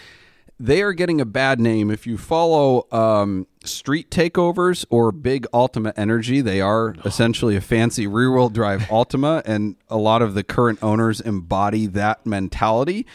they 0.57 0.82
are 0.82 0.93
getting 0.93 1.19
a 1.19 1.25
bad 1.25 1.59
name. 1.59 1.91
If 1.91 2.07
you 2.07 2.17
follow 2.17 2.88
um, 2.93 3.47
street 3.68 4.09
takeovers 4.09 4.86
or 4.89 5.11
big 5.11 5.45
Altima 5.53 5.93
Energy, 5.95 6.41
they 6.41 6.61
are 6.61 6.95
essentially 7.05 7.55
a 7.55 7.61
fancy 7.61 8.07
rear 8.07 8.32
wheel 8.32 8.49
drive 8.49 8.82
Altima, 8.89 9.41
and 9.45 9.76
a 9.89 9.97
lot 9.97 10.22
of 10.22 10.34
the 10.34 10.43
current 10.43 10.80
owners 10.82 11.22
embody 11.22 11.86
that 11.88 12.26
mentality. 12.26 13.05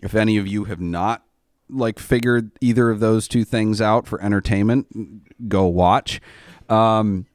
If 0.00 0.14
any 0.14 0.36
of 0.36 0.46
you 0.46 0.64
have 0.64 0.80
not 0.80 1.22
like 1.68 1.98
figured 1.98 2.50
either 2.60 2.90
of 2.90 3.00
those 3.00 3.28
two 3.28 3.44
things 3.44 3.80
out 3.80 4.06
for 4.06 4.20
entertainment, 4.22 5.48
go 5.48 5.66
watch. 5.66 6.20
Um, 6.68 7.26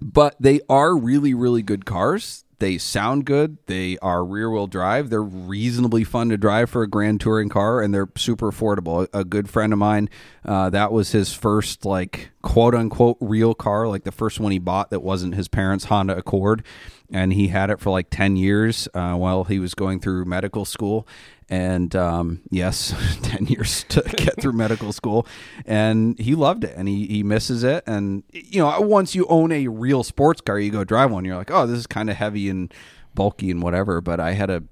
but 0.00 0.34
they 0.40 0.60
are 0.68 0.96
really, 0.96 1.34
really 1.34 1.62
good 1.62 1.84
cars. 1.84 2.44
They 2.60 2.76
sound 2.76 3.24
good. 3.24 3.56
They 3.66 3.96
are 3.98 4.22
rear 4.22 4.50
wheel 4.50 4.66
drive. 4.66 5.08
They're 5.08 5.22
reasonably 5.22 6.04
fun 6.04 6.28
to 6.28 6.36
drive 6.36 6.68
for 6.68 6.82
a 6.82 6.88
grand 6.88 7.22
touring 7.22 7.48
car, 7.48 7.80
and 7.80 7.92
they're 7.92 8.10
super 8.16 8.52
affordable. 8.52 9.08
A 9.14 9.24
good 9.24 9.48
friend 9.48 9.72
of 9.72 9.78
mine, 9.78 10.10
uh, 10.44 10.68
that 10.68 10.92
was 10.92 11.12
his 11.12 11.32
first 11.32 11.86
like 11.86 12.30
quote 12.42 12.74
unquote 12.74 13.16
real 13.18 13.54
car, 13.54 13.88
like 13.88 14.04
the 14.04 14.12
first 14.12 14.40
one 14.40 14.52
he 14.52 14.58
bought 14.58 14.90
that 14.90 15.00
wasn't 15.00 15.34
his 15.34 15.48
parents' 15.48 15.86
Honda 15.86 16.18
Accord, 16.18 16.62
and 17.10 17.32
he 17.32 17.48
had 17.48 17.70
it 17.70 17.80
for 17.80 17.88
like 17.88 18.10
ten 18.10 18.36
years 18.36 18.88
uh, 18.92 19.14
while 19.14 19.44
he 19.44 19.58
was 19.58 19.74
going 19.74 19.98
through 19.98 20.26
medical 20.26 20.66
school. 20.66 21.08
And 21.50 21.94
um, 21.96 22.42
yes, 22.50 22.94
ten 23.22 23.46
years 23.46 23.84
to 23.88 24.02
get 24.16 24.40
through 24.40 24.52
medical 24.52 24.92
school, 24.92 25.26
and 25.66 26.18
he 26.18 26.34
loved 26.34 26.62
it, 26.64 26.74
and 26.76 26.86
he 26.86 27.06
he 27.06 27.22
misses 27.22 27.64
it. 27.64 27.82
And 27.86 28.22
you 28.32 28.60
know, 28.60 28.80
once 28.80 29.14
you 29.14 29.26
own 29.26 29.50
a 29.50 29.66
real 29.66 30.04
sports 30.04 30.40
car, 30.40 30.58
you 30.60 30.70
go 30.70 30.84
drive 30.84 31.10
one, 31.10 31.24
you're 31.24 31.36
like, 31.36 31.50
oh, 31.50 31.66
this 31.66 31.78
is 31.78 31.86
kind 31.88 32.08
of 32.08 32.16
heavy 32.16 32.48
and 32.48 32.72
bulky 33.14 33.50
and 33.50 33.62
whatever. 33.62 34.00
But 34.00 34.20
I 34.20 34.32
had 34.32 34.48
a 34.48 34.62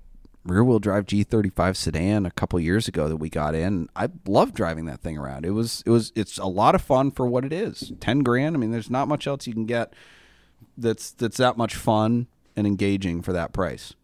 rear 0.45 0.65
wheel 0.65 0.79
drive 0.79 1.07
G35 1.07 1.77
sedan 1.77 2.27
a 2.27 2.31
couple 2.31 2.59
years 2.61 2.89
ago 2.89 3.09
that 3.09 3.17
we 3.17 3.29
got 3.29 3.55
in. 3.55 3.89
I 3.95 4.09
love 4.27 4.55
driving 4.55 4.87
that 4.87 5.01
thing 5.01 5.19
around. 5.19 5.45
It 5.45 5.51
was 5.51 5.83
it 5.85 5.91
was 5.91 6.13
it's 6.15 6.39
a 6.39 6.47
lot 6.47 6.75
of 6.75 6.83
fun 6.83 7.11
for 7.11 7.27
what 7.27 7.45
it 7.45 7.53
is. 7.53 7.93
10 8.01 8.21
grand. 8.21 8.57
I 8.57 8.59
mean, 8.59 8.71
there's 8.71 8.91
not 8.91 9.09
much 9.09 9.27
else 9.27 9.47
you 9.47 9.53
can 9.53 9.67
get 9.67 9.93
that's 10.77 11.11
that's 11.11 11.37
that 11.39 11.57
much 11.57 11.75
fun 11.75 12.29
and 12.57 12.67
engaging 12.67 13.23
for 13.23 13.33
that 13.33 13.53
price. 13.53 13.95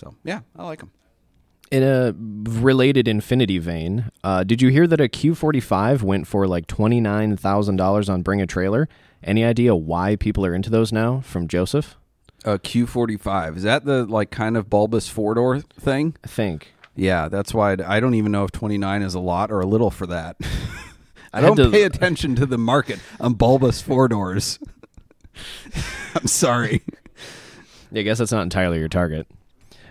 So, 0.00 0.14
yeah, 0.24 0.40
I 0.56 0.64
like 0.64 0.80
them. 0.80 0.90
In 1.70 1.82
a 1.82 2.14
related 2.60 3.06
Infiniti 3.06 3.60
vein, 3.60 4.10
uh, 4.22 4.44
did 4.44 4.62
you 4.62 4.68
hear 4.68 4.86
that 4.86 5.00
a 5.00 5.08
Q45 5.08 6.02
went 6.02 6.26
for 6.28 6.46
like 6.46 6.66
twenty 6.68 7.00
nine 7.00 7.36
thousand 7.36 7.76
dollars 7.76 8.08
on 8.08 8.22
Bring 8.22 8.40
a 8.40 8.46
Trailer? 8.46 8.88
Any 9.22 9.44
idea 9.44 9.74
why 9.74 10.14
people 10.14 10.46
are 10.46 10.54
into 10.54 10.70
those 10.70 10.92
now? 10.92 11.20
From 11.22 11.48
Joseph, 11.48 11.96
A 12.44 12.58
Q45. 12.58 13.56
Is 13.56 13.62
that 13.64 13.84
the 13.84 14.04
like 14.04 14.30
kind 14.30 14.56
of 14.56 14.70
bulbous 14.70 15.08
four-door 15.08 15.60
thing? 15.60 16.14
I 16.22 16.28
think. 16.28 16.72
Yeah, 16.94 17.28
that's 17.28 17.52
why 17.52 17.72
I'd- 17.72 17.82
I 17.82 17.98
don't 18.00 18.14
even 18.14 18.30
know 18.32 18.44
if 18.44 18.52
29 18.52 19.02
is 19.02 19.14
a 19.14 19.20
lot 19.20 19.50
or 19.50 19.60
a 19.60 19.66
little 19.66 19.90
for 19.90 20.06
that. 20.06 20.36
I 21.32 21.38
I 21.38 21.40
don't 21.42 21.56
to- 21.56 21.70
pay 21.70 21.82
attention 21.82 22.36
to 22.36 22.46
the 22.46 22.56
market 22.58 23.00
on 23.20 23.34
bulbous 23.34 23.80
four 23.82 24.06
doors. 24.08 24.58
I'm 26.14 26.26
sorry, 26.28 26.82
Yeah, 27.90 28.00
I 28.00 28.02
guess 28.04 28.18
that's 28.18 28.32
not 28.32 28.42
entirely 28.44 28.78
your 28.78 28.88
target. 28.88 29.26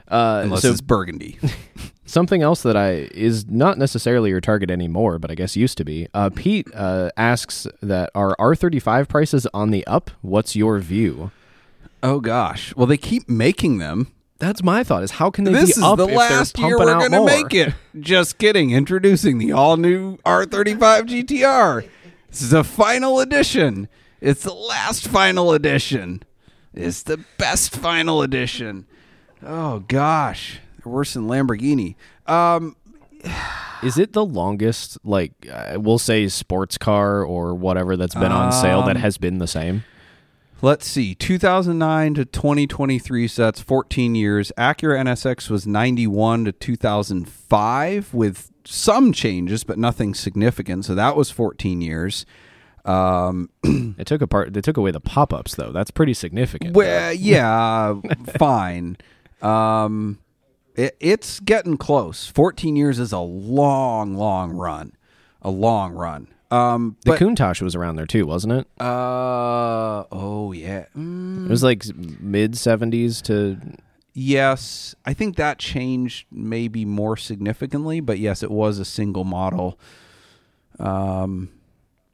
Uh, 0.07 0.41
unless 0.43 0.61
so 0.61 0.71
it's 0.71 0.81
burgundy. 0.81 1.37
something 2.05 2.41
else 2.41 2.61
that 2.63 2.77
I 2.77 3.09
is 3.11 3.47
not 3.47 3.77
necessarily 3.77 4.29
your 4.29 4.41
target 4.41 4.69
anymore, 4.69 5.17
but 5.19 5.31
I 5.31 5.35
guess 5.35 5.55
used 5.55 5.77
to 5.79 5.85
be. 5.85 6.07
Uh, 6.13 6.29
Pete 6.29 6.67
uh, 6.73 7.09
asks 7.17 7.67
that 7.81 8.11
are 8.15 8.35
R 8.39 8.55
thirty 8.55 8.79
five 8.79 9.07
prices 9.07 9.47
on 9.53 9.71
the 9.71 9.85
up? 9.87 10.11
What's 10.21 10.55
your 10.55 10.79
view? 10.79 11.31
oh 12.03 12.19
gosh, 12.19 12.75
well 12.75 12.85
they 12.85 12.97
keep 12.97 13.27
making 13.27 13.79
them. 13.79 14.11
That's 14.37 14.61
my 14.61 14.83
thought. 14.83 15.01
Is 15.01 15.11
how 15.11 15.31
can 15.31 15.45
they 15.45 15.53
This 15.53 15.75
be 15.75 15.79
is 15.79 15.83
up 15.83 15.97
the 15.97 16.07
if 16.07 16.15
last 16.15 16.55
they're 16.57 16.67
year 16.67 16.77
pumping 16.77 16.95
we're 16.97 17.09
gonna 17.09 17.25
make 17.25 17.53
it. 17.53 17.73
Just 17.99 18.37
kidding. 18.37 18.71
Introducing 18.71 19.37
the 19.37 19.51
all 19.53 19.77
new 19.77 20.17
R35 20.17 20.77
GTR. 21.07 21.87
This 22.29 22.41
is 22.41 22.53
a 22.53 22.63
final 22.63 23.19
edition. 23.21 23.87
It's 24.21 24.43
the 24.43 24.53
last 24.53 25.07
final 25.07 25.53
edition. 25.53 26.21
It's 26.73 27.01
the 27.03 27.23
best 27.37 27.75
final 27.75 28.21
edition. 28.21 28.85
Oh 29.43 29.79
gosh, 29.87 30.59
they're 30.83 30.91
worse 30.91 31.13
than 31.13 31.27
Lamborghini. 31.27 31.95
Um, 32.27 32.75
Is 33.83 33.97
it 33.97 34.13
the 34.13 34.25
longest, 34.25 34.97
like 35.03 35.33
uh, 35.51 35.77
we'll 35.79 35.97
say, 35.99 36.27
sports 36.27 36.77
car 36.77 37.23
or 37.23 37.53
whatever 37.55 37.97
that's 37.97 38.15
been 38.15 38.31
on 38.31 38.51
sale 38.51 38.81
that 38.83 38.95
Um, 38.95 39.01
has 39.01 39.17
been 39.17 39.37
the 39.39 39.47
same? 39.47 39.83
Let's 40.61 40.87
see, 40.87 41.13
2009 41.15 42.13
to 42.15 42.25
2023, 42.25 43.27
so 43.27 43.43
that's 43.43 43.61
14 43.61 44.15
years. 44.15 44.51
Acura 44.57 44.99
NSX 45.01 45.49
was 45.49 45.67
91 45.67 46.45
to 46.45 46.51
2005 46.53 48.13
with 48.13 48.51
some 48.63 49.11
changes, 49.11 49.63
but 49.63 49.77
nothing 49.77 50.13
significant. 50.13 50.85
So 50.85 50.95
that 50.95 51.15
was 51.15 51.29
14 51.29 51.81
years. 51.81 52.25
Um, 52.85 53.49
They 53.97 54.03
took 54.03 54.21
apart. 54.21 54.53
They 54.53 54.61
took 54.61 54.77
away 54.77 54.91
the 54.91 54.99
pop 54.99 55.33
ups 55.33 55.55
though. 55.55 55.71
That's 55.71 55.91
pretty 55.91 56.13
significant. 56.13 56.75
well, 56.75 57.13
yeah, 57.13 57.95
fine. 58.39 58.97
Um, 59.45 60.19
it, 60.75 60.95
it's 60.99 61.39
getting 61.39 61.77
close. 61.77 62.27
14 62.27 62.75
years 62.75 62.99
is 62.99 63.11
a 63.11 63.19
long, 63.19 64.15
long 64.15 64.51
run. 64.51 64.93
A 65.41 65.49
long 65.49 65.93
run. 65.93 66.27
Um, 66.51 66.97
the 67.05 67.11
but, 67.11 67.19
Countach 67.19 67.61
was 67.61 67.75
around 67.75 67.95
there 67.95 68.05
too, 68.05 68.25
wasn't 68.25 68.53
it? 68.53 68.67
uh, 68.79 70.03
oh, 70.11 70.51
yeah. 70.53 70.85
Mm, 70.95 71.45
It 71.45 71.49
was 71.49 71.63
like 71.63 71.83
mid 71.95 72.57
seventies 72.57 73.21
to. 73.23 73.57
Yes, 74.13 74.95
I 75.05 75.13
think 75.13 75.35
that 75.35 75.59
changed 75.59 76.25
maybe 76.31 76.85
more 76.85 77.17
significantly, 77.17 77.99
but 77.99 78.17
yes, 78.19 78.43
it 78.43 78.51
was 78.51 78.79
a 78.79 78.85
single 78.85 79.25
model. 79.25 79.77
Um, 80.79 81.49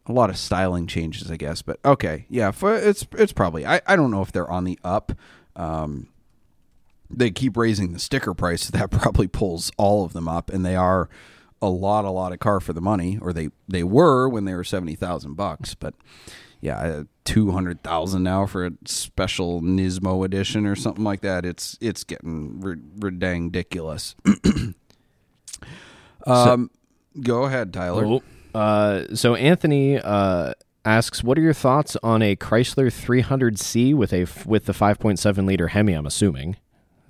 a 0.08 0.12
lot 0.12 0.30
of 0.30 0.38
styling 0.38 0.88
changes, 0.88 1.30
I 1.30 1.38
guess, 1.38 1.62
but 1.62 1.80
okay, 1.86 2.26
yeah, 2.30 2.52
for, 2.52 2.76
it's 2.76 3.06
it's 3.18 3.34
probably 3.34 3.66
I, 3.66 3.82
I 3.86 3.96
don't 3.96 4.12
know 4.12 4.22
if 4.22 4.32
they're 4.32 4.50
on 4.50 4.64
the 4.64 4.80
up. 4.84 5.12
Um, 5.56 6.08
they 7.14 7.32
keep 7.32 7.58
raising 7.58 7.94
the 7.94 8.00
sticker 8.00 8.34
price, 8.34 8.64
so 8.64 8.72
that 8.78 8.92
probably 8.92 9.28
pulls 9.28 9.72
all 9.78 10.06
of 10.06 10.14
them 10.14 10.28
up, 10.28 10.50
and 10.50 10.66
they 10.66 10.76
are 10.76 11.10
a 11.62 11.70
lot, 11.70 12.06
a 12.06 12.12
lot 12.12 12.34
of 12.34 12.40
car 12.40 12.60
for 12.60 12.74
the 12.74 12.82
money, 12.82 13.18
or 13.22 13.34
they 13.34 13.50
they 13.68 13.84
were 13.84 14.28
when 14.28 14.46
they 14.46 14.54
were 14.54 14.64
seventy 14.64 14.96
thousand 14.96 15.36
bucks, 15.36 15.76
but 15.76 15.94
yeah, 16.60 17.04
two 17.24 17.52
hundred 17.52 17.84
thousand 17.84 18.24
now 18.24 18.46
for 18.46 18.66
a 18.66 18.72
special 18.86 19.62
Nismo 19.62 20.26
edition 20.26 20.66
or 20.66 20.76
something 20.76 21.04
like 21.04 21.22
that. 21.22 21.46
It's 21.46 21.78
it's 21.82 22.04
getting 22.04 22.60
ridiculous. 23.00 24.16
um, 26.26 26.70
go 27.22 27.44
ahead, 27.44 27.74
Tyler. 27.74 28.20
Uh, 28.54 29.04
so 29.16 29.36
Anthony 29.36 30.00
uh, 30.00 30.54
asks, 30.86 31.24
"What 31.24 31.38
are 31.38 31.42
your 31.42 31.54
thoughts 31.54 31.98
on 32.04 32.22
a 32.22 32.36
Chrysler 32.36 32.88
300C 32.88 33.96
with 33.96 34.14
a 34.14 34.28
with 34.48 34.66
the 34.66 34.74
5.7 34.74 35.46
liter 35.46 35.70
Hemi?" 35.70 35.94
I'm 35.94 36.06
assuming 36.06 36.58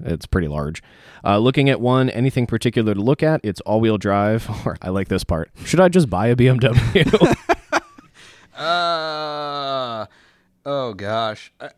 it's 0.06 0.26
pretty 0.26 0.48
large. 0.48 0.82
Uh, 1.24 1.38
looking 1.38 1.70
at 1.70 1.82
one, 1.82 2.10
anything 2.10 2.46
particular 2.48 2.94
to 2.94 3.02
look 3.02 3.22
at? 3.24 3.42
It's 3.44 3.62
all 3.62 3.80
wheel 3.82 3.98
drive. 3.98 4.50
Or 4.66 4.78
I 4.82 4.90
like 4.90 5.08
this 5.08 5.24
part. 5.24 5.50
Should 5.66 5.80
I 5.80 5.90
just 5.90 6.10
buy 6.10 6.28
a 6.28 6.36
BMW? 6.36 7.36
Uh, 8.54 10.06
oh 10.68 10.94
gosh, 10.94 11.52
I, 11.60 11.70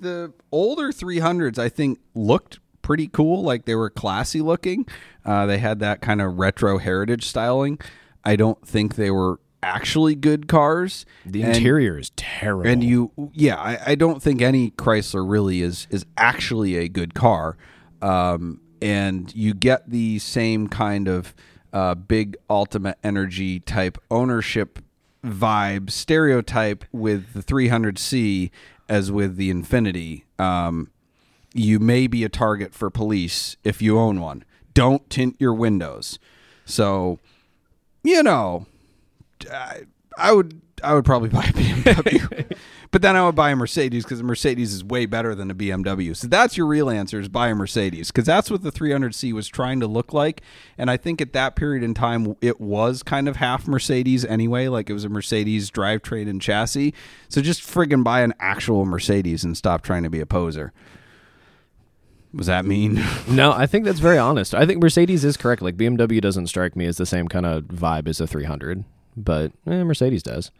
the 0.00 0.32
older 0.50 0.90
300s 0.90 1.58
I 1.58 1.68
think 1.68 1.98
looked 2.14 2.58
pretty 2.80 3.08
cool. 3.08 3.42
Like 3.42 3.66
they 3.66 3.74
were 3.74 3.90
classy 3.90 4.40
looking. 4.40 4.86
Uh, 5.26 5.44
they 5.44 5.58
had 5.58 5.80
that 5.80 6.00
kind 6.00 6.22
of 6.22 6.38
retro 6.38 6.78
heritage 6.78 7.26
styling. 7.26 7.78
I 8.24 8.36
don't 8.36 8.66
think 8.66 8.94
they 8.94 9.10
were 9.10 9.40
actually 9.62 10.14
good 10.14 10.48
cars. 10.48 11.06
the 11.24 11.42
And- 11.42 11.56
interior 11.56 11.98
is 11.98 12.10
terrible. 12.16 12.68
and 12.70 12.82
you 12.82 13.10
yeah 13.32 13.56
I, 13.56 13.78
I 13.92 13.94
don't 13.94 14.22
think 14.22 14.42
any 14.42 14.70
chrysler 14.72 15.28
really 15.28 15.62
is 15.62 15.86
is 15.90 16.04
actually 16.16 16.76
a 16.76 16.88
good 16.88 17.14
car 17.14 17.56
um, 18.00 18.60
and 18.80 19.32
you 19.34 19.54
get 19.54 19.88
the 19.90 20.18
same 20.18 20.66
kind 20.68 21.06
of 21.08 21.34
uh, 21.72 21.94
big 21.94 22.36
altima 22.50 22.94
energy 23.04 23.60
type 23.60 23.96
ownership 24.10 24.80
vibe 25.24 25.90
stereotype 25.90 26.84
with 26.92 27.32
the 27.32 27.42
300c 27.42 28.50
as 28.88 29.12
with 29.12 29.36
the 29.36 29.52
infiniti 29.52 30.22
um, 30.40 30.90
you 31.54 31.78
may 31.78 32.06
be 32.08 32.24
a 32.24 32.28
target 32.28 32.74
for 32.74 32.90
police 32.90 33.56
if 33.62 33.80
you 33.80 33.98
own 33.98 34.20
one 34.20 34.42
don't 34.74 35.08
tint 35.08 35.36
your 35.38 35.54
windows 35.54 36.18
so 36.64 37.18
you 38.02 38.22
know 38.22 38.66
I, 39.50 39.82
I 40.16 40.32
would 40.32 40.60
I 40.82 40.94
would 40.94 41.04
probably 41.04 41.28
buy 41.30 41.44
a 41.44 41.52
BMW, 41.52 42.56
but 42.90 43.02
then 43.02 43.16
I 43.16 43.24
would 43.24 43.34
buy 43.34 43.50
a 43.50 43.56
Mercedes 43.56 44.04
because 44.04 44.20
a 44.20 44.24
Mercedes 44.24 44.72
is 44.72 44.84
way 44.84 45.06
better 45.06 45.34
than 45.34 45.50
a 45.50 45.54
BMW. 45.54 46.14
So 46.16 46.26
that's 46.26 46.56
your 46.56 46.66
real 46.66 46.90
answer: 46.90 47.20
is 47.20 47.28
buy 47.28 47.48
a 47.48 47.54
Mercedes 47.54 48.10
because 48.10 48.26
that's 48.26 48.50
what 48.50 48.62
the 48.62 48.72
300C 48.72 49.32
was 49.32 49.48
trying 49.48 49.80
to 49.80 49.86
look 49.86 50.12
like. 50.12 50.42
And 50.76 50.90
I 50.90 50.96
think 50.96 51.20
at 51.20 51.32
that 51.32 51.56
period 51.56 51.82
in 51.82 51.94
time, 51.94 52.36
it 52.40 52.60
was 52.60 53.02
kind 53.02 53.28
of 53.28 53.36
half 53.36 53.66
Mercedes 53.66 54.24
anyway. 54.24 54.68
Like 54.68 54.90
it 54.90 54.94
was 54.94 55.04
a 55.04 55.08
Mercedes 55.08 55.70
drivetrain 55.70 56.28
and 56.28 56.40
chassis. 56.40 56.94
So 57.28 57.40
just 57.40 57.62
friggin' 57.62 58.04
buy 58.04 58.22
an 58.22 58.34
actual 58.40 58.84
Mercedes 58.84 59.44
and 59.44 59.56
stop 59.56 59.82
trying 59.82 60.02
to 60.02 60.10
be 60.10 60.20
a 60.20 60.26
poser. 60.26 60.72
Was 62.34 62.46
that 62.46 62.64
mean? 62.64 63.02
no, 63.28 63.52
I 63.52 63.66
think 63.66 63.84
that's 63.84 64.00
very 64.00 64.18
honest. 64.18 64.54
I 64.54 64.64
think 64.64 64.82
Mercedes 64.82 65.24
is 65.24 65.36
correct. 65.36 65.62
Like 65.62 65.76
BMW 65.76 66.20
doesn't 66.20 66.46
strike 66.46 66.76
me 66.76 66.86
as 66.86 66.96
the 66.96 67.06
same 67.06 67.28
kind 67.28 67.44
of 67.44 67.64
vibe 67.64 68.08
as 68.08 68.20
a 68.20 68.26
300, 68.26 68.84
but 69.16 69.52
eh, 69.66 69.82
Mercedes 69.82 70.22
does. 70.22 70.50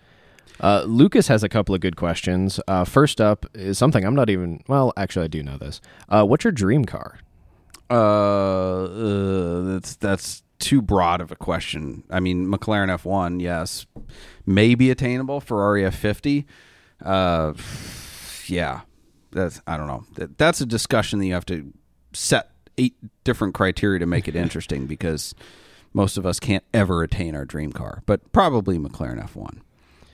Uh, 0.60 0.84
Lucas 0.86 1.28
has 1.28 1.42
a 1.42 1.48
couple 1.48 1.74
of 1.74 1.80
good 1.80 1.96
questions. 1.96 2.60
Uh, 2.68 2.84
first 2.84 3.20
up 3.20 3.46
is 3.54 3.78
something 3.78 4.04
I'm 4.04 4.14
not 4.14 4.30
even. 4.30 4.62
Well, 4.68 4.92
actually, 4.96 5.24
I 5.24 5.28
do 5.28 5.42
know 5.42 5.58
this. 5.58 5.80
Uh, 6.08 6.24
what's 6.24 6.44
your 6.44 6.52
dream 6.52 6.84
car? 6.84 7.18
Uh, 7.90 8.84
uh, 8.84 9.60
that's 9.62 9.96
that's 9.96 10.42
too 10.58 10.80
broad 10.80 11.20
of 11.20 11.32
a 11.32 11.36
question. 11.36 12.04
I 12.10 12.20
mean, 12.20 12.46
McLaren 12.46 12.88
F1, 12.88 13.42
yes, 13.42 13.86
maybe 14.46 14.90
attainable. 14.90 15.40
Ferrari 15.40 15.82
F50, 15.82 16.44
uh, 17.04 17.52
yeah, 18.46 18.82
that's 19.32 19.60
I 19.66 19.76
don't 19.76 19.88
know. 19.88 20.04
That, 20.14 20.38
that's 20.38 20.60
a 20.60 20.66
discussion 20.66 21.18
that 21.18 21.26
you 21.26 21.34
have 21.34 21.46
to 21.46 21.72
set 22.12 22.50
eight 22.78 22.94
different 23.24 23.54
criteria 23.54 23.98
to 23.98 24.06
make 24.06 24.28
it 24.28 24.36
interesting 24.44 24.86
because 24.86 25.34
most 25.92 26.16
of 26.16 26.26
us 26.26 26.40
can't 26.40 26.64
ever 26.72 27.02
attain 27.02 27.34
our 27.34 27.44
dream 27.44 27.72
car. 27.72 28.02
But 28.06 28.32
probably 28.32 28.78
McLaren 28.78 29.22
F1. 29.22 29.58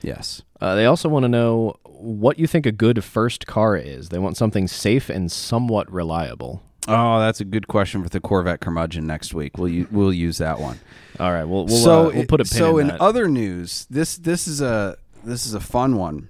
Yes. 0.01 0.41
Uh, 0.61 0.75
they 0.75 0.85
also 0.85 1.09
want 1.09 1.23
to 1.23 1.29
know 1.29 1.75
what 1.85 2.39
you 2.39 2.47
think 2.47 2.65
a 2.65 2.71
good 2.71 3.03
first 3.03 3.47
car 3.47 3.75
is. 3.75 4.09
They 4.09 4.19
want 4.19 4.37
something 4.37 4.67
safe 4.67 5.09
and 5.09 5.31
somewhat 5.31 5.91
reliable. 5.91 6.63
Oh, 6.87 7.19
that's 7.19 7.41
a 7.41 7.45
good 7.45 7.67
question 7.67 8.01
for 8.03 8.09
the 8.09 8.19
Corvette 8.19 8.61
curmudgeon 8.61 9.05
next 9.05 9.33
week. 9.33 9.57
We'll 9.57 9.69
u- 9.69 9.87
we'll 9.91 10.13
use 10.13 10.37
that 10.37 10.59
one. 10.59 10.79
All 11.19 11.31
right, 11.31 11.43
we'll 11.43 11.65
we'll, 11.65 11.77
so 11.77 12.07
uh, 12.09 12.13
we'll 12.13 12.25
put 12.25 12.41
a 12.41 12.45
pin 12.45 12.57
so 12.57 12.77
in, 12.77 12.89
in 12.89 12.97
other 12.99 13.27
news, 13.27 13.85
this 13.89 14.17
this 14.17 14.47
is 14.47 14.61
a 14.61 14.97
this 15.23 15.45
is 15.45 15.53
a 15.53 15.59
fun 15.59 15.97
one. 15.97 16.29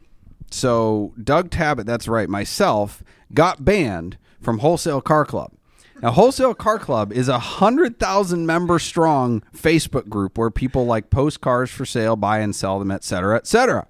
So 0.51 1.13
Doug 1.23 1.49
Tabbutt, 1.49 1.85
that's 1.85 2.07
right, 2.07 2.27
myself 2.27 3.03
got 3.33 3.63
banned 3.63 4.17
from 4.41 4.59
Wholesale 4.59 5.01
Car 5.01 5.23
Club. 5.23 5.53
Now, 6.01 6.11
Wholesale 6.11 6.53
Car 6.53 6.79
Club 6.79 7.11
is 7.11 7.27
a 7.27 7.39
hundred 7.39 7.99
thousand 7.99 8.45
member 8.45 8.79
strong 8.79 9.43
Facebook 9.53 10.07
group 10.07 10.37
where 10.37 10.49
people 10.49 10.85
like 10.85 11.09
post 11.09 11.41
cars 11.41 11.69
for 11.69 11.85
sale, 11.85 12.15
buy 12.15 12.39
and 12.39 12.55
sell 12.55 12.79
them, 12.79 12.91
etc., 12.91 13.35
etc. 13.37 13.85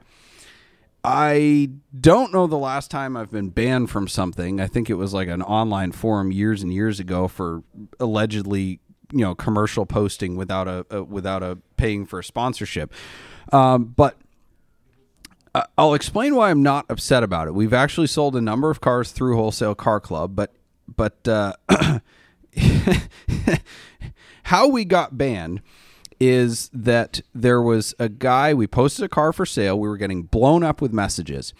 I 1.03 1.69
don't 1.97 2.33
know 2.33 2.47
the 2.47 2.57
last 2.57 2.91
time 2.91 3.15
I've 3.15 3.31
been 3.31 3.49
banned 3.49 3.89
from 3.89 4.07
something. 4.07 4.59
I 4.59 4.67
think 4.67 4.89
it 4.89 4.95
was 4.95 5.13
like 5.13 5.27
an 5.27 5.41
online 5.41 5.91
forum 5.91 6.31
years 6.31 6.61
and 6.63 6.73
years 6.73 6.99
ago 6.99 7.27
for 7.27 7.63
allegedly, 7.99 8.79
you 9.11 9.19
know, 9.19 9.35
commercial 9.35 9.85
posting 9.85 10.35
without 10.35 10.67
a, 10.67 10.85
a 10.89 11.03
without 11.03 11.43
a 11.43 11.59
paying 11.77 12.05
for 12.05 12.19
a 12.19 12.23
sponsorship. 12.23 12.91
Um, 13.53 13.85
but 13.85 14.17
I'll 15.77 15.93
explain 15.93 16.35
why 16.35 16.49
I'm 16.49 16.63
not 16.63 16.85
upset 16.89 17.23
about 17.23 17.47
it. 17.47 17.53
We've 17.53 17.73
actually 17.73 18.07
sold 18.07 18.35
a 18.35 18.41
number 18.41 18.69
of 18.69 18.81
cars 18.81 19.11
through 19.11 19.35
Wholesale 19.35 19.75
Car 19.75 19.99
Club, 19.99 20.35
but 20.35 20.53
but 20.95 21.27
uh, 21.27 21.53
how 24.43 24.67
we 24.67 24.85
got 24.85 25.17
banned 25.17 25.61
is 26.19 26.69
that 26.73 27.21
there 27.33 27.61
was 27.61 27.95
a 27.97 28.09
guy 28.09 28.53
we 28.53 28.67
posted 28.67 29.05
a 29.05 29.09
car 29.09 29.31
for 29.31 29.45
sale 29.45 29.79
we 29.79 29.87
were 29.87 29.97
getting 29.97 30.23
blown 30.23 30.63
up 30.63 30.81
with 30.81 30.91
messages 30.91 31.53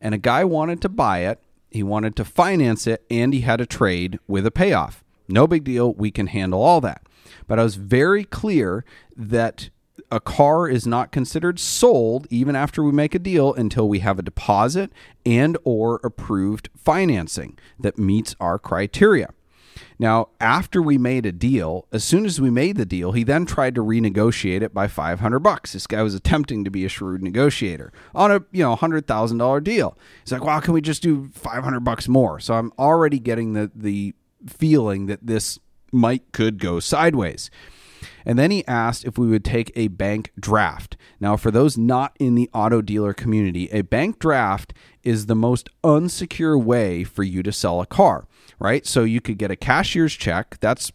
and 0.00 0.14
a 0.14 0.18
guy 0.18 0.42
wanted 0.44 0.80
to 0.80 0.88
buy 0.88 1.18
it 1.18 1.40
he 1.76 1.82
wanted 1.82 2.16
to 2.16 2.24
finance 2.24 2.86
it 2.86 3.04
and 3.10 3.34
he 3.34 3.42
had 3.42 3.60
a 3.60 3.66
trade 3.66 4.18
with 4.26 4.46
a 4.46 4.50
payoff. 4.50 5.04
No 5.28 5.46
big 5.46 5.64
deal 5.64 5.92
we 5.92 6.10
can 6.10 6.28
handle 6.28 6.62
all 6.62 6.80
that. 6.80 7.02
But 7.46 7.58
i 7.58 7.62
was 7.62 7.74
very 7.74 8.24
clear 8.24 8.84
that 9.16 9.70
a 10.10 10.20
car 10.20 10.68
is 10.68 10.86
not 10.86 11.12
considered 11.12 11.58
sold 11.58 12.26
even 12.30 12.54
after 12.54 12.82
we 12.82 12.92
make 12.92 13.14
a 13.14 13.18
deal 13.18 13.52
until 13.54 13.88
we 13.88 14.00
have 14.00 14.18
a 14.18 14.22
deposit 14.22 14.92
and 15.24 15.56
or 15.64 16.00
approved 16.04 16.68
financing 16.76 17.58
that 17.78 17.98
meets 17.98 18.34
our 18.40 18.58
criteria 18.58 19.28
now, 19.98 20.28
after 20.40 20.82
we 20.82 20.98
made 20.98 21.24
a 21.24 21.32
deal, 21.32 21.86
as 21.90 22.04
soon 22.04 22.26
as 22.26 22.40
we 22.40 22.50
made 22.50 22.76
the 22.76 22.84
deal, 22.84 23.12
he 23.12 23.24
then 23.24 23.46
tried 23.46 23.74
to 23.76 23.82
renegotiate 23.82 24.60
it 24.60 24.74
by 24.74 24.88
500 24.88 25.38
bucks. 25.40 25.72
This 25.72 25.86
guy 25.86 26.02
was 26.02 26.14
attempting 26.14 26.64
to 26.64 26.70
be 26.70 26.84
a 26.84 26.88
shrewd 26.88 27.22
negotiator 27.22 27.92
on 28.14 28.30
a, 28.30 28.44
you 28.52 28.62
know, 28.62 28.76
$100,000 28.76 29.64
deal. 29.64 29.96
He's 30.22 30.32
like, 30.32 30.44
"Well, 30.44 30.60
can 30.60 30.74
we 30.74 30.82
just 30.82 31.02
do 31.02 31.30
500 31.32 31.80
bucks 31.80 32.08
more?" 32.08 32.40
So 32.40 32.54
I'm 32.54 32.72
already 32.78 33.18
getting 33.18 33.54
the 33.54 33.70
the 33.74 34.14
feeling 34.46 35.06
that 35.06 35.26
this 35.26 35.58
might 35.92 36.30
could 36.32 36.58
go 36.58 36.78
sideways. 36.78 37.50
And 38.26 38.38
then 38.38 38.50
he 38.50 38.66
asked 38.66 39.04
if 39.04 39.16
we 39.16 39.28
would 39.28 39.44
take 39.44 39.70
a 39.76 39.86
bank 39.88 40.32
draft. 40.38 40.96
Now, 41.20 41.36
for 41.36 41.52
those 41.52 41.78
not 41.78 42.16
in 42.18 42.34
the 42.34 42.50
auto 42.52 42.82
dealer 42.82 43.14
community, 43.14 43.68
a 43.70 43.82
bank 43.82 44.18
draft 44.18 44.74
is 45.04 45.26
the 45.26 45.36
most 45.36 45.70
unsecure 45.84 46.60
way 46.60 47.04
for 47.04 47.22
you 47.22 47.44
to 47.44 47.52
sell 47.52 47.80
a 47.80 47.86
car, 47.86 48.26
right? 48.58 48.84
So 48.84 49.04
you 49.04 49.20
could 49.20 49.38
get 49.38 49.52
a 49.52 49.56
cashier's 49.56 50.14
check. 50.14 50.58
That's 50.60 50.90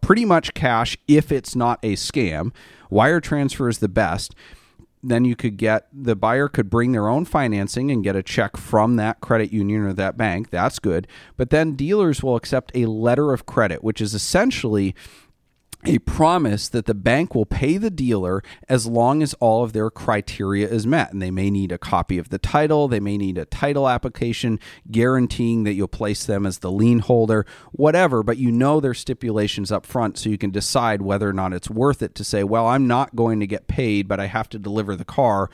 pretty 0.00 0.24
much 0.24 0.54
cash 0.54 0.96
if 1.06 1.30
it's 1.30 1.54
not 1.54 1.78
a 1.82 1.96
scam. 1.96 2.52
Wire 2.88 3.20
transfer 3.20 3.68
is 3.68 3.78
the 3.78 3.88
best. 3.88 4.34
then 5.02 5.24
you 5.24 5.34
could 5.34 5.56
get 5.56 5.86
the 5.92 6.14
buyer 6.14 6.48
could 6.48 6.68
bring 6.68 6.92
their 6.92 7.08
own 7.08 7.24
financing 7.24 7.90
and 7.90 8.04
get 8.04 8.16
a 8.16 8.22
check 8.22 8.56
from 8.56 8.96
that 8.96 9.20
credit 9.20 9.52
union 9.52 9.82
or 9.82 9.92
that 9.94 10.16
bank. 10.16 10.50
That's 10.50 10.78
good. 10.78 11.06
But 11.36 11.50
then 11.50 11.74
dealers 11.74 12.22
will 12.22 12.36
accept 12.36 12.70
a 12.74 12.86
letter 12.86 13.32
of 13.32 13.46
credit, 13.46 13.82
which 13.82 14.00
is 14.00 14.14
essentially 14.14 14.94
a 15.86 15.98
promise 16.00 16.68
that 16.68 16.84
the 16.84 16.94
bank 16.94 17.34
will 17.34 17.46
pay 17.46 17.78
the 17.78 17.90
dealer 17.90 18.42
as 18.68 18.86
long 18.86 19.22
as 19.22 19.34
all 19.34 19.64
of 19.64 19.72
their 19.72 19.90
criteria 19.90 20.68
is 20.68 20.86
met. 20.86 21.12
And 21.12 21.22
they 21.22 21.30
may 21.30 21.50
need 21.50 21.72
a 21.72 21.78
copy 21.78 22.18
of 22.18 22.28
the 22.28 22.38
title, 22.38 22.86
they 22.88 23.00
may 23.00 23.16
need 23.16 23.38
a 23.38 23.46
title 23.46 23.88
application 23.88 24.58
guaranteeing 24.90 25.64
that 25.64 25.72
you'll 25.72 25.88
place 25.88 26.26
them 26.26 26.44
as 26.44 26.58
the 26.58 26.70
lien 26.70 26.98
holder, 26.98 27.46
whatever, 27.72 28.22
but 28.22 28.36
you 28.36 28.52
know 28.52 28.80
their 28.80 28.94
stipulations 28.94 29.72
up 29.72 29.86
front 29.86 30.18
so 30.18 30.28
you 30.28 30.38
can 30.38 30.50
decide 30.50 31.02
whether 31.02 31.28
or 31.28 31.32
not 31.32 31.52
it's 31.52 31.70
worth 31.70 32.02
it 32.02 32.14
to 32.14 32.24
say, 32.24 32.44
well, 32.44 32.66
I'm 32.66 32.86
not 32.86 33.16
going 33.16 33.40
to 33.40 33.46
get 33.46 33.66
paid, 33.66 34.06
but 34.06 34.20
I 34.20 34.26
have 34.26 34.48
to 34.50 34.58
deliver 34.58 34.96
the 34.96 35.04
car 35.04 35.50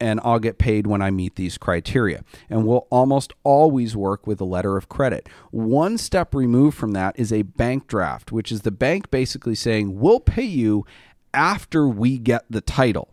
and 0.00 0.18
I'll 0.24 0.38
get 0.38 0.58
paid 0.58 0.86
when 0.86 1.02
I 1.02 1.10
meet 1.10 1.36
these 1.36 1.58
criteria. 1.58 2.24
And 2.48 2.66
we'll 2.66 2.86
almost 2.90 3.32
always 3.44 3.94
work 3.94 4.26
with 4.26 4.40
a 4.40 4.44
letter 4.44 4.76
of 4.76 4.88
credit. 4.88 5.28
One 5.50 5.98
step 5.98 6.34
removed 6.34 6.76
from 6.76 6.92
that 6.92 7.18
is 7.18 7.32
a 7.32 7.42
bank 7.42 7.86
draft, 7.86 8.32
which 8.32 8.50
is 8.50 8.62
the 8.62 8.70
bank 8.70 9.10
basically 9.10 9.54
saying, 9.54 10.00
we'll 10.00 10.20
pay 10.20 10.44
you 10.44 10.86
after 11.34 11.86
we 11.86 12.18
get 12.18 12.44
the 12.48 12.62
title. 12.62 13.08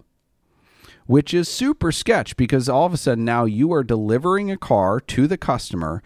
Which 1.05 1.33
is 1.33 1.47
super 1.47 1.91
sketch 1.91 2.35
because 2.35 2.67
all 2.67 2.85
of 2.85 2.93
a 2.93 2.97
sudden 2.97 3.23
now 3.25 3.45
you 3.45 3.71
are 3.73 3.83
delivering 3.83 4.49
a 4.49 4.57
car 4.57 4.99
to 5.01 5.27
the 5.27 5.37
customer 5.37 6.01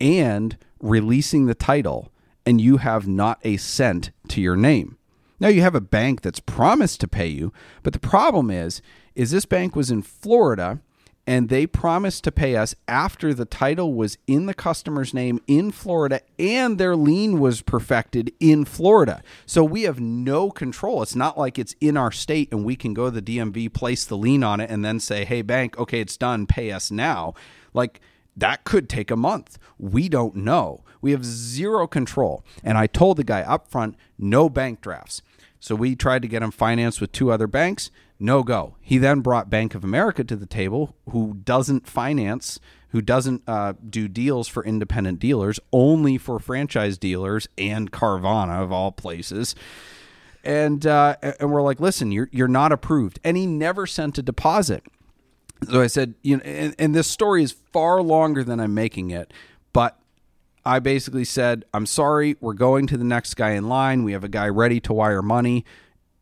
and 0.00 0.58
releasing 0.80 1.46
the 1.46 1.54
title, 1.54 2.10
and 2.44 2.60
you 2.60 2.78
have 2.78 3.06
not 3.06 3.38
a 3.44 3.56
cent 3.56 4.10
to 4.28 4.40
your 4.40 4.56
name. 4.56 4.98
Now 5.38 5.48
you 5.48 5.62
have 5.62 5.74
a 5.74 5.80
bank 5.80 6.20
that's 6.20 6.40
promised 6.40 7.00
to 7.00 7.08
pay 7.08 7.28
you, 7.28 7.52
but 7.82 7.92
the 7.92 7.98
problem 7.98 8.50
is 8.50 8.82
is 9.14 9.30
this 9.30 9.44
bank 9.44 9.76
was 9.76 9.90
in 9.90 10.02
Florida 10.02 10.80
and 11.26 11.48
they 11.48 11.66
promised 11.66 12.24
to 12.24 12.32
pay 12.32 12.56
us 12.56 12.74
after 12.88 13.32
the 13.32 13.44
title 13.44 13.94
was 13.94 14.18
in 14.26 14.46
the 14.46 14.54
customer's 14.54 15.14
name 15.14 15.40
in 15.46 15.70
Florida 15.70 16.20
and 16.38 16.78
their 16.78 16.96
lien 16.96 17.38
was 17.38 17.62
perfected 17.62 18.32
in 18.40 18.64
Florida. 18.64 19.22
So 19.46 19.62
we 19.62 19.82
have 19.82 20.00
no 20.00 20.50
control. 20.50 21.02
It's 21.02 21.14
not 21.14 21.38
like 21.38 21.58
it's 21.58 21.76
in 21.80 21.96
our 21.96 22.10
state 22.10 22.48
and 22.50 22.64
we 22.64 22.74
can 22.74 22.92
go 22.92 23.10
to 23.10 23.20
the 23.20 23.22
DMV, 23.22 23.72
place 23.72 24.04
the 24.04 24.16
lien 24.16 24.42
on 24.42 24.60
it, 24.60 24.70
and 24.70 24.84
then 24.84 24.98
say, 24.98 25.24
hey, 25.24 25.42
bank, 25.42 25.78
okay, 25.78 26.00
it's 26.00 26.16
done, 26.16 26.46
pay 26.46 26.72
us 26.72 26.90
now. 26.90 27.34
Like, 27.72 28.00
that 28.36 28.64
could 28.64 28.88
take 28.88 29.10
a 29.10 29.16
month. 29.16 29.58
We 29.78 30.08
don't 30.08 30.36
know. 30.36 30.84
We 31.02 31.10
have 31.12 31.24
zero 31.24 31.86
control. 31.86 32.44
And 32.64 32.78
I 32.78 32.86
told 32.86 33.18
the 33.18 33.24
guy 33.24 33.42
up 33.42 33.68
front, 33.68 33.94
no 34.18 34.48
bank 34.48 34.80
drafts. 34.80 35.20
So 35.60 35.74
we 35.74 35.94
tried 35.94 36.22
to 36.22 36.28
get 36.28 36.42
him 36.42 36.50
financed 36.50 37.00
with 37.00 37.12
two 37.12 37.30
other 37.30 37.46
banks 37.46 37.90
no 38.22 38.42
go. 38.42 38.76
He 38.80 38.98
then 38.98 39.20
brought 39.20 39.50
Bank 39.50 39.74
of 39.74 39.84
America 39.84 40.24
to 40.24 40.36
the 40.36 40.46
table, 40.46 40.96
who 41.10 41.34
doesn't 41.44 41.86
finance, 41.86 42.60
who 42.88 43.00
doesn't 43.00 43.42
uh, 43.46 43.74
do 43.88 44.08
deals 44.08 44.48
for 44.48 44.64
independent 44.64 45.18
dealers, 45.18 45.58
only 45.72 46.18
for 46.18 46.38
franchise 46.38 46.98
dealers 46.98 47.48
and 47.58 47.90
Carvana 47.90 48.62
of 48.62 48.72
all 48.72 48.92
places. 48.92 49.54
And 50.44 50.86
uh, 50.86 51.16
and 51.40 51.50
we're 51.52 51.62
like, 51.62 51.80
listen, 51.80 52.12
you're 52.12 52.28
you're 52.32 52.48
not 52.48 52.72
approved, 52.72 53.20
and 53.22 53.36
he 53.36 53.46
never 53.46 53.86
sent 53.86 54.18
a 54.18 54.22
deposit. 54.22 54.82
So 55.70 55.80
I 55.80 55.86
said, 55.86 56.14
you 56.22 56.38
know, 56.38 56.42
and, 56.42 56.74
and 56.78 56.94
this 56.94 57.06
story 57.06 57.44
is 57.44 57.52
far 57.52 58.02
longer 58.02 58.42
than 58.42 58.58
I'm 58.58 58.74
making 58.74 59.10
it, 59.10 59.32
but 59.72 59.98
I 60.64 60.80
basically 60.80 61.24
said, 61.24 61.64
I'm 61.72 61.86
sorry, 61.86 62.36
we're 62.40 62.54
going 62.54 62.86
to 62.88 62.96
the 62.96 63.04
next 63.04 63.34
guy 63.34 63.50
in 63.50 63.68
line. 63.68 64.02
We 64.02 64.12
have 64.12 64.24
a 64.24 64.28
guy 64.28 64.48
ready 64.48 64.80
to 64.80 64.92
wire 64.92 65.22
money 65.22 65.64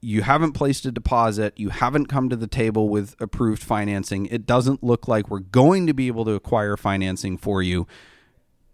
you 0.00 0.22
haven't 0.22 0.52
placed 0.52 0.86
a 0.86 0.92
deposit, 0.92 1.52
you 1.56 1.68
haven't 1.68 2.06
come 2.06 2.28
to 2.30 2.36
the 2.36 2.46
table 2.46 2.88
with 2.88 3.14
approved 3.20 3.62
financing. 3.62 4.26
It 4.26 4.46
doesn't 4.46 4.82
look 4.82 5.06
like 5.06 5.28
we're 5.28 5.40
going 5.40 5.86
to 5.86 5.94
be 5.94 6.06
able 6.06 6.24
to 6.24 6.32
acquire 6.32 6.76
financing 6.76 7.36
for 7.36 7.62
you. 7.62 7.86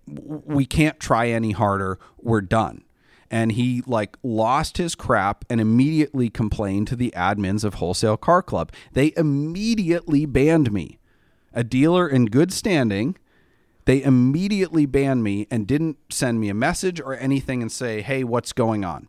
We 0.06 0.66
can't 0.66 1.00
try 1.00 1.28
any 1.28 1.50
harder. 1.50 1.98
We're 2.16 2.42
done. 2.42 2.84
And 3.28 3.52
he 3.52 3.82
like 3.86 4.16
lost 4.22 4.76
his 4.76 4.94
crap 4.94 5.44
and 5.50 5.60
immediately 5.60 6.30
complained 6.30 6.86
to 6.88 6.96
the 6.96 7.12
admins 7.16 7.64
of 7.64 7.74
Wholesale 7.74 8.16
Car 8.16 8.40
Club. 8.40 8.70
They 8.92 9.12
immediately 9.16 10.26
banned 10.26 10.72
me. 10.72 11.00
A 11.52 11.64
dealer 11.64 12.06
in 12.08 12.26
good 12.26 12.52
standing, 12.52 13.16
they 13.84 14.00
immediately 14.00 14.86
banned 14.86 15.24
me 15.24 15.48
and 15.50 15.66
didn't 15.66 15.96
send 16.08 16.38
me 16.38 16.50
a 16.50 16.54
message 16.54 17.00
or 17.00 17.16
anything 17.16 17.62
and 17.62 17.72
say, 17.72 18.02
"Hey, 18.02 18.22
what's 18.22 18.52
going 18.52 18.84
on?" 18.84 19.08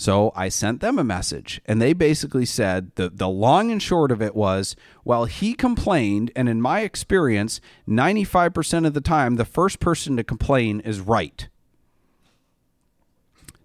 So 0.00 0.30
I 0.36 0.48
sent 0.48 0.80
them 0.80 0.96
a 0.96 1.02
message, 1.02 1.60
and 1.66 1.82
they 1.82 1.92
basically 1.92 2.46
said 2.46 2.92
the, 2.94 3.10
the 3.10 3.28
long 3.28 3.72
and 3.72 3.82
short 3.82 4.12
of 4.12 4.22
it 4.22 4.36
was 4.36 4.76
well, 5.04 5.24
he 5.24 5.54
complained, 5.54 6.30
and 6.36 6.48
in 6.48 6.62
my 6.62 6.82
experience, 6.82 7.60
95% 7.88 8.86
of 8.86 8.94
the 8.94 9.00
time, 9.00 9.34
the 9.34 9.44
first 9.44 9.80
person 9.80 10.16
to 10.16 10.22
complain 10.22 10.78
is 10.80 11.00
right. 11.00 11.48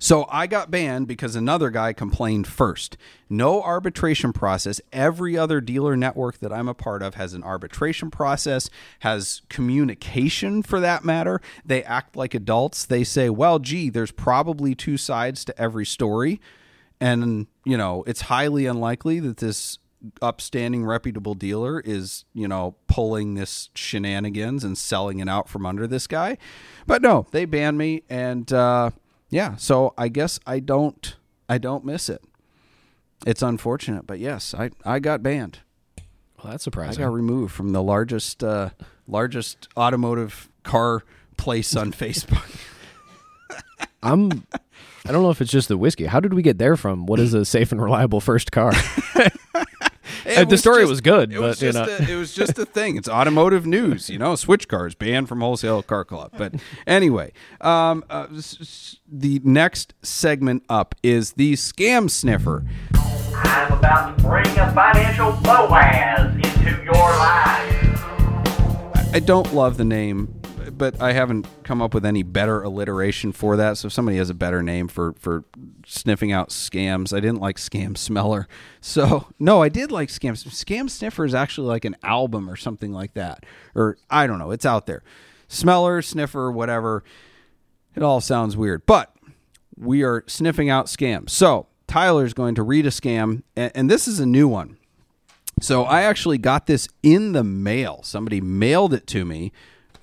So 0.03 0.27
I 0.29 0.47
got 0.47 0.69
banned 0.69 1.07
because 1.07 1.33
another 1.37 1.69
guy 1.69 1.93
complained 1.93 2.45
first. 2.45 2.97
No 3.29 3.63
arbitration 3.63 4.33
process. 4.33 4.81
Every 4.91 5.37
other 5.37 5.61
dealer 5.61 5.95
network 5.95 6.39
that 6.39 6.51
I'm 6.51 6.67
a 6.67 6.73
part 6.73 7.01
of 7.01 7.15
has 7.15 7.33
an 7.33 7.41
arbitration 7.41 8.11
process, 8.11 8.69
has 8.99 9.43
communication 9.47 10.61
for 10.61 10.81
that 10.81 11.05
matter. 11.05 11.39
They 11.63 11.85
act 11.85 12.17
like 12.17 12.33
adults. 12.33 12.85
They 12.85 13.05
say, 13.05 13.29
well, 13.29 13.59
gee, 13.59 13.89
there's 13.89 14.11
probably 14.11 14.75
two 14.75 14.97
sides 14.97 15.45
to 15.45 15.57
every 15.57 15.85
story. 15.85 16.41
And, 16.99 17.47
you 17.63 17.77
know, 17.77 18.03
it's 18.05 18.23
highly 18.23 18.65
unlikely 18.65 19.21
that 19.21 19.37
this 19.37 19.79
upstanding 20.21 20.85
reputable 20.85 21.33
dealer 21.33 21.79
is 21.79 22.25
you 22.33 22.45
know 22.45 22.75
pulling 22.87 23.35
this 23.35 23.69
shenanigans 23.73 24.65
and 24.65 24.77
selling 24.77 25.19
it 25.19 25.29
out 25.29 25.47
from 25.47 25.65
under 25.65 25.87
this 25.87 26.07
guy 26.07 26.37
but 26.85 27.01
no 27.01 27.25
they 27.31 27.45
banned 27.45 27.77
me 27.77 28.03
and 28.09 28.51
uh 28.51 28.89
yeah, 29.33 29.55
so 29.55 29.93
I 29.97 30.09
guess 30.09 30.39
I 30.45 30.59
don't 30.59 31.15
I 31.49 31.57
don't 31.57 31.83
miss 31.83 32.07
it. 32.07 32.23
It's 33.25 33.41
unfortunate, 33.41 34.05
but 34.05 34.19
yes, 34.19 34.53
I 34.53 34.69
I 34.85 34.99
got 34.99 35.23
banned. 35.23 35.59
Well, 36.37 36.51
that's 36.51 36.63
surprising. 36.63 37.01
I 37.01 37.07
got 37.07 37.13
removed 37.13 37.53
from 37.53 37.71
the 37.71 37.81
largest 37.81 38.43
uh, 38.43 38.69
largest 39.07 39.67
automotive 39.75 40.49
car 40.63 41.03
place 41.37 41.75
on 41.75 41.91
Facebook. 41.91 42.59
I'm 44.03 44.45
I 45.05 45.11
don't 45.11 45.23
know 45.23 45.31
if 45.31 45.41
it's 45.41 45.51
just 45.51 45.67
the 45.67 45.77
whiskey. 45.77 46.05
How 46.05 46.19
did 46.19 46.33
we 46.33 46.41
get 46.41 46.57
there 46.59 46.77
from? 46.77 47.05
What 47.05 47.19
is 47.19 47.33
a 47.33 47.43
safe 47.43 47.71
and 47.71 47.81
reliable 47.81 48.21
first 48.21 48.51
car? 48.51 48.73
the 50.23 50.45
was 50.49 50.59
story 50.59 50.83
just, 50.83 50.89
was 50.89 51.01
good, 51.01 51.31
it 51.31 51.39
but 51.39 51.41
was 51.41 51.61
you 51.61 51.71
know. 51.71 51.83
a, 51.83 52.11
it 52.11 52.15
was 52.15 52.33
just 52.33 52.57
a 52.57 52.65
thing. 52.65 52.97
It's 52.97 53.09
automotive 53.09 53.65
news, 53.65 54.09
you 54.09 54.17
know. 54.17 54.35
Switch 54.35 54.67
cars 54.67 54.95
banned 54.95 55.27
from 55.29 55.41
wholesale 55.41 55.83
car 55.83 56.05
club. 56.05 56.31
But 56.37 56.55
anyway, 56.87 57.33
um, 57.61 58.03
uh, 58.09 58.27
the 59.07 59.41
next 59.43 59.93
segment 60.01 60.63
up 60.69 60.95
is 61.03 61.33
the 61.33 61.53
scam 61.53 62.09
sniffer. 62.09 62.65
I'm 63.35 63.73
about 63.73 64.17
to 64.17 64.23
bring 64.23 64.47
a 64.57 64.71
financial 64.73 65.31
Boaz 65.43 66.35
into 66.35 66.83
your 66.83 66.93
life. 66.93 67.79
I 69.15 69.21
don't 69.23 69.53
love 69.53 69.77
the 69.77 69.85
name 69.85 70.41
but 70.77 71.01
I 71.01 71.13
haven't 71.13 71.47
come 71.63 71.81
up 71.81 71.93
with 71.93 72.05
any 72.05 72.23
better 72.23 72.61
alliteration 72.61 73.31
for 73.31 73.55
that. 73.57 73.77
So 73.77 73.87
if 73.87 73.93
somebody 73.93 74.17
has 74.17 74.29
a 74.29 74.33
better 74.33 74.61
name 74.61 74.87
for 74.87 75.13
for 75.13 75.43
sniffing 75.85 76.31
out 76.31 76.49
scams, 76.49 77.15
I 77.15 77.19
didn't 77.19 77.39
like 77.39 77.57
Scam 77.57 77.97
Smeller. 77.97 78.47
So 78.81 79.27
no, 79.39 79.61
I 79.61 79.69
did 79.69 79.91
like 79.91 80.09
Scam 80.09 80.33
Scam 80.33 80.89
Sniffer 80.89 81.25
is 81.25 81.33
actually 81.33 81.67
like 81.67 81.85
an 81.85 81.95
album 82.03 82.49
or 82.49 82.55
something 82.55 82.91
like 82.91 83.13
that, 83.13 83.45
or 83.75 83.97
I 84.09 84.27
don't 84.27 84.39
know. 84.39 84.51
It's 84.51 84.65
out 84.65 84.85
there. 84.85 85.03
Smeller, 85.47 86.01
sniffer, 86.01 86.51
whatever. 86.51 87.03
It 87.95 88.01
all 88.01 88.21
sounds 88.21 88.57
weird, 88.57 88.85
but 88.85 89.15
we 89.77 90.03
are 90.03 90.23
sniffing 90.27 90.69
out 90.69 90.87
scams. 90.87 91.29
So 91.29 91.67
Tyler's 91.87 92.33
going 92.33 92.55
to 92.55 92.63
read 92.63 92.85
a 92.85 92.89
scam, 92.89 93.43
and, 93.55 93.71
and 93.75 93.89
this 93.89 94.07
is 94.07 94.19
a 94.19 94.25
new 94.25 94.47
one. 94.47 94.77
So 95.61 95.83
I 95.83 96.01
actually 96.01 96.39
got 96.39 96.65
this 96.65 96.87
in 97.03 97.33
the 97.33 97.43
mail. 97.43 98.01
Somebody 98.03 98.41
mailed 98.41 98.93
it 98.93 99.05
to 99.07 99.25
me 99.25 99.51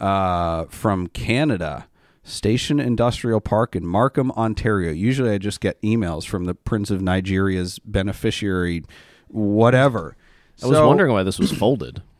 uh, 0.01 0.64
from 0.66 1.07
Canada. 1.09 1.86
Station 2.22 2.78
Industrial 2.78 3.40
Park 3.40 3.74
in 3.74 3.84
Markham, 3.84 4.30
Ontario. 4.32 4.92
Usually 4.92 5.30
I 5.30 5.38
just 5.38 5.61
get 5.61 5.80
emails 5.82 6.26
from 6.26 6.44
the 6.44 6.55
Prince 6.55 6.90
of 6.90 7.01
Nigeria's 7.01 7.78
beneficiary, 7.80 8.84
whatever. 9.28 10.16
I 10.62 10.66
was 10.66 10.78
wondering 10.78 11.12
why 11.12 11.22
this 11.22 11.38
was 11.38 11.53
folded. 11.53 12.03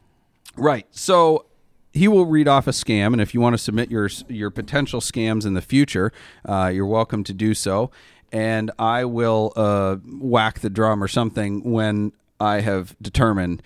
Right. 0.57 0.87
So 0.91 1.47
he 1.93 2.09
will 2.09 2.27
read 2.27 2.49
off 2.49 2.67
a 2.67 2.73
scam, 2.73 3.13
and 3.13 3.21
if 3.21 3.35
you 3.35 3.41
want 3.41 3.55
to 3.55 3.59
submit 3.59 3.91
your 3.91 4.11
your 4.29 4.51
potential 4.51 5.01
scams 5.01 5.47
in 5.47 5.55
the 5.55 5.63
future, 5.63 6.13
uh, 6.47 6.71
you're 6.75 6.87
welcome 6.87 7.25
to 7.25 7.33
do 7.33 7.55
so. 7.55 7.91
And 8.33 8.71
I 8.79 9.05
will 9.05 9.53
uh, 9.57 9.97
whack 10.05 10.59
the 10.59 10.69
drum 10.69 11.03
or 11.03 11.09
something 11.09 11.63
when 11.63 12.13
I 12.39 12.61
have 12.61 12.97
determined, 13.01 13.63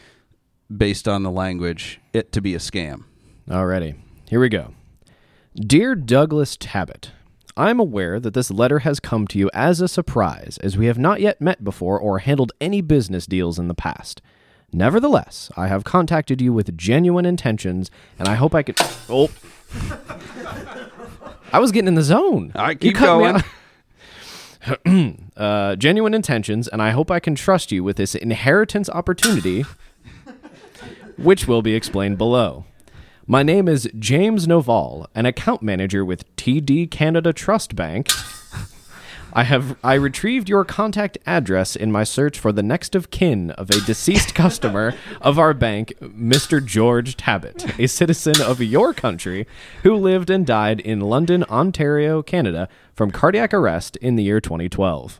based 0.74 1.08
on 1.08 1.22
the 1.22 1.30
language, 1.30 2.00
it 2.12 2.32
to 2.32 2.40
be 2.40 2.54
a 2.54 2.58
scam. 2.58 3.04
Alrighty. 3.48 3.96
Here 4.34 4.40
we 4.40 4.48
go. 4.48 4.74
Dear 5.54 5.94
Douglas 5.94 6.56
Tabbutt, 6.56 7.10
I 7.56 7.70
am 7.70 7.78
aware 7.78 8.18
that 8.18 8.34
this 8.34 8.50
letter 8.50 8.80
has 8.80 8.98
come 8.98 9.28
to 9.28 9.38
you 9.38 9.48
as 9.54 9.80
a 9.80 9.86
surprise, 9.86 10.58
as 10.60 10.76
we 10.76 10.86
have 10.86 10.98
not 10.98 11.20
yet 11.20 11.40
met 11.40 11.62
before 11.62 12.00
or 12.00 12.18
handled 12.18 12.50
any 12.60 12.80
business 12.80 13.26
deals 13.26 13.60
in 13.60 13.68
the 13.68 13.74
past. 13.74 14.20
Nevertheless, 14.72 15.52
I 15.56 15.68
have 15.68 15.84
contacted 15.84 16.40
you 16.40 16.52
with 16.52 16.76
genuine 16.76 17.24
intentions, 17.24 17.92
and 18.18 18.26
I 18.26 18.34
hope 18.34 18.56
I 18.56 18.64
could. 18.64 18.76
Oh. 19.08 19.30
I 21.52 21.60
was 21.60 21.70
getting 21.70 21.86
in 21.86 21.94
the 21.94 22.02
zone. 22.02 22.50
All 22.56 22.64
right, 22.64 22.80
keep 22.80 22.98
going. 22.98 23.40
uh, 25.36 25.76
genuine 25.76 26.12
intentions, 26.12 26.66
and 26.66 26.82
I 26.82 26.90
hope 26.90 27.08
I 27.08 27.20
can 27.20 27.36
trust 27.36 27.70
you 27.70 27.84
with 27.84 27.98
this 27.98 28.16
inheritance 28.16 28.90
opportunity, 28.90 29.64
which 31.16 31.46
will 31.46 31.62
be 31.62 31.76
explained 31.76 32.18
below. 32.18 32.64
My 33.26 33.42
name 33.42 33.68
is 33.68 33.88
James 33.98 34.46
Noval, 34.46 35.06
an 35.14 35.24
account 35.24 35.62
manager 35.62 36.04
with 36.04 36.36
TD 36.36 36.90
Canada 36.90 37.32
Trust 37.32 37.74
Bank. 37.74 38.10
I 39.32 39.44
have 39.44 39.78
I 39.82 39.94
retrieved 39.94 40.50
your 40.50 40.62
contact 40.66 41.16
address 41.24 41.74
in 41.74 41.90
my 41.90 42.04
search 42.04 42.38
for 42.38 42.52
the 42.52 42.62
next 42.62 42.94
of 42.94 43.10
kin 43.10 43.50
of 43.52 43.70
a 43.70 43.80
deceased 43.80 44.34
customer 44.34 44.94
of 45.22 45.38
our 45.38 45.54
bank, 45.54 45.94
Mr. 46.02 46.62
George 46.62 47.16
Tabbutt, 47.16 47.78
a 47.82 47.88
citizen 47.88 48.42
of 48.42 48.60
your 48.60 48.92
country 48.92 49.46
who 49.84 49.94
lived 49.94 50.28
and 50.28 50.46
died 50.46 50.80
in 50.80 51.00
London, 51.00 51.44
Ontario, 51.44 52.22
Canada, 52.22 52.68
from 52.92 53.10
cardiac 53.10 53.54
arrest 53.54 53.96
in 53.96 54.16
the 54.16 54.22
year 54.22 54.40
2012. 54.40 55.18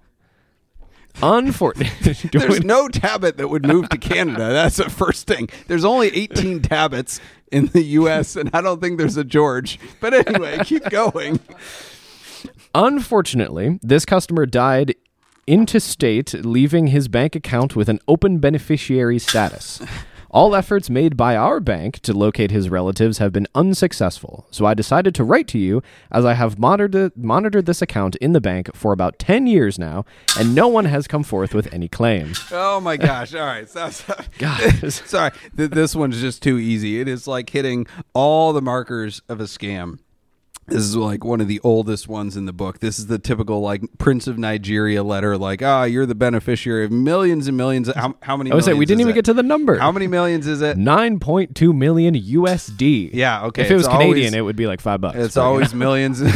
Unfortunately, 1.22 2.28
There's 2.32 2.64
no 2.64 2.88
Tabbutt 2.88 3.36
that 3.36 3.48
would 3.48 3.66
move 3.66 3.88
to 3.88 3.98
Canada. 3.98 4.52
That's 4.52 4.76
the 4.76 4.90
first 4.90 5.26
thing. 5.26 5.48
There's 5.68 5.84
only 5.84 6.08
18 6.08 6.60
Tabbutts 6.60 7.20
in 7.54 7.66
the 7.66 7.82
U.S., 7.82 8.36
and 8.36 8.50
I 8.52 8.60
don't 8.60 8.80
think 8.80 8.98
there's 8.98 9.16
a 9.16 9.24
George. 9.24 9.78
But 10.00 10.12
anyway, 10.26 10.58
keep 10.64 10.84
going. 10.90 11.40
Unfortunately, 12.74 13.78
this 13.82 14.04
customer 14.04 14.44
died 14.44 14.94
interstate, 15.46 16.32
leaving 16.44 16.88
his 16.88 17.06
bank 17.08 17.36
account 17.36 17.76
with 17.76 17.88
an 17.88 18.00
open 18.08 18.38
beneficiary 18.38 19.18
status. 19.18 19.80
All 20.34 20.56
efforts 20.56 20.90
made 20.90 21.16
by 21.16 21.36
our 21.36 21.60
bank 21.60 22.00
to 22.00 22.12
locate 22.12 22.50
his 22.50 22.68
relatives 22.68 23.18
have 23.18 23.32
been 23.32 23.46
unsuccessful, 23.54 24.48
so 24.50 24.66
I 24.66 24.74
decided 24.74 25.14
to 25.14 25.22
write 25.22 25.46
to 25.46 25.58
you 25.60 25.80
as 26.10 26.24
I 26.24 26.32
have 26.32 26.58
monitored, 26.58 27.16
monitored 27.16 27.66
this 27.66 27.80
account 27.80 28.16
in 28.16 28.32
the 28.32 28.40
bank 28.40 28.74
for 28.74 28.92
about 28.92 29.20
10 29.20 29.46
years 29.46 29.78
now, 29.78 30.04
and 30.36 30.52
no 30.52 30.66
one 30.66 30.86
has 30.86 31.06
come 31.06 31.22
forth 31.22 31.54
with 31.54 31.72
any 31.72 31.86
claims. 31.86 32.40
Oh 32.50 32.80
my 32.80 32.96
gosh! 33.10 33.32
All 33.32 33.46
right, 33.46 33.70
so, 33.70 33.90
so- 33.90 34.16
God. 34.38 34.92
sorry. 34.92 35.30
This 35.54 35.94
one's 35.94 36.20
just 36.20 36.42
too 36.42 36.58
easy. 36.58 37.00
It 37.00 37.06
is 37.06 37.28
like 37.28 37.50
hitting 37.50 37.86
all 38.12 38.52
the 38.52 38.60
markers 38.60 39.22
of 39.28 39.38
a 39.38 39.44
scam. 39.44 40.00
This 40.66 40.82
is 40.82 40.96
like 40.96 41.24
one 41.24 41.42
of 41.42 41.48
the 41.48 41.60
oldest 41.62 42.08
ones 42.08 42.38
in 42.38 42.46
the 42.46 42.52
book. 42.52 42.78
This 42.80 42.98
is 42.98 43.06
the 43.08 43.18
typical 43.18 43.60
like 43.60 43.82
Prince 43.98 44.26
of 44.26 44.38
Nigeria 44.38 45.02
letter, 45.02 45.36
like 45.36 45.62
ah, 45.62 45.84
you're 45.84 46.06
the 46.06 46.14
beneficiary 46.14 46.86
of 46.86 46.90
millions 46.90 47.46
and 47.48 47.56
millions. 47.56 47.88
Of, 47.88 47.96
how, 47.96 48.14
how 48.22 48.36
many? 48.38 48.50
I 48.50 48.54
would 48.54 48.64
say 48.64 48.72
we 48.72 48.86
didn't 48.86 49.02
even 49.02 49.12
it? 49.12 49.16
get 49.16 49.24
to 49.26 49.34
the 49.34 49.42
number. 49.42 49.78
How 49.78 49.92
many 49.92 50.06
millions 50.06 50.46
is 50.46 50.62
it? 50.62 50.78
9.2 50.78 51.76
million 51.76 52.14
USD. 52.14 53.10
Yeah, 53.12 53.44
okay, 53.46 53.62
If 53.62 53.70
it 53.70 53.74
was 53.74 53.86
Canadian, 53.86 54.28
always- 54.28 54.34
it 54.34 54.40
would 54.40 54.56
be 54.56 54.66
like 54.66 54.80
five 54.80 55.02
bucks. 55.02 55.18
It's 55.18 55.36
always 55.36 55.74
millions. 55.74 56.22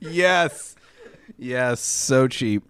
yes. 0.00 0.76
Yes, 1.38 1.80
so 1.80 2.28
cheap. 2.28 2.62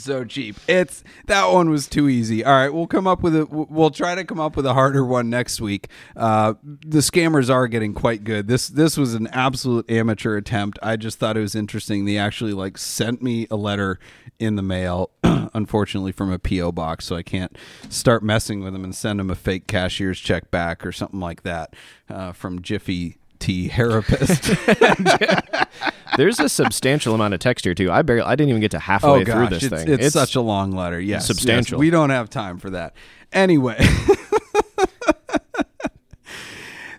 So 0.00 0.24
cheap. 0.24 0.56
It's 0.66 1.04
that 1.26 1.52
one 1.52 1.68
was 1.68 1.86
too 1.86 2.08
easy. 2.08 2.42
All 2.42 2.54
right, 2.54 2.72
we'll 2.72 2.86
come 2.86 3.06
up 3.06 3.22
with 3.22 3.36
a. 3.36 3.44
We'll 3.46 3.90
try 3.90 4.14
to 4.14 4.24
come 4.24 4.40
up 4.40 4.56
with 4.56 4.64
a 4.64 4.72
harder 4.72 5.04
one 5.04 5.28
next 5.28 5.60
week. 5.60 5.88
Uh, 6.16 6.54
the 6.62 6.98
scammers 6.98 7.52
are 7.52 7.68
getting 7.68 7.92
quite 7.92 8.24
good. 8.24 8.48
This 8.48 8.68
this 8.68 8.96
was 8.96 9.12
an 9.12 9.26
absolute 9.28 9.90
amateur 9.90 10.38
attempt. 10.38 10.78
I 10.82 10.96
just 10.96 11.18
thought 11.18 11.36
it 11.36 11.40
was 11.40 11.54
interesting. 11.54 12.06
They 12.06 12.16
actually 12.16 12.54
like 12.54 12.78
sent 12.78 13.20
me 13.20 13.46
a 13.50 13.56
letter 13.56 13.98
in 14.38 14.56
the 14.56 14.62
mail, 14.62 15.10
unfortunately 15.22 16.12
from 16.12 16.32
a 16.32 16.38
PO 16.38 16.72
box, 16.72 17.04
so 17.04 17.14
I 17.14 17.22
can't 17.22 17.54
start 17.90 18.22
messing 18.22 18.62
with 18.64 18.72
them 18.72 18.84
and 18.84 18.94
send 18.94 19.20
them 19.20 19.30
a 19.30 19.34
fake 19.34 19.66
cashier's 19.66 20.18
check 20.18 20.50
back 20.50 20.86
or 20.86 20.92
something 20.92 21.20
like 21.20 21.42
that 21.42 21.74
uh, 22.08 22.32
from 22.32 22.62
Jiffy 22.62 23.19
Therapist. 23.40 24.52
There's 26.16 26.40
a 26.40 26.48
substantial 26.48 27.14
amount 27.14 27.34
of 27.34 27.40
text 27.40 27.64
here 27.64 27.74
too. 27.74 27.90
I 27.90 28.02
barely, 28.02 28.22
I 28.22 28.34
didn't 28.36 28.50
even 28.50 28.60
get 28.60 28.72
to 28.72 28.78
halfway 28.78 29.22
oh, 29.22 29.24
through 29.24 29.48
this 29.48 29.64
Oh, 29.64 29.74
it's, 29.74 29.84
thing. 29.84 29.98
It's, 30.00 30.12
such 30.12 30.34
a 30.34 30.40
long 30.40 30.72
letter. 30.72 31.00
Yes, 31.00 31.26
substantial. 31.26 31.76
yes. 31.76 31.80
we 31.80 31.90
don't 31.90 32.10
have 32.10 32.28
time 32.28 32.58
for 32.58 32.70
that. 32.70 32.94
Anyway, 33.32 33.78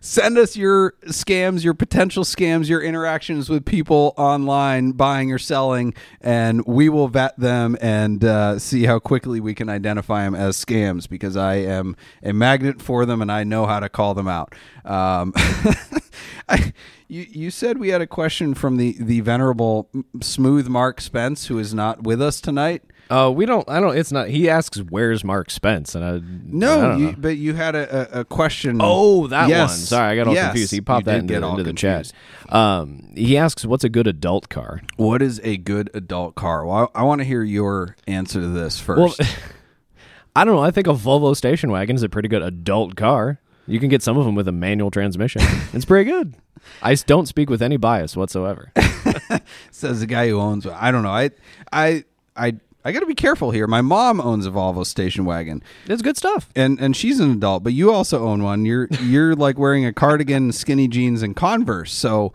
send 0.02 0.38
us 0.38 0.58
your 0.58 0.96
scams, 1.06 1.64
your 1.64 1.74
potential 1.74 2.24
scams, 2.24 2.68
your 2.68 2.82
interactions 2.82 3.50
with 3.50 3.64
people 3.64 4.14
online 4.18 4.92
buying 4.92 5.32
or 5.32 5.38
selling, 5.38 5.94
and 6.20 6.66
we 6.66 6.90
will 6.90 7.08
vet 7.08 7.40
them 7.40 7.78
and 7.80 8.26
uh, 8.26 8.60
see 8.60 8.86
how 8.86 9.00
quickly 9.00 9.40
we 9.40 9.54
can 9.54 9.70
identify 9.70 10.24
them 10.24 10.36
as 10.36 10.58
scams. 10.58 11.08
Because 11.08 11.38
I 11.38 11.56
am 11.56 11.96
a 12.22 12.34
magnet 12.34 12.82
for 12.82 13.06
them 13.06 13.22
and 13.22 13.32
I 13.32 13.46
know 13.46 13.66
how 13.66 13.80
to 13.80 13.88
call 13.88 14.14
them 14.14 14.28
out. 14.28 14.54
Um, 14.84 15.34
I, 16.50 16.74
you, 17.08 17.28
you 17.30 17.52
said 17.52 17.78
we 17.78 17.90
had 17.90 18.02
a 18.02 18.08
question 18.08 18.54
from 18.54 18.78
the, 18.78 18.96
the 19.00 19.22
venerable 19.22 19.90
smooth 20.22 20.68
Mark 20.68 21.00
Spence, 21.00 21.48
who 21.48 21.60
is 21.60 21.74
not 21.74 22.04
with 22.04 22.22
us 22.22 22.42
tonight. 22.42 22.84
Oh, 23.14 23.30
we 23.30 23.46
don't. 23.46 23.70
I 23.70 23.82
don't. 23.82 23.98
It's 23.98 24.12
not. 24.14 24.30
He 24.30 24.50
asks, 24.50 24.78
"Where's 24.78 25.24
Mark 25.26 25.52
Spence?" 25.52 25.96
And 25.96 26.06
I 26.06 26.16
I 26.16 26.22
No, 26.46 26.82
don't 26.82 27.00
you, 27.00 27.16
but 27.18 27.36
you 27.36 27.54
had 27.54 27.76
a, 27.76 28.22
a, 28.22 28.26
question. 28.26 28.78
Oh, 28.82 29.28
that 29.28 29.50
Yes. 29.50 29.70
one. 29.72 29.78
Sorry, 29.80 30.12
I 30.14 30.16
got 30.16 30.28
all 30.28 30.34
Yes, 30.34 30.46
confused. 30.52 30.72
He 30.72 30.80
popped 30.80 31.08
you 31.08 31.12
that 31.12 31.20
into, 31.20 31.36
into 31.46 31.64
the 31.64 31.74
chat. 31.74 32.12
Um, 32.48 33.12
he 33.14 33.38
asks, 33.38 33.66
"What's 33.66 33.84
a 33.84 33.90
good 33.90 34.08
adult 34.08 34.48
car?" 34.48 34.82
What 34.96 35.22
is 35.22 35.42
a 35.44 35.58
good 35.58 35.90
adult 35.94 36.36
car? 36.36 36.66
Well, 36.66 36.90
I, 36.96 37.02
I 37.02 37.04
want 37.04 37.20
to 37.20 37.26
hear 37.26 37.44
your 37.44 37.98
answer 38.08 38.40
to 38.40 38.48
this 38.48 38.80
first. 38.80 39.20
Well, 39.20 39.28
I 40.36 40.46
don't 40.46 40.56
know. 40.56 40.64
I 40.64 40.72
think 40.72 40.88
a 40.88 40.92
Volvo 40.94 41.36
station 41.36 41.70
wagon 41.70 41.98
is 41.98 42.04
a 42.04 42.10
pretty 42.10 42.30
good 42.30 42.42
adult 42.42 42.96
car. 42.96 43.42
You 43.68 43.80
can 43.82 43.90
get 43.90 44.02
some 44.02 44.18
of 44.18 44.24
them 44.26 44.36
with 44.36 44.48
a 44.48 44.52
manual 44.54 44.90
transmission. 44.90 45.42
it's 45.74 45.84
pretty 45.86 46.10
good. 46.10 46.36
I 46.82 46.96
don't 46.96 47.26
speak 47.28 47.50
with 47.50 47.62
any 47.62 47.76
bias 47.78 48.16
whatsoever. 48.16 48.72
Says 49.72 50.00
the 50.00 50.08
guy 50.08 50.30
who 50.30 50.40
owns. 50.40 50.66
one. 50.66 50.76
I 50.80 50.92
don't 50.92 51.04
know. 51.04 51.12
I 51.12 51.32
I 51.74 52.06
I 52.38 52.56
I 52.84 52.92
got 52.92 53.02
to 53.02 53.06
be 53.06 53.16
careful 53.16 53.52
here. 53.52 53.68
My 53.68 53.82
mom 53.82 54.20
owns 54.20 54.46
a 54.46 54.50
Volvo 54.52 54.86
station 54.86 55.24
wagon, 55.26 55.62
It's 55.88 56.02
good 56.02 56.18
stuff. 56.18 56.50
and 56.56 56.80
and 56.80 56.96
she's 56.96 57.20
an 57.20 57.32
adult, 57.32 57.64
but 57.64 57.74
you 57.74 57.92
also 57.92 58.26
own 58.28 58.44
one. 58.44 58.66
You're 58.66 58.88
you're 59.04 59.36
like 59.36 59.58
wearing 59.60 59.86
a 59.86 59.94
cardigan, 59.94 60.52
skinny 60.52 60.88
jeans, 60.88 61.22
and 61.22 61.36
Converse. 61.36 61.94
So, 61.94 62.34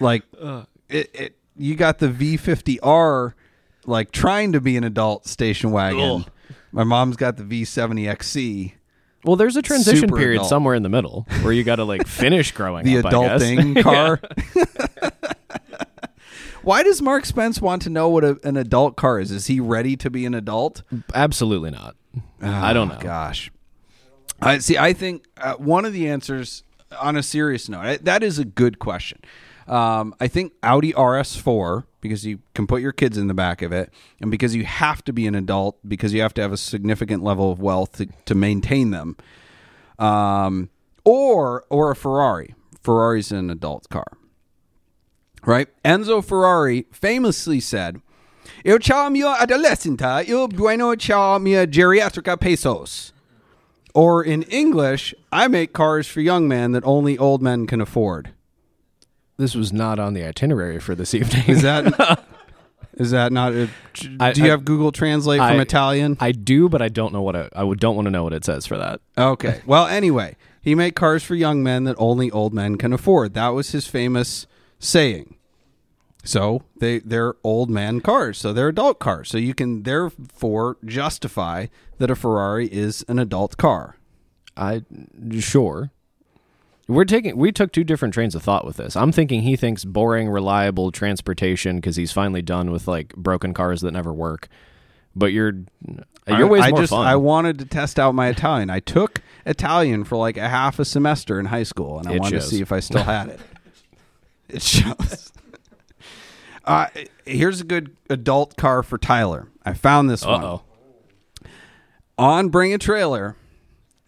like, 0.00 0.22
uh. 0.40 0.64
it, 0.88 1.10
it 1.14 1.36
you 1.56 1.74
got 1.74 1.98
the 1.98 2.08
V50R, 2.08 3.34
like 3.86 4.10
trying 4.12 4.52
to 4.52 4.60
be 4.60 4.76
an 4.76 4.84
adult 4.84 5.26
station 5.26 5.70
wagon. 5.72 6.22
Ugh. 6.22 6.30
My 6.70 6.84
mom's 6.84 7.16
got 7.16 7.36
the 7.36 7.42
V70XC. 7.44 8.72
Well, 9.24 9.36
there's 9.36 9.56
a 9.56 9.62
transition 9.62 10.08
Super 10.08 10.16
period 10.16 10.36
adult. 10.38 10.48
somewhere 10.48 10.74
in 10.74 10.82
the 10.82 10.88
middle 10.88 11.26
where 11.42 11.52
you 11.52 11.62
got 11.64 11.76
to 11.76 11.84
like 11.84 12.06
finish 12.06 12.50
growing 12.52 12.84
the 12.84 12.98
up. 12.98 13.06
I 13.06 13.10
guess. 13.10 13.42
adulting 13.42 13.82
car. 13.82 14.20
Why 16.62 16.82
does 16.82 17.02
Mark 17.02 17.24
Spence 17.26 17.60
want 17.60 17.82
to 17.82 17.90
know 17.90 18.08
what 18.08 18.24
a, 18.24 18.38
an 18.44 18.56
adult 18.56 18.96
car 18.96 19.18
is? 19.18 19.30
Is 19.30 19.46
he 19.48 19.58
ready 19.60 19.96
to 19.96 20.10
be 20.10 20.24
an 20.26 20.34
adult? 20.34 20.82
Absolutely 21.14 21.70
not. 21.70 21.96
I 22.40 22.72
don't 22.72 22.90
Oh, 22.90 22.94
know. 22.94 23.00
Gosh, 23.00 23.50
I 24.40 24.58
see. 24.58 24.78
I 24.78 24.92
think 24.92 25.24
uh, 25.38 25.54
one 25.54 25.84
of 25.84 25.92
the 25.92 26.08
answers, 26.08 26.62
on 27.00 27.16
a 27.16 27.22
serious 27.22 27.68
note, 27.68 27.80
I- 27.80 27.96
that 27.98 28.22
is 28.22 28.38
a 28.38 28.44
good 28.44 28.78
question. 28.78 29.20
Um, 29.68 30.14
I 30.20 30.26
think 30.28 30.52
Audi 30.62 30.92
RS4 30.92 31.84
because 32.00 32.26
you 32.26 32.40
can 32.54 32.66
put 32.66 32.82
your 32.82 32.90
kids 32.92 33.16
in 33.16 33.28
the 33.28 33.34
back 33.34 33.62
of 33.62 33.70
it, 33.72 33.92
and 34.20 34.28
because 34.30 34.56
you 34.56 34.64
have 34.64 35.04
to 35.04 35.12
be 35.12 35.26
an 35.28 35.36
adult 35.36 35.78
because 35.86 36.12
you 36.12 36.20
have 36.20 36.34
to 36.34 36.42
have 36.42 36.52
a 36.52 36.56
significant 36.56 37.22
level 37.22 37.52
of 37.52 37.60
wealth 37.60 37.92
to, 37.98 38.06
to 38.26 38.34
maintain 38.34 38.90
them. 38.90 39.16
Um, 40.00 40.68
or 41.04 41.64
or 41.70 41.92
a 41.92 41.96
Ferrari. 41.96 42.54
Ferrari's 42.82 43.30
an 43.30 43.50
adult 43.50 43.88
car 43.88 44.06
right? 45.44 45.68
Enzo 45.84 46.24
Ferrari 46.24 46.86
famously 46.90 47.60
said, 47.60 48.00
Eu 48.64 48.78
chamo 48.78 49.10
mio 49.10 49.28
adolescente, 49.28 50.26
il 50.28 50.48
bueno 50.48 50.94
chamo 50.96 51.40
mia 51.40 51.66
geriatrica 51.66 52.38
pesos. 52.38 53.12
Or 53.94 54.22
in 54.24 54.42
English, 54.44 55.14
I 55.30 55.48
make 55.48 55.72
cars 55.72 56.06
for 56.06 56.20
young 56.20 56.48
men 56.48 56.72
that 56.72 56.84
only 56.84 57.18
old 57.18 57.42
men 57.42 57.66
can 57.66 57.80
afford. 57.80 58.30
This 59.36 59.54
was 59.54 59.72
not 59.72 59.98
on 59.98 60.14
the 60.14 60.24
itinerary 60.24 60.78
for 60.78 60.94
this 60.94 61.14
evening. 61.14 61.44
Is 61.48 61.62
that 61.62 62.24
is 62.94 63.10
that 63.10 63.32
not? 63.32 63.52
A, 63.52 63.68
do 63.94 64.16
I- 64.20 64.32
you 64.32 64.44
I- 64.44 64.48
have 64.48 64.64
Google 64.64 64.92
Translate 64.92 65.38
from 65.40 65.58
I- 65.58 65.62
Italian? 65.62 66.16
I 66.20 66.32
do, 66.32 66.68
but 66.68 66.80
I 66.80 66.88
don't 66.88 67.12
know 67.12 67.22
what 67.22 67.54
I 67.54 67.62
would 67.62 67.80
don't 67.80 67.96
want 67.96 68.06
to 68.06 68.10
know 68.10 68.22
what 68.24 68.32
it 68.32 68.44
says 68.44 68.66
for 68.66 68.78
that. 68.78 69.00
Okay. 69.18 69.60
Well, 69.66 69.86
anyway, 69.86 70.36
he 70.62 70.74
made 70.74 70.94
cars 70.94 71.22
for 71.22 71.34
young 71.34 71.62
men 71.62 71.84
that 71.84 71.96
only 71.98 72.30
old 72.30 72.54
men 72.54 72.76
can 72.76 72.92
afford. 72.92 73.34
That 73.34 73.48
was 73.48 73.72
his 73.72 73.86
famous 73.86 74.46
saying. 74.82 75.36
So 76.24 76.62
they 76.78 77.00
they're 77.00 77.34
old 77.42 77.68
man 77.68 78.00
cars, 78.00 78.38
so 78.38 78.52
they're 78.52 78.68
adult 78.68 78.98
cars. 79.00 79.28
So 79.28 79.38
you 79.38 79.54
can 79.54 79.82
therefore 79.82 80.76
justify 80.84 81.66
that 81.98 82.10
a 82.10 82.14
Ferrari 82.14 82.66
is 82.68 83.04
an 83.08 83.18
adult 83.18 83.56
car. 83.56 83.96
I 84.56 84.82
sure. 85.40 85.90
We're 86.86 87.04
taking 87.06 87.36
we 87.36 87.50
took 87.50 87.72
two 87.72 87.82
different 87.84 88.14
trains 88.14 88.34
of 88.36 88.42
thought 88.42 88.64
with 88.64 88.76
this. 88.76 88.94
I'm 88.94 89.10
thinking 89.10 89.42
he 89.42 89.56
thinks 89.56 89.84
boring, 89.84 90.28
reliable 90.28 90.92
transportation 90.92 91.76
because 91.76 91.96
he's 91.96 92.12
finally 92.12 92.42
done 92.42 92.70
with 92.70 92.86
like 92.86 93.14
broken 93.16 93.52
cars 93.52 93.80
that 93.80 93.90
never 93.92 94.12
work. 94.12 94.48
But 95.16 95.32
your 95.32 95.54
your 96.28 96.46
way's 96.46 96.62
I 96.64 96.70
more 96.70 96.80
just 96.80 96.90
fun. 96.90 97.06
I 97.06 97.16
wanted 97.16 97.58
to 97.58 97.64
test 97.64 97.98
out 97.98 98.14
my 98.14 98.28
Italian. 98.28 98.70
I 98.70 98.78
took 98.78 99.20
Italian 99.44 100.04
for 100.04 100.16
like 100.16 100.36
a 100.36 100.48
half 100.48 100.78
a 100.78 100.84
semester 100.84 101.40
in 101.40 101.46
high 101.46 101.62
school, 101.64 101.98
and 101.98 102.06
I 102.08 102.12
It 102.14 102.20
wanted 102.20 102.36
shows. 102.42 102.44
to 102.50 102.56
see 102.56 102.62
if 102.62 102.70
I 102.70 102.78
still 102.80 103.02
had 103.02 103.28
it. 103.30 103.40
it 104.52 104.62
shows. 104.62 105.32
Uh, 106.64 106.86
here's 107.24 107.60
a 107.60 107.64
good 107.64 107.96
adult 108.08 108.56
car 108.56 108.82
for 108.82 108.98
Tyler. 108.98 109.48
I 109.64 109.74
found 109.74 110.08
this 110.08 110.24
uh 110.24 110.38
one 110.38 110.60
on 112.18 112.48
Bring 112.48 112.72
a 112.72 112.78
Trailer. 112.78 113.36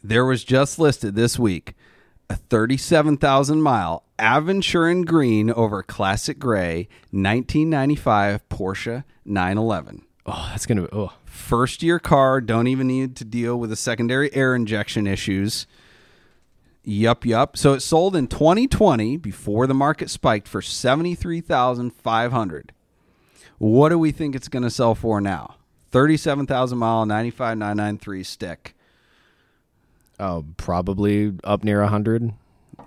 There 0.02 0.24
was 0.24 0.44
just 0.44 0.78
listed 0.78 1.14
this 1.14 1.38
week 1.38 1.74
a 2.28 2.36
37,000 2.36 3.60
mile 3.60 4.04
Aventurine 4.18 5.04
Green 5.04 5.50
over 5.50 5.82
Classic 5.82 6.38
Gray 6.38 6.88
1995 7.10 8.48
Porsche 8.48 9.04
911. 9.24 10.02
Oh, 10.26 10.48
that's 10.50 10.66
gonna 10.66 10.82
be 10.82 10.88
oh. 10.92 11.12
First 11.24 11.82
year 11.82 11.98
car, 11.98 12.40
don't 12.40 12.68
even 12.68 12.86
need 12.86 13.16
to 13.16 13.24
deal 13.24 13.58
with 13.58 13.70
the 13.70 13.76
secondary 13.76 14.32
air 14.34 14.54
injection 14.54 15.06
issues. 15.06 15.66
Yup, 16.84 17.24
yup. 17.24 17.56
So 17.56 17.72
it 17.72 17.80
sold 17.80 18.14
in 18.14 18.26
2020 18.26 19.16
before 19.16 19.66
the 19.66 19.74
market 19.74 20.10
spiked 20.10 20.46
for 20.46 20.60
73,500. 20.60 22.72
What 23.58 23.88
do 23.88 23.98
we 23.98 24.12
think 24.12 24.34
it's 24.34 24.48
going 24.48 24.64
to 24.64 24.70
sell 24.70 24.94
for 24.94 25.20
now? 25.20 25.56
37,000 25.90 26.76
mile 26.76 27.06
95993 27.06 28.22
stick. 28.22 28.74
Oh, 30.20 30.44
probably 30.56 31.32
up 31.42 31.64
near 31.64 31.80
a 31.80 31.88
hundred, 31.88 32.32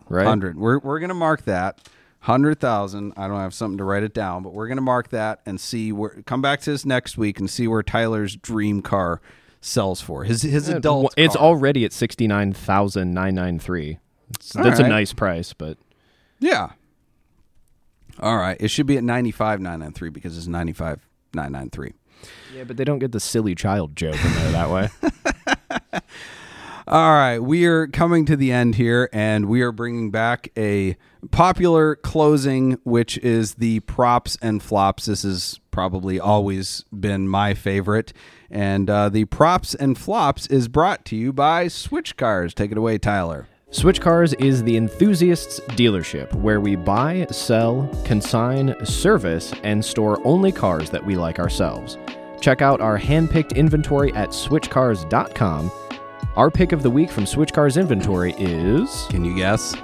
right? 0.07 0.25
100. 0.25 0.57
We're 0.57 0.79
we're 0.79 0.99
going 0.99 1.09
to 1.09 1.15
mark 1.15 1.43
that. 1.45 1.89
100,000. 2.21 3.13
I 3.15 3.27
don't 3.27 3.39
have 3.39 3.53
something 3.53 3.77
to 3.77 3.83
write 3.83 4.03
it 4.03 4.13
down, 4.13 4.43
but 4.43 4.53
we're 4.53 4.67
going 4.67 4.77
to 4.77 4.81
mark 4.81 5.09
that 5.09 5.41
and 5.45 5.59
see 5.59 5.91
where 5.91 6.21
come 6.25 6.41
back 6.41 6.61
to 6.61 6.71
this 6.71 6.85
next 6.85 7.17
week 7.17 7.39
and 7.39 7.49
see 7.49 7.67
where 7.67 7.83
Tyler's 7.83 8.35
dream 8.35 8.81
car 8.81 9.21
sells 9.61 10.01
for. 10.01 10.23
His 10.23 10.41
his 10.43 10.69
adult 10.69 11.13
It's 11.17 11.35
car. 11.35 11.45
already 11.45 11.85
at 11.85 11.93
sixty 11.93 12.27
nine 12.27 12.53
thousand 12.53 13.13
nine 13.13 13.35
nine 13.35 13.59
three. 13.59 13.99
That's 14.53 14.79
a 14.79 14.87
nice 14.87 15.13
price, 15.13 15.53
but 15.53 15.77
Yeah. 16.39 16.71
All 18.19 18.37
right. 18.37 18.57
It 18.59 18.69
should 18.69 18.87
be 18.87 18.97
at 18.97 19.03
95,993 19.03 20.09
because 20.09 20.37
it's 20.37 20.47
95,993. 20.47 21.93
yeah, 22.55 22.63
but 22.63 22.75
they 22.77 22.83
don't 22.83 22.97
get 22.99 23.11
the 23.11 23.19
silly 23.19 23.53
child 23.55 23.95
joke 23.95 24.15
in 24.25 24.31
there 24.33 24.51
that 24.53 24.69
way. 24.69 24.89
All 26.89 27.11
right. 27.11 27.39
We 27.39 27.65
are 27.65 27.85
coming 27.87 28.23
to 28.27 28.37
the 28.37 28.53
end 28.53 28.75
here 28.75 29.09
and 29.11 29.47
we 29.47 29.61
are 29.61 29.73
bringing 29.73 30.09
back 30.09 30.49
a 30.55 30.95
popular 31.31 31.97
closing, 31.97 32.77
which 32.85 33.17
is 33.17 33.55
the 33.55 33.81
props 33.81 34.37
and 34.41 34.63
flops. 34.63 35.07
This 35.07 35.23
has 35.23 35.59
probably 35.69 36.17
always 36.17 36.85
been 36.97 37.27
my 37.27 37.53
favorite. 37.55 38.13
And 38.49 38.89
uh, 38.89 39.09
the 39.09 39.25
props 39.25 39.75
and 39.75 39.97
flops 39.97 40.47
is 40.47 40.69
brought 40.69 41.03
to 41.05 41.17
you 41.17 41.33
by 41.33 41.67
Switch 41.67 42.15
Cars. 42.15 42.53
Take 42.53 42.71
it 42.71 42.77
away, 42.77 42.97
Tyler. 42.99 43.49
Switch 43.71 43.99
Cars 43.99 44.31
is 44.35 44.63
the 44.63 44.77
enthusiasts 44.77 45.59
dealership 45.71 46.33
where 46.35 46.61
we 46.61 46.77
buy, 46.77 47.27
sell, 47.31 47.89
consign, 48.05 48.73
service, 48.85 49.51
and 49.63 49.83
store 49.83 50.25
only 50.25 50.53
cars 50.53 50.89
that 50.91 51.05
we 51.05 51.17
like 51.17 51.37
ourselves. 51.37 51.97
Check 52.39 52.61
out 52.61 52.79
our 52.79 52.95
hand-picked 52.95 53.51
inventory 53.51 54.13
at 54.13 54.29
switchcars.com. 54.29 55.69
Our 56.35 56.51
pick 56.51 56.71
of 56.71 56.83
the 56.83 56.89
week 56.89 57.09
from 57.09 57.25
Switch 57.25 57.51
Cars 57.53 57.77
inventory 57.77 58.33
is 58.37 59.05
Can 59.09 59.23
you 59.25 59.35
guess? 59.35 59.75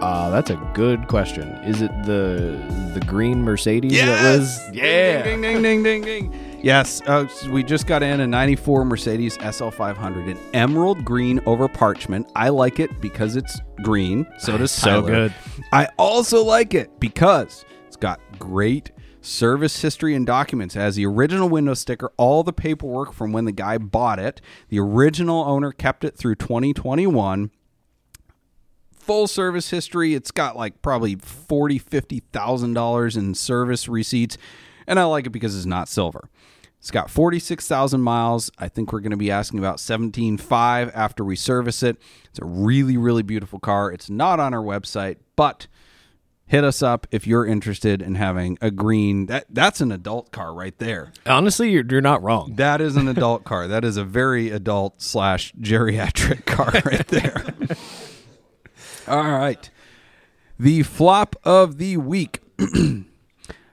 uh 0.00 0.30
that's 0.30 0.50
a 0.50 0.56
good 0.74 1.06
question. 1.08 1.48
Is 1.64 1.80
it 1.82 1.90
the 2.04 2.60
the 2.94 3.00
green 3.06 3.42
Mercedes 3.42 3.92
that 4.00 4.36
was 4.36 4.58
Ding, 4.72 5.22
ding, 5.22 5.40
ding, 5.42 5.62
ding, 5.62 5.82
ding, 5.82 6.02
ding. 6.02 6.58
Yes, 6.62 7.00
uh, 7.08 7.26
we 7.50 7.64
just 7.64 7.88
got 7.88 8.04
in 8.04 8.20
a 8.20 8.26
94 8.26 8.84
Mercedes 8.84 9.36
SL500 9.38 10.28
in 10.28 10.38
emerald 10.54 11.04
green 11.04 11.40
over 11.44 11.66
parchment. 11.66 12.30
I 12.36 12.50
like 12.50 12.78
it 12.78 13.00
because 13.00 13.34
it's 13.34 13.58
green. 13.82 14.26
So 14.38 14.56
does 14.58 14.70
So 14.70 15.00
Tyler. 15.02 15.10
good. 15.10 15.34
I 15.72 15.88
also 15.98 16.44
like 16.44 16.74
it 16.74 17.00
because 17.00 17.64
it's 17.88 17.96
got 17.96 18.20
great 18.38 18.92
service 19.22 19.80
history 19.80 20.14
and 20.14 20.26
documents. 20.26 20.74
Has 20.74 20.96
the 20.96 21.06
original 21.06 21.48
window 21.48 21.74
sticker, 21.74 22.12
all 22.16 22.42
the 22.42 22.52
paperwork 22.52 23.12
from 23.12 23.32
when 23.32 23.44
the 23.44 23.52
guy 23.52 23.78
bought 23.78 24.18
it. 24.18 24.40
The 24.68 24.80
original 24.80 25.44
owner 25.44 25.72
kept 25.72 26.04
it 26.04 26.16
through 26.16 26.34
2021 26.36 27.50
full 29.02 29.26
service 29.26 29.70
history. 29.70 30.14
It's 30.14 30.30
got 30.30 30.56
like 30.56 30.80
probably 30.80 31.16
forty, 31.16 31.78
fifty 31.78 32.20
thousand 32.32 32.74
dollars 32.74 33.16
in 33.16 33.34
service 33.34 33.88
receipts, 33.88 34.38
and 34.86 34.98
I 34.98 35.04
like 35.04 35.26
it 35.26 35.30
because 35.30 35.56
it's 35.56 35.66
not 35.66 35.88
silver. 35.88 36.28
It's 36.78 36.90
got 36.90 37.10
forty 37.10 37.38
six 37.38 37.68
thousand 37.68 38.00
miles. 38.00 38.50
I 38.58 38.68
think 38.68 38.92
we're 38.92 39.00
going 39.00 39.10
to 39.10 39.16
be 39.16 39.30
asking 39.30 39.58
about 39.58 39.80
seventeen 39.80 40.38
five 40.38 40.90
after 40.94 41.24
we 41.24 41.36
service 41.36 41.82
it. 41.82 41.96
It's 42.26 42.38
a 42.38 42.44
really, 42.44 42.96
really 42.96 43.22
beautiful 43.22 43.58
car. 43.58 43.92
It's 43.92 44.08
not 44.08 44.40
on 44.40 44.54
our 44.54 44.62
website, 44.62 45.16
but 45.36 45.66
hit 46.52 46.64
us 46.64 46.82
up 46.82 47.06
if 47.10 47.26
you're 47.26 47.46
interested 47.46 48.02
in 48.02 48.14
having 48.14 48.58
a 48.60 48.70
green. 48.70 49.24
That 49.24 49.46
that's 49.48 49.80
an 49.80 49.90
adult 49.90 50.32
car 50.32 50.52
right 50.52 50.76
there. 50.76 51.10
Honestly, 51.24 51.70
you're, 51.70 51.84
you're 51.88 52.02
not 52.02 52.22
wrong. 52.22 52.56
That 52.56 52.82
is 52.82 52.94
an 52.94 53.08
adult 53.08 53.42
car. 53.50 53.66
That 53.66 53.84
is 53.86 53.96
a 53.96 54.04
very 54.04 54.50
adult 54.50 55.00
slash 55.00 55.54
geriatric 55.54 56.44
car 56.46 56.70
right 56.84 57.08
there. 57.08 57.42
All 59.08 59.32
right. 59.32 59.70
The 60.58 60.82
flop 60.82 61.36
of 61.42 61.78
the 61.78 61.96
week. 61.96 62.40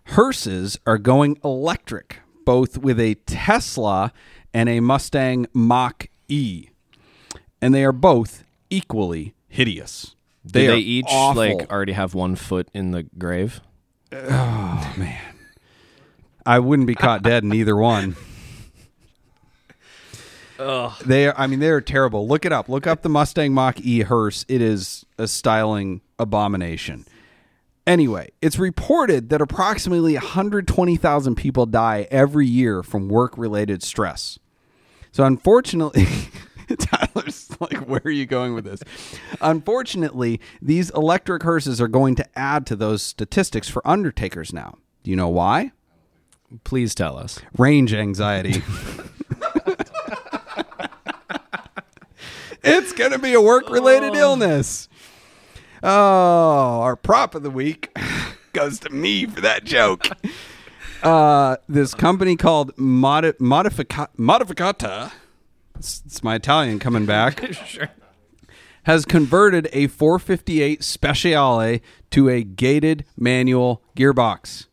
Hearses 0.06 0.80
are 0.88 0.98
going 0.98 1.38
electric, 1.44 2.22
both 2.46 2.78
with 2.78 2.98
a 2.98 3.16
Tesla 3.26 4.14
and 4.54 4.70
a 4.70 4.80
Mustang 4.80 5.48
Mach 5.54 6.08
E. 6.30 6.70
And 7.62 7.76
they 7.76 7.84
are 7.84 7.92
both 7.92 8.46
equally 8.70 9.36
hideous. 9.50 10.16
They, 10.44 10.68
they 10.68 10.78
each 10.78 11.06
awful. 11.10 11.42
like 11.42 11.72
already 11.72 11.94
have 11.94 12.14
one 12.14 12.36
foot 12.36 12.70
in 12.74 12.92
the 12.92 13.04
grave. 13.04 13.62
Oh 14.12 14.94
man, 14.98 15.36
I 16.46 16.60
wouldn't 16.60 16.88
be 16.88 16.96
caught 16.96 17.24
dead 17.24 17.44
in 17.44 17.54
either 17.54 17.76
one. 17.76 18.16
They 21.06 21.28
are, 21.28 21.34
I 21.38 21.48
mean, 21.48 21.60
they 21.60 21.70
are 21.70 21.82
terrible. 21.82 22.28
Look 22.28 22.46
it 22.46 22.52
up. 22.52 22.68
Look 22.68 22.86
up 22.86 23.02
the 23.02 23.10
Mustang 23.10 23.54
Mach 23.54 23.80
E 23.80 24.02
hearse. 24.02 24.46
It 24.50 24.62
is 24.62 25.06
a 25.18 25.28
styling 25.28 26.02
abomination. 26.18 27.06
Anyway, 27.88 28.30
it's 28.42 28.60
reported 28.60 29.30
that 29.30 29.42
approximately 29.42 30.14
120,000 30.14 31.36
people 31.36 31.66
die 31.66 32.08
every 32.12 32.46
year 32.46 32.84
from 32.84 33.08
work 33.08 33.38
related 33.38 33.82
stress. 33.82 34.38
So, 35.12 35.24
unfortunately, 35.24 36.08
Tyler's 36.80 37.50
like, 37.60 37.78
where 37.88 38.02
are 38.04 38.12
you 38.12 38.26
going 38.26 38.54
with 38.54 38.66
this? 38.66 38.82
Unfortunately, 39.42 40.40
these 40.62 40.90
electric 40.92 41.44
hearses 41.44 41.82
are 41.82 41.88
going 41.88 42.16
to 42.16 42.26
add 42.38 42.66
to 42.68 42.76
those 42.76 43.02
statistics 43.04 43.70
for 43.70 43.86
undertakers 43.88 44.54
now. 44.54 44.78
Do 45.04 45.12
you 45.12 45.18
know 45.18 45.30
why? 45.30 45.72
Please 46.64 46.96
tell 46.96 47.18
us. 47.18 47.40
range 47.58 47.94
anxiety. 47.94 48.64
it's 52.64 52.92
going 52.94 53.12
to 53.12 53.20
be 53.20 53.34
a 53.34 53.42
work 53.42 53.70
related 53.70 54.16
illness. 54.16 54.90
Oh, 55.82 56.82
our 56.82 56.96
prop 56.96 57.36
of 57.36 57.44
the 57.44 57.50
week 57.52 57.96
goes 58.54 58.80
to 58.82 58.90
me 58.90 59.26
for 59.26 59.42
that 59.42 59.64
joke. 59.64 60.08
Uh, 61.02 61.56
this 61.70 61.94
company 61.94 62.36
called 62.36 62.78
Modi- 62.78 63.32
Modifica- 63.40 64.10
Modificata, 64.18 65.12
it's, 65.80 66.04
it's 66.06 66.24
my 66.24 66.36
Italian 66.36 66.78
coming 66.78 67.06
back, 67.06 67.42
has 68.84 69.06
converted 69.06 69.70
a 69.72 69.88
458 69.88 70.82
Speciale 70.82 71.82
to 72.12 72.30
a 72.30 72.44
gated 72.44 73.06
manual 73.18 73.82
gearbox. 73.96 74.68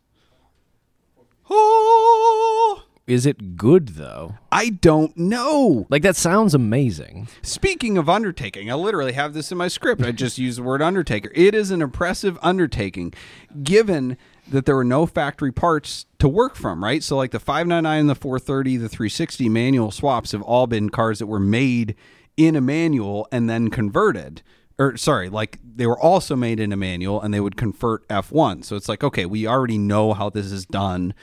Oh, 1.49 2.83
Is 3.07 3.25
it 3.25 3.55
good 3.55 3.89
though? 3.89 4.35
I 4.51 4.69
don't 4.69 5.15
know. 5.17 5.87
Like 5.89 6.01
that 6.01 6.17
sounds 6.17 6.53
amazing. 6.53 7.29
Speaking 7.41 7.97
of 7.97 8.09
undertaking, 8.09 8.69
I 8.69 8.73
literally 8.73 9.13
have 9.13 9.33
this 9.33 9.49
in 9.51 9.57
my 9.57 9.69
script. 9.69 10.03
I 10.03 10.11
just 10.11 10.37
use 10.37 10.57
the 10.57 10.63
word 10.63 10.81
undertaker. 10.81 11.31
It 11.33 11.55
is 11.55 11.71
an 11.71 11.81
impressive 11.81 12.37
undertaking, 12.41 13.13
given 13.63 14.17
that 14.49 14.65
there 14.65 14.75
were 14.75 14.83
no 14.83 15.05
factory 15.05 15.51
parts 15.51 16.05
to 16.19 16.27
work 16.27 16.55
from, 16.55 16.83
right? 16.83 17.03
So, 17.03 17.17
like 17.17 17.31
the 17.31 17.39
599, 17.39 17.99
and 17.99 18.09
the 18.09 18.15
430, 18.15 18.77
the 18.77 18.89
360 18.89 19.49
manual 19.49 19.91
swaps 19.91 20.31
have 20.31 20.41
all 20.41 20.67
been 20.67 20.89
cars 20.89 21.19
that 21.19 21.27
were 21.27 21.39
made 21.39 21.95
in 22.35 22.55
a 22.55 22.61
manual 22.61 23.27
and 23.31 23.49
then 23.49 23.69
converted. 23.69 24.41
Or, 24.79 24.95
sorry, 24.95 25.29
like 25.29 25.59
they 25.63 25.87
were 25.87 25.99
also 25.99 26.35
made 26.35 26.59
in 26.59 26.71
a 26.71 26.77
manual 26.77 27.21
and 27.21 27.33
they 27.33 27.39
would 27.39 27.57
convert 27.57 28.07
F1. 28.07 28.63
So, 28.63 28.75
it's 28.75 28.89
like, 28.89 29.03
okay, 29.03 29.25
we 29.25 29.47
already 29.47 29.77
know 29.77 30.13
how 30.13 30.29
this 30.29 30.51
is 30.51 30.65
done. 30.65 31.13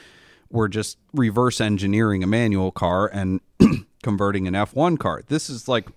We're 0.51 0.69
just 0.69 0.99
reverse 1.13 1.61
engineering 1.61 2.23
a 2.23 2.27
manual 2.27 2.73
car 2.73 3.09
and 3.09 3.41
converting 4.03 4.47
an 4.47 4.55
F1 4.55 4.99
car. 4.99 5.23
This 5.27 5.49
is 5.49 5.67
like 5.67 5.89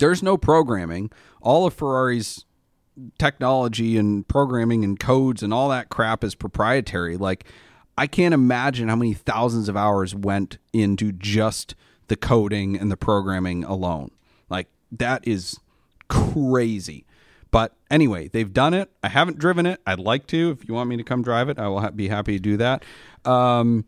there's 0.00 0.22
no 0.22 0.36
programming. 0.36 1.10
All 1.40 1.66
of 1.66 1.74
Ferrari's 1.74 2.44
technology 3.18 3.96
and 3.96 4.26
programming 4.26 4.84
and 4.84 4.98
codes 4.98 5.42
and 5.42 5.52
all 5.52 5.68
that 5.68 5.88
crap 5.88 6.24
is 6.24 6.34
proprietary. 6.34 7.16
Like, 7.16 7.44
I 7.96 8.06
can't 8.06 8.34
imagine 8.34 8.88
how 8.88 8.96
many 8.96 9.14
thousands 9.14 9.68
of 9.68 9.76
hours 9.76 10.14
went 10.14 10.58
into 10.72 11.12
just 11.12 11.74
the 12.08 12.16
coding 12.16 12.76
and 12.78 12.90
the 12.90 12.96
programming 12.96 13.64
alone. 13.64 14.10
Like, 14.48 14.68
that 14.92 15.26
is 15.26 15.58
crazy. 16.08 17.06
But 17.50 17.74
anyway, 17.90 18.28
they've 18.28 18.52
done 18.52 18.74
it. 18.74 18.90
I 19.02 19.08
haven't 19.08 19.38
driven 19.38 19.66
it. 19.66 19.80
I'd 19.86 19.98
like 19.98 20.26
to. 20.28 20.50
If 20.50 20.68
you 20.68 20.74
want 20.74 20.88
me 20.88 20.96
to 20.96 21.04
come 21.04 21.22
drive 21.22 21.48
it, 21.48 21.58
I 21.58 21.68
will 21.68 21.80
ha- 21.80 21.90
be 21.90 22.08
happy 22.08 22.34
to 22.34 22.38
do 22.38 22.56
that. 22.58 22.84
Um, 23.24 23.84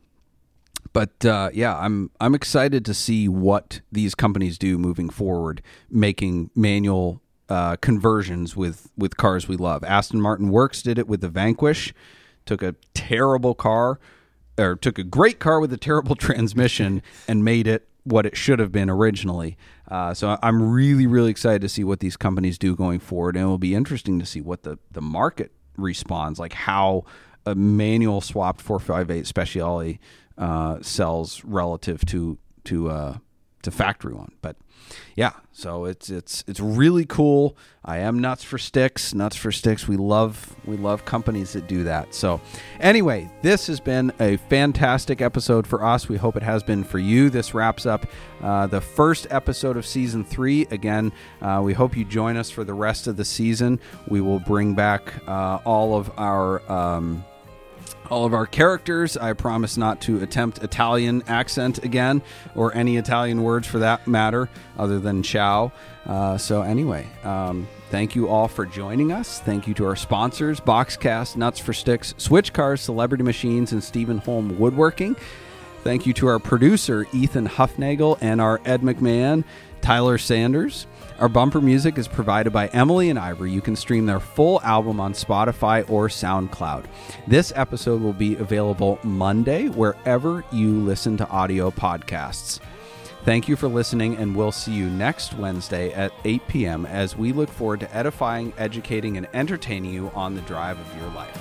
but 0.93 1.25
uh, 1.25 1.51
yeah, 1.53 1.77
I'm 1.79 2.11
I'm 2.21 2.35
excited 2.35 2.85
to 2.87 2.95
see 2.95 3.29
what 3.29 3.81
these 3.91 4.15
companies 4.15 4.59
do 4.59 4.79
moving 4.79 5.09
forward, 5.11 5.63
making 5.91 6.51
manual 6.55 7.23
uh, 7.53 7.77
conversions 7.77 8.57
with 8.57 8.91
with 8.97 9.19
cars 9.19 9.47
we 9.47 9.59
love. 9.59 9.85
Aston 9.85 10.23
Martin 10.23 10.49
Works 10.49 10.81
did 10.81 10.99
it 10.99 11.07
with 11.07 11.21
the 11.21 11.29
Vanquish, 11.29 11.93
took 12.47 12.63
a 12.63 12.75
terrible 12.95 13.55
car, 13.55 14.01
or 14.59 14.75
took 14.75 14.99
a 14.99 15.05
great 15.05 15.39
car 15.39 15.61
with 15.61 15.71
a 15.71 15.77
terrible 15.77 16.17
transmission 16.27 17.03
and 17.29 17.45
made 17.45 17.67
it 17.67 17.87
what 18.05 18.25
it 18.25 18.39
should 18.39 18.59
have 18.59 18.73
been 18.73 18.89
originally. 18.89 19.59
Uh, 19.87 20.15
so 20.15 20.39
I'm 20.43 20.73
really 20.73 21.07
really 21.07 21.31
excited 21.31 21.61
to 21.61 21.69
see 21.69 21.85
what 21.85 22.01
these 22.01 22.17
companies 22.17 22.57
do 22.57 22.75
going 22.75 23.01
forward, 23.01 23.37
and 23.37 23.45
it 23.45 23.49
will 23.49 23.59
be 23.59 23.75
interesting 23.75 24.19
to 24.19 24.25
see 24.25 24.41
what 24.41 24.63
the 24.63 24.79
the 24.91 25.03
market 25.03 25.53
responds, 25.77 26.39
like 26.39 26.55
how 26.55 27.05
a 27.45 27.55
manual 27.55 28.23
swapped 28.23 28.63
458 28.63 29.27
Speciale 29.27 29.99
uh, 30.39 30.79
sells 30.81 31.45
relative 31.45 32.03
to 32.07 32.39
to 32.65 32.89
uh, 32.89 33.19
to 33.63 33.71
factory 33.71 34.15
one. 34.15 34.33
But 34.41 34.57
yeah, 35.17 35.33
so 35.53 35.85
it's 35.85 36.09
it's 36.09 36.43
it's 36.47 36.61
really 36.61 37.05
cool. 37.05 37.57
I 37.85 37.99
am 37.99 38.21
nuts 38.21 38.43
for 38.43 38.59
sticks, 38.59 39.13
nuts 39.13 39.37
for 39.37 39.53
sticks. 39.53 39.87
We 39.87 39.97
love 39.97 40.55
we 40.65 40.77
love 40.77 41.05
companies 41.05 41.53
that 41.53 41.67
do 41.67 41.85
that. 41.85 42.15
So 42.15 42.41
anyway, 42.81 43.31
this 43.43 43.67
has 43.67 43.81
been 43.81 44.13
a 44.21 44.37
fantastic 44.49 45.21
episode 45.21 45.67
for 45.67 45.85
us. 45.85 46.09
We 46.09 46.17
hope 46.17 46.37
it 46.37 46.43
has 46.43 46.63
been 46.63 46.85
for 46.85 46.99
you. 46.99 47.29
This 47.29 47.55
wraps 47.55 47.85
up 47.85 48.07
uh, 48.41 48.67
the 48.67 48.81
first 48.81 49.27
episode 49.31 49.77
of 49.77 49.85
season 49.85 50.25
three. 50.25 50.67
Again, 50.71 51.13
uh, 51.43 51.61
we 51.63 51.75
hope 51.75 51.97
you 51.97 52.05
join 52.05 52.37
us 52.37 52.51
for 52.51 52.65
the 52.65 52.75
rest 52.75 53.07
of 53.07 53.17
the 53.17 53.25
season. 53.25 53.81
We 54.09 54.21
will 54.21 54.41
bring 54.41 54.75
back 54.75 55.13
uh, 55.29 55.59
all 55.65 55.97
of 55.97 56.11
our. 56.17 56.71
Um, 56.71 57.25
all 58.11 58.25
of 58.25 58.35
our 58.35 58.47
characters. 58.47 59.17
I 59.17 59.33
promise 59.33 59.77
not 59.77 60.01
to 60.03 60.23
attempt 60.23 60.63
Italian 60.63 61.23
accent 61.27 61.85
again, 61.85 62.23
or 62.55 62.75
any 62.75 62.97
Italian 62.97 63.43
words 63.43 63.67
for 63.67 63.79
that 63.81 64.07
matter, 64.07 64.49
other 64.79 64.99
than 64.99 65.23
ciao. 65.23 65.73
Uh, 66.07 66.37
so, 66.37 66.63
anyway, 66.63 67.07
um, 67.25 67.69
thank 67.91 68.15
you 68.15 68.29
all 68.29 68.49
for 68.49 68.67
joining 68.67 69.13
us. 69.13 69.41
Thank 69.41 69.67
you 69.69 69.75
to 69.75 69.87
our 69.87 69.97
sponsors 69.97 70.61
Boxcast, 70.61 71.37
Nuts 71.37 71.59
for 71.59 71.73
Sticks, 71.73 72.15
Switch 72.19 72.53
Cars, 72.53 72.81
Celebrity 72.81 73.25
Machines, 73.25 73.73
and 73.73 73.83
Stephen 73.83 74.19
Holm 74.19 74.59
Woodworking. 74.59 75.17
Thank 75.83 76.07
you 76.07 76.13
to 76.15 76.29
our 76.29 76.39
producer, 76.39 77.07
Ethan 77.13 77.49
Huffnagel, 77.49 78.19
and 78.21 78.41
our 78.41 78.61
Ed 78.65 78.83
McMahon, 78.83 79.43
Tyler 79.81 80.17
Sanders. 80.17 80.87
Our 81.19 81.29
bumper 81.29 81.61
music 81.61 81.99
is 81.99 82.09
provided 82.09 82.53
by 82.53 82.69
Emily 82.69 83.11
and 83.11 83.19
Ivory. 83.19 83.53
You 83.53 83.61
can 83.61 83.77
stream 83.77 84.07
their 84.07 84.19
full 84.19 84.61
album 84.63 84.99
on 84.99 85.13
Spotify 85.13 85.89
or 85.89 86.09
SoundCloud. 86.09 86.87
This 87.27 87.53
episode 87.55 88.03
will 88.03 88.13
be 88.13 88.37
available 88.37 88.99
Monday 89.03 89.69
wherever 89.69 90.45
you 90.51 90.81
listen 90.81 91.17
to 91.19 91.29
audio 91.29 91.71
podcasts. 91.71 92.61
Thank 93.25 93.47
you 93.47 93.55
for 93.55 93.69
listening, 93.69 94.17
and 94.17 94.35
we'll 94.35 94.51
see 94.51 94.73
you 94.73 94.91
next 94.91 95.35
Wednesday 95.35 95.93
at 95.93 96.13
8 96.25 96.49
p.m. 96.49 96.87
as 96.87 97.17
we 97.17 97.33
look 97.33 97.51
forward 97.51 97.81
to 97.81 97.95
edifying, 97.95 98.53
educating, 98.59 99.17
and 99.17 99.29
entertaining 99.33 99.93
you 99.93 100.11
on 100.15 100.35
the 100.35 100.41
drive 100.43 100.81
of 100.81 100.97
your 100.97 101.11
life. 101.11 101.41